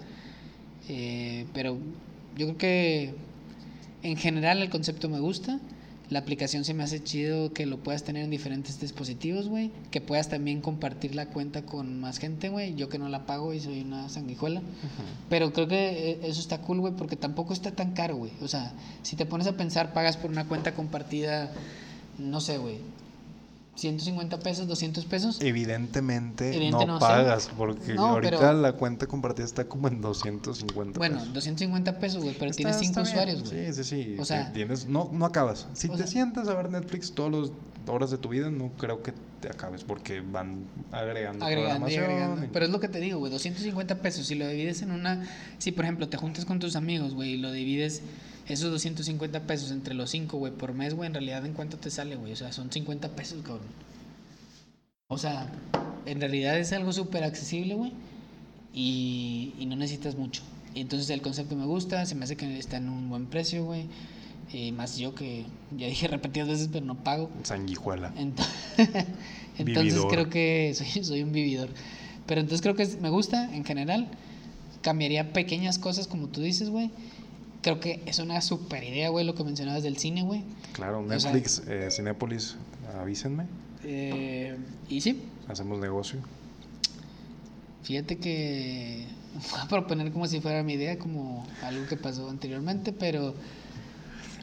Eh, 0.88 1.47
pero 1.53 1.78
yo 2.38 2.45
creo 2.45 2.58
que 2.58 3.14
en 4.03 4.18
general 4.18 4.62
el 4.62 4.70
concepto 4.70 5.10
me 5.10 5.20
gusta. 5.20 5.60
La 6.10 6.20
aplicación 6.20 6.64
se 6.66 6.74
me 6.74 6.84
hace 6.84 7.03
chido 7.03 7.51
que 7.51 7.66
lo 7.66 7.78
puedas 7.78 8.03
tener 8.03 8.24
en 8.24 8.30
diferentes 8.30 8.80
dispositivos, 8.80 9.47
güey. 9.49 9.72
Que 9.91 10.01
puedas 10.01 10.30
también 10.30 10.62
compartir 10.62 11.16
la 11.16 11.28
cuenta 11.28 11.64
con 11.64 11.99
más 11.99 12.20
gente, 12.20 12.49
güey. 12.49 12.76
Yo 12.76 12.89
que 12.89 12.99
no 12.99 13.10
la 13.10 13.26
pago 13.26 13.53
y 13.53 13.60
soy 13.60 13.82
una 13.82 14.10
sanguijuela. 14.10 14.62
Pero 15.30 15.51
creo 15.53 15.68
que 15.68 16.12
eh, 16.12 16.20
eso 16.24 16.39
está 16.39 16.60
cool, 16.62 16.80
güey, 16.80 16.93
porque 16.93 17.16
tampoco 17.16 17.53
está 17.53 17.72
tan 17.72 17.93
caro, 17.93 18.18
güey. 18.18 18.32
O 18.41 18.47
sea, 18.47 18.74
si 19.01 19.16
te 19.16 19.26
pones 19.26 19.47
a 19.47 19.58
pensar, 19.58 19.93
pagas 19.93 20.18
por 20.18 20.30
una 20.30 20.47
cuenta 20.47 20.76
compartida, 20.76 21.51
no 22.20 22.39
sé, 22.39 22.58
güey, 22.58 22.78
150 23.76 24.40
pesos, 24.40 24.68
200 24.68 25.06
pesos. 25.06 25.40
Evidentemente 25.42 26.56
Evidente 26.56 26.86
no, 26.86 26.98
pagas, 27.00 27.50
porque 27.58 27.94
No, 27.94 28.06
ahorita 28.08 28.38
pero- 28.40 28.54
la 28.54 28.74
cuenta 28.74 29.06
compartida 29.08 29.46
está 29.46 29.66
como 29.66 29.88
en 29.88 30.02
250 30.02 30.98
Bueno, 30.98 31.18
pesos. 31.18 31.34
250 31.34 32.00
pesos, 32.00 32.24
güey, 32.24 32.36
pero 32.38 32.52
Está- 32.52 32.58
tienes 32.58 32.78
5 32.78 33.02
está 33.02 33.02
bien. 33.02 33.14
usuarios, 33.38 33.50
güey. 33.52 33.74
Sí, 33.74 33.84
sí, 33.84 34.04
sí. 34.14 34.16
O 34.20 34.26
sea- 34.26 34.52
tienes, 34.54 34.88
no, 34.88 35.10
no 35.12 35.26
acabas. 35.26 35.68
Si 35.74 35.90
te 35.90 35.98
sea- 35.98 36.08
sientas 36.08 36.48
a 36.48 36.54
ver 36.54 36.70
Netflix 36.70 37.12
todas 37.14 37.32
las 37.34 37.52
horas 37.88 38.12
de 38.12 38.18
tu 38.18 38.30
vida, 38.30 38.50
no 38.50 38.72
creo 38.78 39.04
que 39.04 39.14
te 39.42 39.50
acabes 39.50 39.84
porque 39.84 40.22
van 40.22 40.64
agregando, 40.92 41.46
Agregando 41.46 41.90
y 41.90 41.96
agregando. 41.96 42.46
y- 42.46 42.48
Pero 42.48 42.66
es 42.66 42.72
lo 42.72 42.80
que 42.80 42.88
te 42.88 43.00
digo, 43.00 43.20
güey, 43.20 43.32
250 43.32 43.96
pesos. 44.02 44.26
Si 44.28 44.36
lo 44.36 44.48
divides 44.48 44.82
en 44.82 44.92
una. 44.92 45.28
Si, 45.60 45.72
por 45.72 45.84
ejemplo, 45.86 46.08
te 46.10 46.18
juntas 46.18 46.46
con 46.46 46.60
tus 46.60 46.76
amigos, 46.76 47.14
güey, 47.14 47.34
y 47.34 47.38
lo 47.38 47.52
divides 47.52 48.02
esos 48.48 48.72
250 48.72 49.48
pesos 49.48 49.72
entre 49.72 49.93
los 49.96 50.10
5, 50.12 50.38
güey, 50.38 50.54
por 50.54 50.74
mes, 50.74 50.93
güey, 50.93 51.08
en 51.08 51.14
realidad, 51.14 51.46
¿en 51.46 51.54
cuánto 51.54 51.78
te 51.78 51.89
sale, 51.89 52.16
güey? 52.16 52.32
O 52.34 52.36
sea, 52.36 52.52
son 52.52 52.72
50 52.72 53.10
pesos, 53.16 53.41
cabrón. 53.43 53.68
O 55.08 55.18
sea, 55.18 55.52
en 56.06 56.20
realidad 56.20 56.58
es 56.58 56.72
algo 56.74 56.91
súper 56.91 57.24
accesible, 57.24 57.76
güey, 57.76 57.91
y, 58.74 59.54
y 59.60 59.66
no 59.66 59.76
necesitas 59.76 60.16
mucho. 60.16 60.43
Y 60.74 60.82
entonces 60.82 61.10
el 61.10 61.22
concepto 61.22 61.56
me 61.56 61.66
gusta, 61.66 62.06
se 62.06 62.16
me 62.16 62.26
hace 62.26 62.36
que 62.36 62.58
está 62.58 62.78
en 62.78 62.89
un 62.89 63.10
buen 63.10 63.28
precio, 63.28 63.64
güey. 63.66 63.88
Más 64.74 64.98
yo 64.98 65.14
que 65.16 65.46
ya 65.76 65.88
dije 65.88 66.08
repetidas 66.08 66.48
veces, 66.48 66.70
pero 66.72 66.86
no 66.86 66.96
pago. 67.04 67.30
sanguijuela. 67.43 68.14
Ent- 68.16 68.46
entonces 69.58 69.66
Vividor. 69.93 70.08
creo 70.10 70.30
que 70.30 70.74
soy, 70.76 71.04
soy 71.04 71.24
un 71.24 71.32
vividor. 71.34 71.70
Pero 72.26 72.41
entonces 72.41 72.62
creo 72.62 72.76
que 72.76 72.86
me 73.02 73.10
gusta 73.10 73.54
en 73.54 73.66
general. 73.66 74.08
Cambiaría 74.82 75.34
pequeñas 75.34 75.78
cosas 75.80 76.08
como 76.08 76.28
tú 76.28 76.41
dices, 76.41 76.70
güey. 76.70 76.91
Creo 77.66 77.80
que 77.80 77.99
es 78.05 78.20
una 78.20 78.41
super 78.41 78.84
idea, 78.84 79.09
güey, 79.09 79.26
lo 79.26 79.34
que 79.34 79.43
mencionabas 79.43 79.82
del 79.82 79.97
cine, 79.97 80.22
güey. 80.22 80.43
Claro, 80.74 80.99
O 80.99 81.07
sea- 81.20 81.32
Netflix, 81.32 81.63
eh, 81.68 81.88
Cinépolis, 81.89 82.57
avísenme, 83.01 83.47
Eh, 83.84 84.55
y 84.88 85.01
sí, 85.01 85.24
hacemos 85.47 85.80
negocio. 85.80 86.20
fíjate 87.82 88.18
que 88.20 89.07
voy 89.51 89.59
a 89.61 89.68
proponer 89.68 90.11
como 90.11 90.28
si 90.28 90.41
fuera 90.41 90.61
mi 90.61 90.74
idea, 90.74 90.99
como 90.99 91.43
algo 91.63 91.88
que 91.88 91.97
pasó 91.97 92.30
anteriormente, 92.30 92.93
pero 92.93 93.34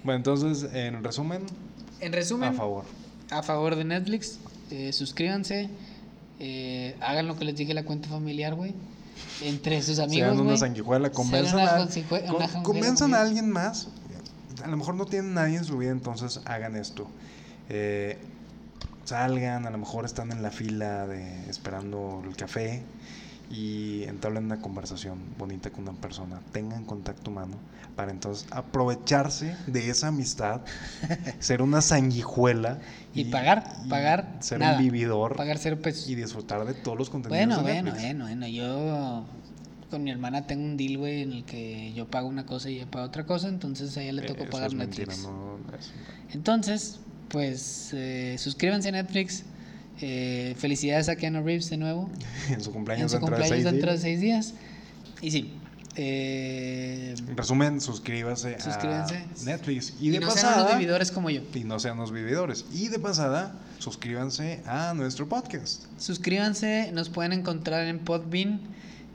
Bueno, 0.03 0.17
entonces, 0.17 0.69
en 0.75 1.05
resumen, 1.05 1.43
en 2.01 2.13
resumen, 2.13 2.49
a 2.49 2.53
favor. 2.55 2.85
a 3.31 3.45
favor 3.45 3.77
de 3.77 3.85
Netflix. 3.85 4.41
eh, 4.73 4.93
suscríbanse. 4.93 5.69
eh, 6.41 6.97
hagan 7.01 7.29
lo 7.29 7.39
que 7.39 7.45
les 7.45 7.55
dije 7.55 7.73
la 7.73 7.85
cuenta 7.85 8.09
familiar, 8.09 8.57
güey. 8.57 8.75
Entre 9.41 9.83
sus 9.83 9.99
amigos, 9.99 10.29
Sean 10.35 10.41
una 10.47 10.57
sanguijuela, 10.57 11.11
convenzan, 11.11 11.55
una 11.61 11.75
a, 11.75 11.89
con- 12.53 12.63
convenzan 12.63 13.15
a 13.15 13.23
alguien 13.23 13.51
más. 13.51 13.89
A 14.63 14.69
lo 14.69 14.77
mejor 14.77 14.95
no 14.95 15.07
tienen 15.07 15.35
nadie 15.35 15.57
en 15.57 15.65
su 15.65 15.77
vida, 15.79 15.91
entonces 15.91 16.41
hagan 16.45 16.77
esto. 16.77 17.09
Eh, 17.69 18.19
salgan, 19.05 19.67
a 19.67 19.71
lo 19.71 19.79
mejor 19.79 20.05
están 20.05 20.31
en 20.31 20.43
la 20.43 20.51
fila 20.51 21.07
de 21.07 21.49
esperando 21.51 22.23
el 22.25 22.37
café 22.37 22.83
y 23.51 24.05
entablen 24.05 24.45
una 24.45 24.61
conversación 24.61 25.19
bonita 25.39 25.71
con 25.71 25.89
una 25.89 25.99
persona. 26.01 26.41
Tengan 26.53 26.85
contacto 26.85 27.31
humano 27.31 27.57
para 27.97 28.11
entonces 28.11 28.47
aprovecharse 28.51 29.55
de 29.67 29.91
esa 29.91 30.09
amistad, 30.09 30.63
ser 31.41 31.61
una 31.63 31.83
sanguijuela 31.83 32.79
Y 33.15 33.25
pagar, 33.27 33.65
pagar 33.91 34.39
ser 34.41 34.61
nada. 34.61 34.79
un 34.79 34.83
vividor 34.85 35.37
Pagar 35.37 35.59
cero 35.59 35.79
pesos. 35.83 36.09
y 36.09 36.15
disfrutar 36.15 36.65
de 36.65 36.73
todos 36.75 36.97
los 36.97 37.11
contenidos 37.11 37.39
Bueno, 37.47 37.57
de 37.57 37.63
bueno, 37.83 37.93
bueno, 37.93 38.25
bueno. 38.25 38.47
Yo 38.49 39.27
con 39.91 40.03
mi 40.05 40.11
hermana 40.11 40.47
tengo 40.47 40.65
un 40.65 40.79
deal, 40.79 40.97
güey, 40.97 41.21
en 41.21 41.33
el 41.33 41.45
que 41.45 41.93
yo 41.93 42.07
pago 42.09 42.27
una 42.27 42.47
cosa 42.47 42.71
y 42.71 42.77
ella 42.77 42.91
paga 42.91 43.05
otra 43.05 43.27
cosa, 43.27 43.49
entonces 43.49 43.95
a 43.99 44.03
ella 44.03 44.13
le 44.15 44.23
Eh, 44.23 44.27
tocó 44.27 44.45
eso 44.45 44.51
pagar 44.53 44.73
Netflix. 44.73 45.09
mentira, 45.19 45.31
no, 45.31 45.59
es- 45.77 45.93
Entonces, 46.31 47.01
pues 47.29 47.91
eh, 47.93 48.37
suscríbanse 48.39 48.89
a 48.89 48.93
Netflix. 48.93 49.45
Eh, 50.01 50.55
felicidades 50.59 51.09
a 51.09 51.17
Keanu 51.17 51.43
Reeves 51.43 51.71
de 51.71 51.77
nuevo. 51.77 52.11
en 52.51 52.61
su 52.61 52.71
En 52.71 52.75
cumpleaños 52.75 53.11
su 53.13 53.19
dentro 53.19 53.37
de 53.37 53.43
cumpleaños 53.43 53.49
seis 53.49 53.65
dentro 53.65 53.93
de 53.93 53.99
seis 53.99 54.21
días. 54.21 54.55
Y 55.21 55.31
sí. 55.31 55.53
eh, 55.97 57.15
En 57.29 57.37
resumen, 57.37 57.81
suscríbase, 57.81 58.59
Suscríbanse. 58.61 59.17
a 59.17 59.45
Netflix. 59.45 59.95
Y, 60.01 60.09
y 60.09 60.11
de 60.11 60.21
no 60.21 60.31
sean 60.31 60.47
unos 60.47 60.57
pasada, 60.63 60.79
vividores 60.79 61.11
como 61.13 61.31
yo. 61.31 61.43
y 61.55 61.65
no 61.65 61.79
sean 61.79 61.97
los 61.99 62.11
vividores. 62.13 62.65
Y 62.73 62.89
de 62.89 62.99
pasada, 62.99 63.55
suscríbanse 63.79 64.61
a 64.67 64.95
nuestro 64.95 65.29
podcast. 65.29 65.85
Suscríbanse, 65.99 66.91
nos 66.93 67.09
pueden 67.09 67.33
encontrar 67.33 67.87
en 67.87 67.99
Podbean. 68.01 68.61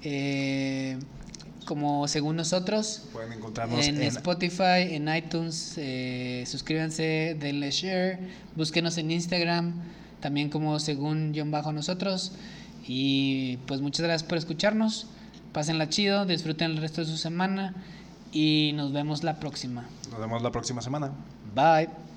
eh, 0.03 0.97
como 1.65 2.07
según 2.07 2.37
nosotros. 2.37 3.03
Pueden 3.11 3.33
encontrarnos 3.33 3.85
en, 3.85 3.97
en, 3.97 4.03
Spotify, 4.03 4.87
en 4.95 5.13
iTunes, 5.13 5.73
eh, 5.75 6.45
suscríbanse, 6.47 7.35
denle 7.37 7.71
share, 7.71 8.19
búsquenos 8.55 8.97
en 8.97 9.11
Instagram, 9.11 9.73
también 10.27 10.49
como 10.49 10.77
según 10.81 11.31
John 11.33 11.51
Bajo 11.51 11.71
nosotros. 11.71 12.33
Y 12.85 13.59
pues 13.65 13.79
muchas 13.79 14.05
gracias 14.05 14.27
por 14.27 14.37
escucharnos, 14.37 15.07
pásenla 15.53 15.87
chido, 15.87 16.25
disfruten 16.25 16.71
el 16.71 16.77
resto 16.77 16.99
de 16.99 17.07
su 17.07 17.15
semana 17.15 17.73
y 18.33 18.73
nos 18.75 18.91
vemos 18.91 19.23
la 19.23 19.39
próxima. 19.39 19.85
Nos 20.11 20.19
vemos 20.19 20.41
la 20.41 20.51
próxima 20.51 20.81
semana. 20.81 21.11
Bye. 21.55 22.16